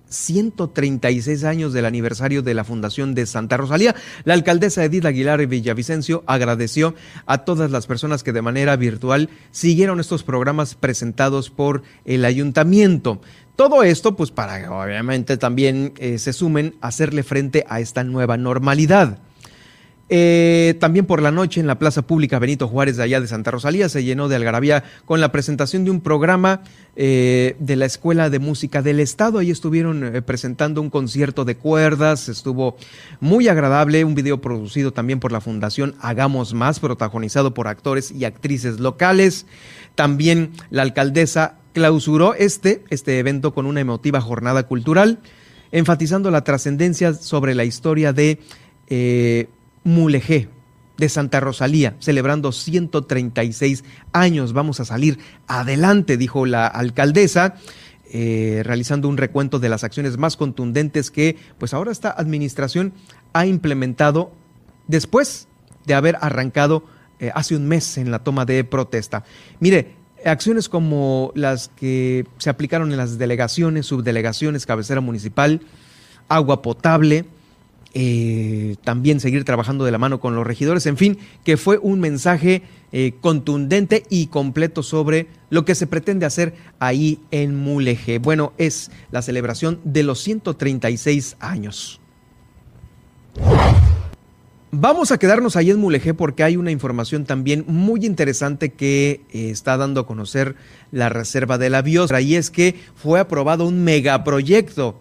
136 0.10 1.44
años 1.44 1.74
del 1.74 1.86
aniversario 1.86 2.42
de 2.42 2.54
la 2.54 2.64
Fundación 2.64 3.16
de 3.16 3.26
Santa 3.26 3.58
Rosalía. 3.58 3.96
La 4.26 4.34
alcaldesa 4.34 4.84
Edith 4.84 5.06
Aguilar 5.06 5.46
Villavicencio 5.46 6.24
agradeció 6.28 6.96
a 7.26 7.40
todas 7.40 7.72
las 7.72 7.88
personas 7.88 8.24
que 8.24 8.34
de 8.34 8.42
manera 8.42 8.76
virtual 8.76 9.30
siguieron 9.52 10.00
estos 10.00 10.24
programas 10.24 10.76
presentados 10.76 11.50
por 11.50 11.84
el 12.06 12.26
ayuntamiento. 12.26 13.22
Todo 13.56 13.84
esto, 13.84 14.16
pues 14.16 14.32
para 14.32 14.62
que 14.62 14.68
obviamente 14.68 15.38
también 15.38 15.94
eh, 15.98 16.18
se 16.18 16.34
sumen 16.34 16.76
a 16.82 16.88
hacerle 16.88 17.24
frente 17.24 17.66
a 17.68 17.80
esta 17.80 18.04
nueva 18.04 18.38
normalidad. 18.38 19.20
Eh, 20.12 20.76
también 20.80 21.06
por 21.06 21.22
la 21.22 21.30
noche 21.30 21.60
en 21.60 21.68
la 21.68 21.78
Plaza 21.78 22.02
Pública 22.02 22.40
Benito 22.40 22.68
Juárez 22.68 22.98
de 22.98 23.04
allá 23.04 23.22
de 23.22 23.28
Santa 23.28 23.52
Rosalía 23.52 23.90
se 23.90 24.04
llenó 24.04 24.28
de 24.28 24.36
algarabía 24.36 24.84
con 25.06 25.22
la 25.22 25.32
presentación 25.32 25.86
de 25.86 25.92
un 25.92 26.02
programa 26.02 26.62
eh, 26.96 27.56
de 27.60 27.76
la 27.76 27.86
Escuela 27.86 28.32
de 28.32 28.40
Música 28.40 28.82
del 28.82 29.00
Estado. 29.00 29.38
Ahí 29.38 29.52
estuvieron 29.52 30.04
eh, 30.04 30.22
presentando 30.24 30.82
un 30.82 30.90
concierto 30.90 31.46
de 31.46 31.58
cuerdas, 31.58 32.28
estuvo 32.28 32.76
muy 33.20 33.50
agradable, 33.50 34.04
un 34.04 34.16
video 34.16 34.42
producido 34.42 34.92
también 34.92 35.20
por 35.20 35.32
la 35.32 35.42
Fundación 35.42 35.94
Hagamos 36.02 36.56
Más, 36.56 36.80
protagonizado 36.80 37.54
por 37.54 37.68
actores 37.68 38.12
y 38.12 38.26
actrices 38.26 38.80
locales. 38.80 39.46
También 39.94 40.54
la 40.72 40.82
alcaldesa 40.82 41.60
clausuró 41.74 42.34
este, 42.34 42.84
este 42.90 43.20
evento 43.20 43.54
con 43.54 43.68
una 43.68 43.82
emotiva 43.82 44.22
jornada 44.22 44.64
cultural, 44.64 45.20
enfatizando 45.72 46.32
la 46.32 46.44
trascendencia 46.44 47.14
sobre 47.14 47.54
la 47.54 47.64
historia 47.64 48.12
de 48.12 48.40
Mulegé 49.90 50.50
de 51.00 51.10
Santa 51.10 51.40
Rosalía, 51.40 51.96
celebrando 52.00 52.52
136 52.52 53.84
años. 54.14 54.54
Vamos 54.54 54.80
a 54.80 54.86
salir 54.86 55.18
adelante, 55.48 56.16
dijo 56.16 56.46
la 56.46 56.68
alcaldesa. 56.68 57.56
eh, 58.12 58.64
realizando 58.64 59.08
un 59.08 59.18
recuento 59.18 59.60
de 59.60 59.70
las 59.70 59.84
acciones 59.84 60.18
más 60.18 60.36
contundentes 60.36 61.12
que 61.12 61.38
pues 61.60 61.76
ahora 61.76 61.92
esta 61.92 62.10
administración 62.10 62.92
ha 63.34 63.46
implementado 63.46 64.32
después 64.88 65.48
de 65.86 65.94
haber 65.94 66.18
arrancado 66.20 66.84
eh, 67.20 67.32
hace 67.36 67.56
un 67.56 67.68
mes 67.68 68.00
en 68.00 68.10
la 68.10 68.24
toma 68.24 68.46
de 68.46 68.64
protesta. 68.64 69.24
Mire, 69.60 69.94
acciones 70.26 70.70
como 70.70 71.32
las 71.36 71.70
que 71.70 72.26
se 72.40 72.50
aplicaron 72.50 72.92
en 72.92 72.98
las 72.98 73.20
delegaciones, 73.20 73.86
subdelegaciones, 73.86 74.66
cabecera 74.66 75.02
municipal, 75.02 75.62
agua 76.30 76.64
potable, 76.64 77.26
eh, 77.94 78.76
también 78.84 79.20
seguir 79.20 79.44
trabajando 79.46 79.84
de 79.84 79.92
la 79.92 79.98
mano 79.98 80.20
con 80.20 80.36
los 80.36 80.46
regidores, 80.46 80.86
en 80.86 80.98
fin, 80.98 81.18
que 81.44 81.58
fue 81.58 81.78
un 81.78 82.00
mensaje 82.00 82.62
eh, 82.92 83.14
contundente 83.20 84.04
y 84.10 84.28
completo 84.28 84.84
sobre 84.84 85.28
lo 85.50 85.66
que 85.66 85.76
se 85.76 85.88
pretende 85.88 86.26
hacer 86.26 86.54
ahí 86.80 87.20
en 87.32 87.56
Mulegé. 87.56 88.20
Bueno, 88.20 88.54
es 88.58 88.92
la 89.12 89.22
celebración 89.22 89.80
de 89.84 90.04
los 90.04 90.20
136 90.20 91.38
años. 91.40 92.00
Vamos 94.72 95.12
a 95.12 95.18
quedarnos 95.18 95.56
ahí 95.56 95.72
en 95.72 95.80
Mulegé 95.80 96.14
porque 96.14 96.44
hay 96.44 96.56
una 96.56 96.70
información 96.70 97.26
también 97.26 97.66
muy 97.68 98.06
interesante 98.06 98.70
que 98.70 99.22
eh, 99.32 99.50
está 99.50 99.78
dando 99.78 100.02
a 100.02 100.06
conocer 100.06 100.56
la 100.92 101.10
Reserva 101.10 101.58
de 101.58 101.72
la 101.72 101.82
Biosfera 101.82 102.22
y 102.22 102.36
es 102.36 102.52
que 102.52 102.76
fue 102.94 103.20
aprobado 103.20 103.68
un 103.68 103.84
megaproyecto 103.84 105.00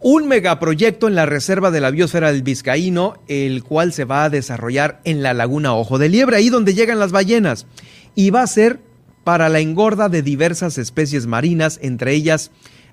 un 0.00 0.28
megaproyecto 0.28 1.08
en 1.08 1.14
la 1.14 1.26
Reserva 1.26 1.70
de 1.70 1.80
la 1.80 1.90
Biosfera 1.90 2.32
del 2.32 2.42
Vizcaíno, 2.42 3.14
el 3.26 3.64
cual 3.64 3.92
se 3.92 4.04
va 4.04 4.24
a 4.24 4.30
desarrollar 4.30 5.00
en 5.04 5.22
la 5.22 5.34
laguna 5.34 5.74
Ojo 5.74 5.98
de 5.98 6.08
Liebre, 6.08 6.36
ahí 6.36 6.50
donde 6.50 6.74
llegan 6.74 6.98
las 6.98 7.12
ballenas, 7.12 7.66
y 8.14 8.30
va 8.30 8.42
a 8.42 8.46
ser 8.46 8.80
para 9.24 9.48
la 9.48 9.60
engorda 9.60 10.08
de 10.08 10.22
diversas 10.22 10.78
especies 10.78 11.26
marinas, 11.26 11.78
entre 11.82 12.14
ellas 12.14 12.50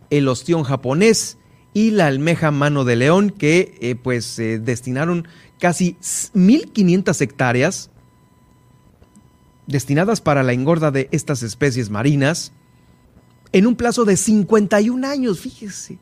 el 0.09 0.27
ostión 0.27 0.63
japonés 0.63 1.37
y 1.73 1.91
la 1.91 2.07
almeja 2.07 2.51
mano 2.51 2.85
de 2.85 2.95
león, 2.95 3.29
que 3.29 3.77
eh, 3.81 3.95
pues 3.95 4.37
destinaron 4.37 5.27
casi 5.59 5.97
1.500 6.01 7.21
hectáreas 7.21 7.89
destinadas 9.67 10.21
para 10.21 10.43
la 10.43 10.53
engorda 10.53 10.91
de 10.91 11.07
estas 11.11 11.43
especies 11.43 11.89
marinas 11.89 12.51
en 13.51 13.67
un 13.67 13.75
plazo 13.75 14.05
de 14.05 14.17
51 14.17 15.07
años, 15.07 15.39
fíjese 15.39 15.99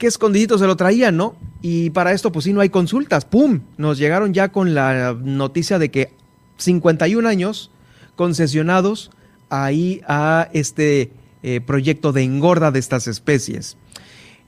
qué 0.00 0.06
escondidito 0.06 0.56
se 0.56 0.66
lo 0.66 0.76
traían, 0.76 1.18
¿no? 1.18 1.36
Y 1.60 1.90
para 1.90 2.12
esto, 2.12 2.32
pues 2.32 2.46
sí, 2.46 2.54
no 2.54 2.62
hay 2.62 2.70
consultas. 2.70 3.26
¡Pum! 3.26 3.60
Nos 3.76 3.98
llegaron 3.98 4.32
ya 4.32 4.50
con 4.50 4.72
la 4.72 5.14
noticia 5.14 5.78
de 5.78 5.90
que 5.90 6.14
51 6.56 7.28
años 7.28 7.70
concesionados 8.16 9.10
ahí 9.50 10.00
a 10.08 10.48
este 10.54 11.12
eh, 11.42 11.60
proyecto 11.60 12.12
de 12.12 12.22
engorda 12.22 12.70
de 12.70 12.78
estas 12.78 13.06
especies. 13.08 13.76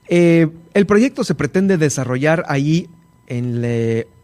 Eh, 0.09 0.49
el 0.73 0.87
proyecto 0.87 1.23
se 1.23 1.35
pretende 1.35 1.77
desarrollar 1.77 2.45
ahí 2.49 2.89
en 3.27 3.61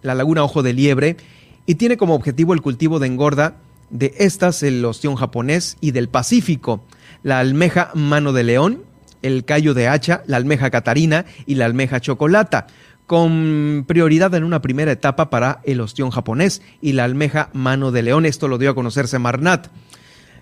la 0.03 0.14
laguna 0.14 0.45
Ojo 0.45 0.62
de 0.62 0.72
Liebre 0.72 1.18
y 1.66 1.74
tiene 1.74 1.99
como 1.99 2.14
objetivo 2.14 2.55
el 2.55 2.62
cultivo 2.62 3.01
de 3.01 3.07
engorda 3.07 3.59
de 3.91 4.14
estas, 4.16 4.62
el 4.62 4.83
ostión 4.83 5.14
japonés 5.14 5.76
y 5.83 5.91
del 5.91 6.09
Pacífico, 6.09 6.83
la 7.22 7.39
almeja 7.39 7.91
mano 7.95 8.33
de 8.33 8.45
león, 8.45 8.88
el 9.23 9.45
callo 9.45 9.75
de 9.75 9.89
hacha, 9.89 10.23
la 10.27 10.37
almeja 10.37 10.71
catarina 10.71 11.25
y 11.47 11.55
la 11.57 11.66
almeja 11.66 12.01
chocolata, 12.01 12.66
con 13.07 13.85
prioridad 13.89 14.35
en 14.35 14.45
una 14.45 14.61
primera 14.61 14.93
etapa 14.93 15.31
para 15.31 15.61
el 15.64 15.81
ostión 15.81 16.11
japonés 16.11 16.62
y 16.81 16.93
la 16.93 17.05
almeja 17.05 17.51
mano 17.53 17.91
de 17.91 18.03
león. 18.03 18.27
Esto 18.27 18.49
lo 18.49 18.59
dio 18.59 18.71
a 18.71 18.75
conocer 18.75 19.09
Semarnat. 19.09 19.69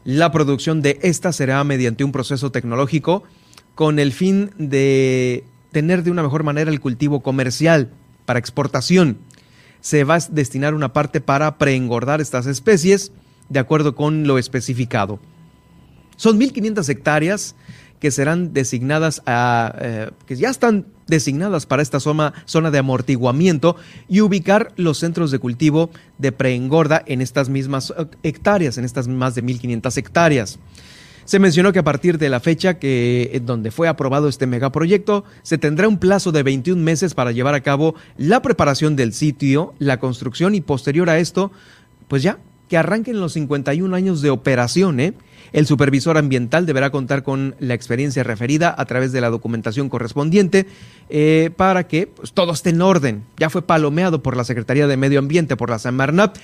La 0.05 0.33
producción 0.33 0.83
de 0.83 0.99
esta 1.03 1.33
será 1.33 1.63
mediante 1.65 2.05
un 2.05 2.13
proceso 2.13 2.51
tecnológico 2.51 3.25
con 3.75 3.99
el 3.99 4.13
fin 4.13 4.51
de 4.59 5.45
tener 5.71 6.03
de 6.03 6.11
una 6.11 6.23
mejor 6.23 6.43
manera 6.43 6.71
el 6.71 6.81
cultivo 6.81 7.23
comercial 7.23 7.91
para 8.25 8.39
exportación. 8.39 9.19
Se 9.81 10.05
va 10.05 10.17
a 10.17 10.21
destinar 10.31 10.75
una 10.75 10.93
parte 10.93 11.21
para 11.21 11.59
preengordar 11.59 12.21
estas 12.21 12.47
especies 12.47 13.13
de 13.49 13.61
acuerdo 13.61 13.95
con 13.95 14.27
lo 14.27 14.39
especificado. 14.39 15.21
Son 16.17 16.41
1.500 16.41 16.89
hectáreas 16.89 17.55
que 18.07 18.13
serán 18.13 18.53
designadas 18.53 19.21
a, 19.27 19.75
eh, 19.81 20.11
que 20.27 20.37
ya 20.37 20.49
están 20.49 20.87
designadas 21.09 21.67
para 21.67 21.83
esta 21.83 21.99
zona, 21.99 22.35
zona 22.45 22.71
de 22.71 22.79
amortiguamiento 22.79 23.75
y 24.09 24.21
ubicar 24.21 24.71
los 24.77 24.99
centros 24.99 25.33
de 25.33 25.41
cultivo 25.41 25.91
de 26.17 26.31
preengorda 26.31 27.03
en 27.05 27.21
estas 27.21 27.49
mismas 27.49 27.93
eh, 27.99 28.07
hectáreas, 28.23 28.79
en 28.79 28.85
estas 28.85 29.09
más 29.09 29.35
de 29.35 29.43
1.500 29.43 29.97
hectáreas. 29.97 30.61
Se 31.25 31.41
mencionó 31.41 31.73
que 31.73 31.81
a 31.81 31.83
partir 31.83 32.17
de 32.19 32.29
la 32.29 32.39
fecha 32.39 32.79
que 32.79 33.43
donde 33.45 33.73
fue 33.73 33.89
aprobado 33.89 34.29
este 34.29 34.47
megaproyecto, 34.47 35.25
se 35.43 35.59
tendrá 35.59 35.89
un 35.89 35.99
plazo 35.99 36.31
de 36.31 36.45
21 36.45 36.81
meses 36.81 37.15
para 37.15 37.33
llevar 37.33 37.55
a 37.55 37.65
cabo 37.65 37.97
la 38.17 38.41
preparación 38.41 38.95
del 38.95 39.15
sitio, 39.15 39.75
la 39.81 39.99
construcción 39.99 40.55
y 40.55 40.61
posterior 40.61 41.11
a 41.11 41.19
esto, 41.19 41.51
pues 42.07 42.23
ya 42.23 42.39
que 42.69 42.77
arranquen 42.77 43.19
los 43.19 43.33
51 43.33 43.97
años 43.97 44.23
de 44.23 44.31
operación, 44.31 45.01
¿eh? 45.01 45.15
El 45.53 45.67
supervisor 45.67 46.19
ambiental 46.19 46.67
deberá 46.67 46.91
contar 46.91 47.23
con 47.23 47.55
la 47.59 47.75
experiencia 47.75 48.23
referida 48.23 48.75
a 48.77 48.85
través 48.85 49.13
de 49.13 49.21
la 49.21 49.31
documentación 49.31 49.89
correspondiente 49.89 50.67
eh, 51.09 51.51
para 51.57 51.87
que 51.87 52.07
pues, 52.07 52.33
todo 52.33 52.53
esté 52.53 52.71
en 52.71 52.83
orden. 52.83 53.25
Ya 53.39 53.51
fue 53.51 53.63
palomeado 53.63 54.23
por 54.23 54.37
la 54.37 54.45
Secretaría 54.45 54.87
de 54.87 54.97
Medio 54.97 55.19
Ambiente, 55.19 55.57
por 55.57 55.71
la 55.71 55.79
Semarnat, 55.79 56.39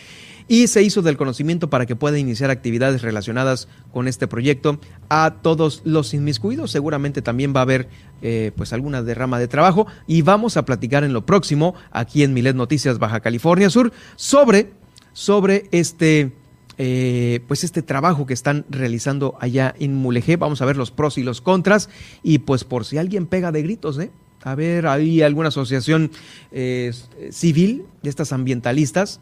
y 0.49 0.67
se 0.67 0.83
hizo 0.83 1.03
del 1.03 1.17
conocimiento 1.17 1.71
para 1.71 1.87
que 1.87 1.97
pueda 1.97 2.19
iniciar 2.19 2.51
actividades 2.51 3.03
relacionadas 3.03 3.69
con 3.93 4.09
este 4.09 4.27
proyecto 4.27 4.81
a 5.09 5.37
todos 5.43 5.83
los 5.85 6.15
inmiscuidos. 6.15 6.71
Seguramente 6.71 7.23
también 7.23 7.55
va 7.55 7.61
a 7.61 7.63
haber 7.63 7.89
eh, 8.23 8.53
pues 8.57 8.73
alguna 8.73 9.03
derrama 9.03 9.39
de 9.39 9.49
trabajo 9.49 9.87
y 10.07 10.23
vamos 10.23 10.57
a 10.57 10.65
platicar 10.65 11.05
en 11.05 11.13
lo 11.13 11.27
próximo 11.27 11.75
aquí 11.91 12.23
en 12.23 12.35
Milet 12.35 12.57
Noticias 12.57 12.99
Baja 12.99 13.21
California 13.21 13.71
Sur 13.71 13.93
sobre, 14.17 14.73
sobre 15.13 15.69
este 15.71 16.33
eh, 16.79 17.41
pues 17.49 17.65
este 17.65 17.83
trabajo 17.83 18.27
que 18.27 18.35
están 18.35 18.65
realizando 18.71 19.37
allá 19.41 19.75
en 19.79 19.95
Mulegé. 19.95 20.37
Vamos 20.37 20.63
a 20.63 20.65
ver 20.65 20.77
los 20.77 20.91
pros 20.91 21.19
y 21.19 21.23
los 21.23 21.41
contras. 21.41 21.89
Y 22.23 22.39
pues 22.39 22.65
por 22.65 22.85
si 22.85 22.99
alguien 22.99 23.27
pega 23.27 23.53
de 23.53 23.63
gritos, 23.63 23.99
¿eh? 23.99 24.11
A 24.45 24.55
ver, 24.55 24.87
hay 24.87 25.23
alguna 25.23 25.49
asociación 25.49 26.11
eh, 26.51 26.93
civil 27.31 27.85
de 28.03 28.11
estas 28.11 28.33
ambientalistas. 28.33 29.21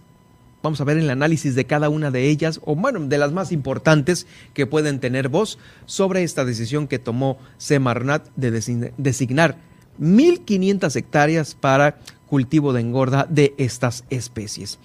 Vamos 0.62 0.80
a 0.80 0.84
ver 0.84 0.98
el 0.98 1.08
análisis 1.08 1.54
de 1.54 1.64
cada 1.64 1.88
una 1.88 2.10
de 2.10 2.28
ellas, 2.28 2.60
o 2.64 2.76
bueno, 2.76 3.00
de 3.00 3.18
las 3.18 3.32
más 3.32 3.50
importantes 3.50 4.26
que 4.52 4.66
pueden 4.66 5.00
tener 5.00 5.28
voz 5.28 5.58
sobre 5.86 6.22
esta 6.22 6.44
decisión 6.44 6.86
que 6.86 6.98
tomó 6.98 7.38
Semarnat 7.56 8.28
de 8.36 8.50
designar 8.98 9.56
1.500 9.98 10.96
hectáreas 10.96 11.54
para 11.54 11.98
cultivo 12.26 12.72
de 12.72 12.80
engorda 12.80 13.26
de 13.28 13.54
estas 13.58 14.04
especies. 14.10 14.78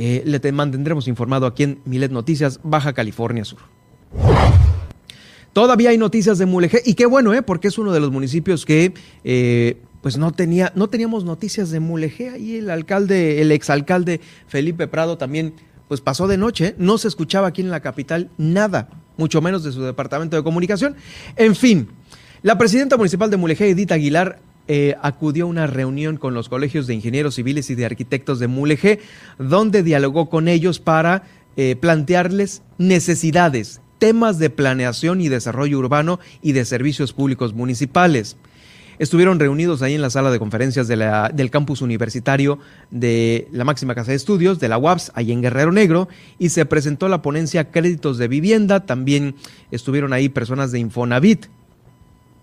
Eh, 0.00 0.22
le 0.24 0.52
mantendremos 0.52 1.08
informado 1.08 1.44
aquí 1.44 1.64
en 1.64 1.80
Milet 1.84 2.12
Noticias, 2.12 2.60
Baja 2.62 2.92
California 2.92 3.44
Sur. 3.44 3.58
Todavía 5.52 5.90
hay 5.90 5.98
noticias 5.98 6.38
de 6.38 6.46
Mulegé 6.46 6.82
y 6.84 6.94
qué 6.94 7.04
bueno, 7.04 7.34
¿eh? 7.34 7.42
porque 7.42 7.66
es 7.66 7.78
uno 7.78 7.92
de 7.92 7.98
los 7.98 8.12
municipios 8.12 8.64
que 8.64 8.94
eh, 9.24 9.76
pues 10.00 10.16
no 10.16 10.30
tenía, 10.30 10.72
no 10.76 10.88
teníamos 10.88 11.24
noticias 11.24 11.70
de 11.70 11.80
Mulegé. 11.80 12.30
Ahí 12.30 12.56
el 12.58 12.70
alcalde, 12.70 13.42
el 13.42 13.50
exalcalde 13.50 14.20
Felipe 14.46 14.86
Prado 14.86 15.18
también 15.18 15.54
pues 15.88 16.00
pasó 16.00 16.28
de 16.28 16.36
noche, 16.36 16.66
¿eh? 16.66 16.74
no 16.78 16.96
se 16.96 17.08
escuchaba 17.08 17.48
aquí 17.48 17.62
en 17.62 17.70
la 17.70 17.80
capital 17.80 18.30
nada, 18.38 18.90
mucho 19.16 19.40
menos 19.40 19.64
de 19.64 19.72
su 19.72 19.82
departamento 19.82 20.36
de 20.36 20.44
comunicación. 20.44 20.94
En 21.34 21.56
fin, 21.56 21.88
la 22.42 22.56
presidenta 22.56 22.96
municipal 22.96 23.30
de 23.30 23.36
Mulegé, 23.36 23.70
Edith 23.70 23.90
Aguilar, 23.90 24.38
eh, 24.68 24.96
acudió 25.02 25.44
a 25.44 25.48
una 25.48 25.66
reunión 25.66 26.18
con 26.18 26.34
los 26.34 26.50
colegios 26.50 26.86
de 26.86 26.94
ingenieros 26.94 27.36
civiles 27.36 27.70
y 27.70 27.74
de 27.74 27.86
arquitectos 27.86 28.38
de 28.38 28.48
Mulegé, 28.48 29.00
donde 29.38 29.82
dialogó 29.82 30.28
con 30.28 30.46
ellos 30.46 30.78
para 30.78 31.22
eh, 31.56 31.74
plantearles 31.74 32.62
necesidades, 32.76 33.80
temas 33.98 34.38
de 34.38 34.50
planeación 34.50 35.20
y 35.22 35.28
desarrollo 35.28 35.78
urbano 35.78 36.20
y 36.42 36.52
de 36.52 36.66
servicios 36.66 37.14
públicos 37.14 37.54
municipales. 37.54 38.36
Estuvieron 38.98 39.38
reunidos 39.38 39.80
ahí 39.80 39.94
en 39.94 40.02
la 40.02 40.10
sala 40.10 40.30
de 40.30 40.38
conferencias 40.38 40.88
del 40.88 41.50
campus 41.50 41.82
universitario 41.82 42.58
de 42.90 43.48
la 43.52 43.64
máxima 43.64 43.94
casa 43.94 44.10
de 44.10 44.16
estudios, 44.16 44.58
de 44.58 44.68
la 44.68 44.76
UAPS, 44.76 45.12
ahí 45.14 45.30
en 45.30 45.40
Guerrero 45.40 45.72
Negro, 45.72 46.08
y 46.38 46.48
se 46.48 46.66
presentó 46.66 47.08
la 47.08 47.22
ponencia 47.22 47.70
Créditos 47.70 48.18
de 48.18 48.28
Vivienda. 48.28 48.86
También 48.86 49.36
estuvieron 49.70 50.12
ahí 50.12 50.28
personas 50.28 50.72
de 50.72 50.80
Infonavit, 50.80 51.46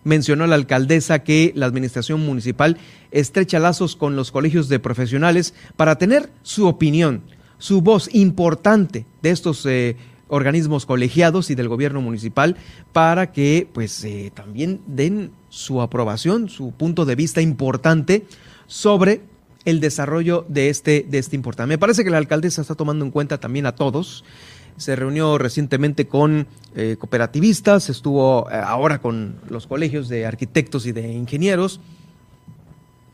mencionó 0.06 0.48
la 0.48 0.56
alcaldesa 0.56 1.24
que 1.24 1.52
la 1.56 1.66
administración 1.66 2.26
municipal 2.26 2.78
estrecha 3.12 3.60
lazos 3.60 3.98
con 3.98 4.16
los 4.16 4.32
colegios 4.32 4.70
de 4.70 4.80
profesionales 4.80 5.54
para 5.76 5.98
tener 5.98 6.30
su 6.44 6.68
opinión, 6.68 7.24
su 7.58 7.82
voz 7.82 8.10
importante 8.14 9.06
de 9.22 9.32
estos 9.32 9.66
eh, 9.66 9.98
organismos 10.28 10.86
colegiados 10.86 11.50
y 11.50 11.56
del 11.56 11.68
gobierno 11.68 12.02
municipal 12.02 12.56
para 12.94 13.32
que 13.32 13.68
pues 13.74 14.04
eh, 14.06 14.32
también 14.34 14.82
den 14.88 15.32
su 15.50 15.82
aprobación, 15.82 16.50
su 16.50 16.72
punto 16.72 17.06
de 17.06 17.16
vista 17.16 17.42
importante 17.42 18.26
sobre 18.68 19.22
el 19.66 19.80
desarrollo 19.80 20.46
de 20.48 20.70
este, 20.70 21.06
de 21.10 21.18
este 21.18 21.36
importante. 21.36 21.70
Me 21.70 21.78
parece 21.80 22.04
que 22.04 22.12
la 22.12 22.18
alcaldesa 22.20 22.62
está 22.62 22.76
tomando 22.76 23.04
en 23.04 23.12
cuenta 23.12 23.40
también 23.40 23.66
a 23.66 23.74
todos 23.74 24.24
se 24.78 24.96
reunió 24.96 25.38
recientemente 25.38 26.08
con 26.08 26.48
eh, 26.76 26.98
cooperativistas, 27.00 27.90
estuvo 27.90 28.50
eh, 28.50 28.56
ahora 28.56 29.00
con 29.00 29.36
los 29.50 29.68
colegios 29.68 30.10
de 30.10 30.26
arquitectos 30.26 30.86
y 30.86 30.92
de 30.92 31.14
ingenieros 31.14 31.80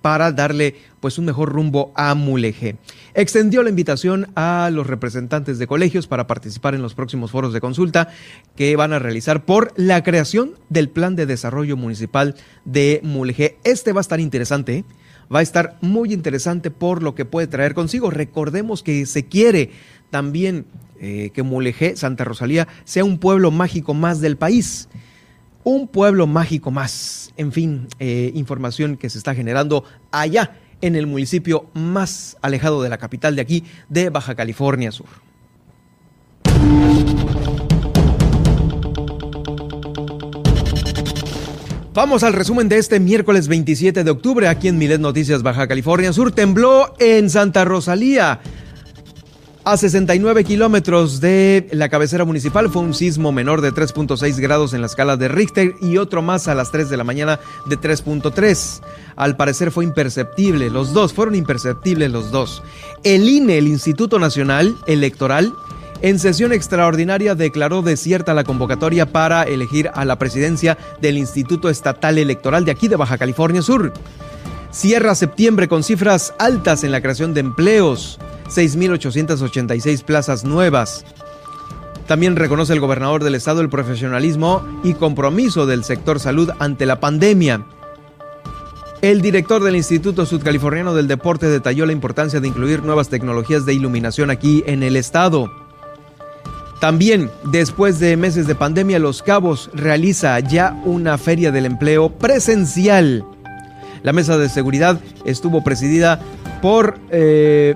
para 0.01 0.31
darle 0.31 0.75
pues 0.99 1.17
un 1.17 1.25
mejor 1.25 1.49
rumbo 1.49 1.91
a 1.95 2.15
Mulegé. 2.15 2.77
Extendió 3.13 3.63
la 3.63 3.69
invitación 3.69 4.27
a 4.35 4.69
los 4.71 4.87
representantes 4.87 5.59
de 5.59 5.67
colegios 5.67 6.07
para 6.07 6.27
participar 6.27 6.75
en 6.75 6.81
los 6.81 6.95
próximos 6.95 7.31
foros 7.31 7.53
de 7.53 7.61
consulta 7.61 8.09
que 8.55 8.75
van 8.75 8.93
a 8.93 8.99
realizar 8.99 9.45
por 9.45 9.73
la 9.75 10.03
creación 10.03 10.53
del 10.69 10.89
Plan 10.89 11.15
de 11.15 11.25
Desarrollo 11.25 11.77
Municipal 11.77 12.35
de 12.65 12.99
Mulegé. 13.03 13.57
Este 13.63 13.93
va 13.93 13.99
a 13.99 14.01
estar 14.01 14.19
interesante, 14.19 14.85
va 15.33 15.39
a 15.39 15.43
estar 15.43 15.77
muy 15.81 16.13
interesante 16.13 16.71
por 16.71 17.03
lo 17.03 17.13
que 17.13 17.25
puede 17.25 17.47
traer 17.47 17.75
consigo. 17.75 18.09
Recordemos 18.09 18.81
que 18.81 19.05
se 19.05 19.25
quiere 19.25 19.69
también 20.09 20.65
eh, 21.01 21.31
que 21.33 21.43
Mulegé, 21.43 21.97
Santa 21.97 22.23
Rosalía, 22.23 22.69
sea 22.85 23.03
un 23.03 23.17
pueblo 23.17 23.51
mágico 23.51 23.93
más 23.93 24.21
del 24.21 24.37
país 24.37 24.87
un 25.63 25.87
pueblo 25.87 26.27
mágico 26.27 26.71
más. 26.71 27.33
En 27.37 27.51
fin, 27.51 27.87
eh, 27.99 28.31
información 28.35 28.97
que 28.97 29.09
se 29.09 29.17
está 29.17 29.35
generando 29.35 29.83
allá 30.11 30.57
en 30.81 30.95
el 30.95 31.07
municipio 31.07 31.69
más 31.73 32.37
alejado 32.41 32.81
de 32.81 32.89
la 32.89 32.97
capital 32.97 33.35
de 33.35 33.41
aquí, 33.41 33.63
de 33.89 34.09
Baja 34.09 34.35
California 34.35 34.91
Sur. 34.91 35.07
Vamos 41.93 42.23
al 42.23 42.33
resumen 42.33 42.69
de 42.69 42.77
este 42.77 43.01
miércoles 43.01 43.49
27 43.49 44.05
de 44.05 44.11
octubre 44.11 44.47
aquí 44.47 44.69
en 44.69 44.77
Milet 44.77 45.01
Noticias 45.01 45.43
Baja 45.43 45.67
California 45.67 46.13
Sur. 46.13 46.31
Tembló 46.31 46.93
en 46.99 47.29
Santa 47.29 47.65
Rosalía. 47.65 48.39
A 49.63 49.77
69 49.77 50.43
kilómetros 50.43 51.21
de 51.21 51.67
la 51.71 51.87
cabecera 51.87 52.25
municipal 52.25 52.71
fue 52.71 52.81
un 52.81 52.95
sismo 52.95 53.31
menor 53.31 53.61
de 53.61 53.71
3.6 53.71 54.39
grados 54.39 54.73
en 54.73 54.81
la 54.81 54.87
escala 54.87 55.17
de 55.17 55.27
Richter 55.27 55.75
y 55.79 55.97
otro 55.97 56.23
más 56.23 56.47
a 56.47 56.55
las 56.55 56.71
3 56.71 56.89
de 56.89 56.97
la 56.97 57.03
mañana 57.03 57.39
de 57.67 57.77
3.3. 57.77 58.81
Al 59.15 59.37
parecer 59.37 59.69
fue 59.69 59.83
imperceptible, 59.83 60.71
los 60.71 60.93
dos 60.93 61.13
fueron 61.13 61.35
imperceptibles 61.35 62.11
los 62.11 62.31
dos. 62.31 62.63
El 63.03 63.29
INE, 63.29 63.59
el 63.59 63.67
Instituto 63.67 64.17
Nacional 64.17 64.75
Electoral, 64.87 65.53
en 66.01 66.17
sesión 66.17 66.53
extraordinaria 66.53 67.35
declaró 67.35 67.83
desierta 67.83 68.33
la 68.33 68.43
convocatoria 68.43 69.05
para 69.05 69.43
elegir 69.43 69.91
a 69.93 70.05
la 70.05 70.17
presidencia 70.17 70.75
del 71.01 71.19
Instituto 71.19 71.69
Estatal 71.69 72.17
Electoral 72.17 72.65
de 72.65 72.71
aquí 72.71 72.87
de 72.87 72.95
Baja 72.95 73.19
California 73.19 73.61
Sur. 73.61 73.93
Cierra 74.71 75.13
septiembre 75.13 75.67
con 75.67 75.83
cifras 75.83 76.33
altas 76.39 76.83
en 76.83 76.91
la 76.91 77.01
creación 77.01 77.35
de 77.35 77.41
empleos. 77.41 78.17
6.886 78.51 80.03
plazas 80.03 80.43
nuevas. 80.43 81.05
También 82.07 82.35
reconoce 82.35 82.73
el 82.73 82.81
gobernador 82.81 83.23
del 83.23 83.35
estado 83.35 83.61
el 83.61 83.69
profesionalismo 83.69 84.61
y 84.83 84.95
compromiso 84.95 85.65
del 85.65 85.83
sector 85.83 86.19
salud 86.19 86.51
ante 86.59 86.85
la 86.85 86.99
pandemia. 86.99 87.65
El 89.01 89.21
director 89.21 89.63
del 89.63 89.75
Instituto 89.75 90.25
Sudcaliforniano 90.25 90.93
del 90.93 91.07
Deporte 91.07 91.47
detalló 91.47 91.85
la 91.85 91.93
importancia 91.93 92.39
de 92.39 92.47
incluir 92.47 92.83
nuevas 92.83 93.09
tecnologías 93.09 93.65
de 93.65 93.73
iluminación 93.73 94.29
aquí 94.29 94.63
en 94.67 94.83
el 94.83 94.95
estado. 94.95 95.49
También, 96.81 97.29
después 97.45 97.99
de 97.99 98.17
meses 98.17 98.45
de 98.45 98.55
pandemia, 98.55 98.99
Los 98.99 99.23
Cabos 99.23 99.69
realiza 99.73 100.39
ya 100.39 100.79
una 100.83 101.17
feria 101.17 101.51
del 101.51 101.65
empleo 101.65 102.09
presencial. 102.09 103.23
La 104.03 104.13
mesa 104.13 104.37
de 104.37 104.49
seguridad 104.49 104.99
estuvo 105.25 105.63
presidida 105.63 106.19
por 106.61 106.99
eh, 107.11 107.75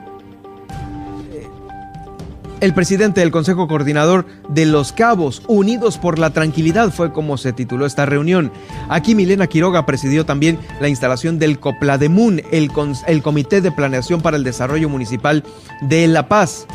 el 2.61 2.73
presidente 2.73 3.21
del 3.21 3.31
Consejo 3.31 3.67
Coordinador 3.67 4.25
de 4.49 4.65
Los 4.65 4.91
Cabos, 4.91 5.41
Unidos 5.47 5.97
por 5.97 6.19
la 6.19 6.31
Tranquilidad, 6.31 6.91
fue 6.91 7.11
como 7.11 7.37
se 7.37 7.53
tituló 7.53 7.85
esta 7.85 8.05
reunión. 8.05 8.51
Aquí 8.89 9.15
Milena 9.15 9.47
Quiroga 9.47 9.85
presidió 9.85 10.25
también 10.25 10.57
la 10.79 10.87
instalación 10.87 11.39
del 11.39 11.59
COPLADEMUN, 11.59 12.41
el, 12.51 12.71
el 13.07 13.21
Comité 13.21 13.61
de 13.61 13.71
Planeación 13.71 14.21
para 14.21 14.37
el 14.37 14.43
Desarrollo 14.43 14.89
Municipal 14.89 15.43
de 15.81 16.07
La 16.07 16.27
Paz. 16.27 16.65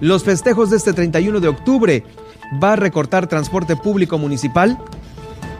Los 0.00 0.24
festejos 0.24 0.70
de 0.70 0.76
este 0.76 0.92
31 0.92 1.40
de 1.40 1.48
octubre 1.48 2.04
va 2.62 2.72
a 2.72 2.76
recortar 2.76 3.26
transporte 3.26 3.76
público 3.76 4.16
municipal 4.16 4.78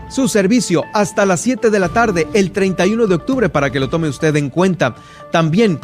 su 0.09 0.27
servicio 0.29 0.85
hasta 0.95 1.27
las 1.27 1.41
7 1.41 1.71
de 1.71 1.79
la 1.79 1.91
tarde 1.91 2.27
el 2.33 2.51
31 2.51 3.07
de 3.07 3.15
octubre 3.15 3.49
para 3.49 3.71
que 3.71 3.81
lo 3.81 3.91
tome 3.91 4.09
usted 4.09 4.35
en 4.37 4.49
cuenta. 4.49 4.97
También 5.31 5.79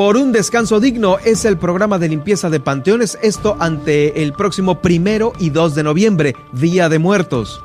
por 0.00 0.16
un 0.16 0.32
descanso 0.32 0.80
digno 0.80 1.18
es 1.18 1.44
el 1.44 1.58
programa 1.58 1.98
de 1.98 2.08
limpieza 2.08 2.48
de 2.48 2.58
panteones, 2.58 3.18
esto 3.20 3.58
ante 3.60 4.22
el 4.22 4.32
próximo 4.32 4.80
primero 4.80 5.34
y 5.38 5.50
2 5.50 5.74
de 5.74 5.82
noviembre, 5.82 6.34
Día 6.54 6.88
de 6.88 6.98
Muertos. 6.98 7.60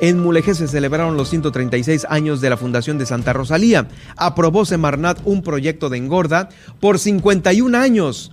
En 0.00 0.18
Mulegé 0.18 0.54
se 0.54 0.66
celebraron 0.66 1.18
los 1.18 1.28
136 1.28 2.06
años 2.08 2.40
de 2.40 2.48
la 2.48 2.56
Fundación 2.56 2.96
de 2.96 3.04
Santa 3.04 3.34
Rosalía. 3.34 3.86
Aprobó 4.16 4.64
Semarnat 4.64 5.20
un 5.26 5.42
proyecto 5.42 5.90
de 5.90 5.98
engorda 5.98 6.48
por 6.80 6.98
51 6.98 7.76
años 7.76 8.32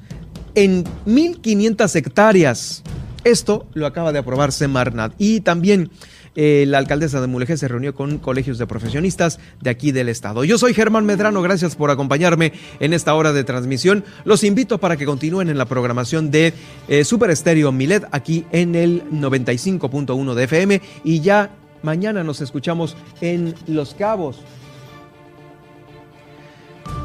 en 0.56 0.86
1.500 1.06 1.94
hectáreas. 1.98 2.84
Esto 3.26 3.68
lo 3.74 3.86
acaba 3.86 4.14
de 4.14 4.20
aprobar 4.20 4.54
Semarnat. 4.54 5.12
Y 5.18 5.42
también 5.42 5.92
la 6.36 6.78
alcaldesa 6.78 7.22
de 7.22 7.28
Mulegé 7.28 7.58
se 7.58 7.68
reunió 7.68 7.94
con 7.94 8.18
colegios 8.18 8.58
de 8.58 8.68
profesionistas 8.68 9.40
de 9.62 9.70
aquí 9.70 9.92
del 9.92 10.10
estado. 10.10 10.44
Yo 10.44 10.58
soy 10.58 10.74
Germán 10.74 11.06
Medrano, 11.06 11.42
gracias 11.42 11.76
por 11.76 11.92
acompañarme 11.92 12.54
en 12.80 12.94
esta 12.94 13.14
hora 13.14 13.34
de 13.34 13.44
transmisión. 13.44 14.04
Los 14.24 14.44
invito 14.44 14.78
para 14.78 14.98
que 14.98 15.06
continúen 15.06 15.50
en 15.50 15.58
la 15.58 15.66
programación 15.66 16.32
de 16.32 16.54
eh, 16.88 17.04
Super 17.04 17.30
Estéreo 17.32 17.72
Milet 17.72 18.08
aquí 18.12 18.46
en 18.52 18.76
el 18.76 19.04
95.1 19.12 20.34
de 20.34 20.44
FM 20.44 20.82
y 21.04 21.20
ya 21.20 21.52
mañana 21.84 22.24
nos 22.24 22.42
escuchamos 22.42 22.96
en 23.20 23.56
Los 23.68 23.94
Cabos. 23.94 24.40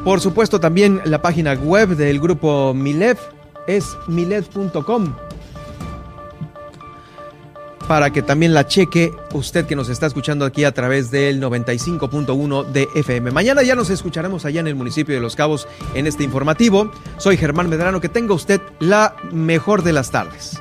Por 0.05 0.20
supuesto, 0.20 0.61
también 0.61 1.01
la 1.05 1.20
página 1.20 1.55
web 1.55 1.97
del 1.97 2.20
grupo 2.20 2.72
Milet 2.74 3.18
es 3.66 3.85
milet.com 4.07 5.14
para 7.89 8.11
que 8.11 8.22
también 8.22 8.55
la 8.55 8.66
cheque 8.66 9.14
usted 9.32 9.66
que 9.66 9.76
nos 9.76 9.89
está 9.89 10.07
escuchando 10.07 10.45
aquí 10.45 10.64
a 10.64 10.72
través 10.72 11.11
del 11.11 11.41
95.1 11.41 12.66
de 12.66 12.89
FM. 12.95 13.30
Mañana 13.30 13.62
ya 13.62 13.74
nos 13.74 13.91
escucharemos 13.91 14.45
allá 14.45 14.61
en 14.61 14.66
el 14.66 14.74
municipio 14.74 15.14
de 15.14 15.20
Los 15.20 15.37
Cabos 15.37 15.68
en 15.95 16.07
este 16.07 16.24
informativo. 16.24 16.91
Soy 17.18 17.37
Germán 17.37 17.68
Medrano, 17.68 18.01
que 18.01 18.09
tenga 18.09 18.34
usted 18.34 18.61
la 18.80 19.14
mejor 19.32 19.82
de 19.82 19.93
las 19.93 20.11
tardes. 20.11 20.61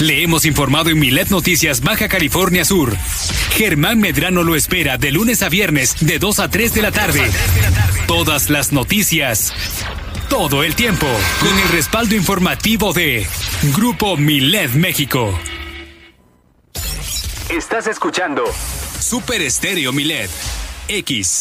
Le 0.00 0.22
hemos 0.22 0.46
informado 0.46 0.88
en 0.88 0.98
Milet 0.98 1.28
Noticias 1.28 1.82
Baja 1.82 2.08
California 2.08 2.64
Sur. 2.64 2.96
Germán 3.50 4.00
Medrano 4.00 4.42
lo 4.42 4.56
espera 4.56 4.96
de 4.96 5.12
lunes 5.12 5.42
a 5.42 5.50
viernes 5.50 5.94
de 6.00 6.18
2 6.18 6.38
a 6.38 6.50
3 6.50 6.72
de 6.72 6.82
la 6.82 6.90
tarde. 6.90 7.20
Todas 8.06 8.48
las 8.48 8.72
noticias. 8.72 9.52
Todo 10.30 10.64
el 10.64 10.74
tiempo. 10.74 11.06
Con 11.40 11.58
el 11.58 11.68
respaldo 11.68 12.14
informativo 12.14 12.94
de 12.94 13.26
Grupo 13.76 14.16
Milet 14.16 14.72
México. 14.72 15.38
Estás 17.50 17.86
escuchando 17.86 18.44
Super 19.00 19.42
Estéreo 19.42 19.92
Milet. 19.92 20.30
X. 20.88 21.38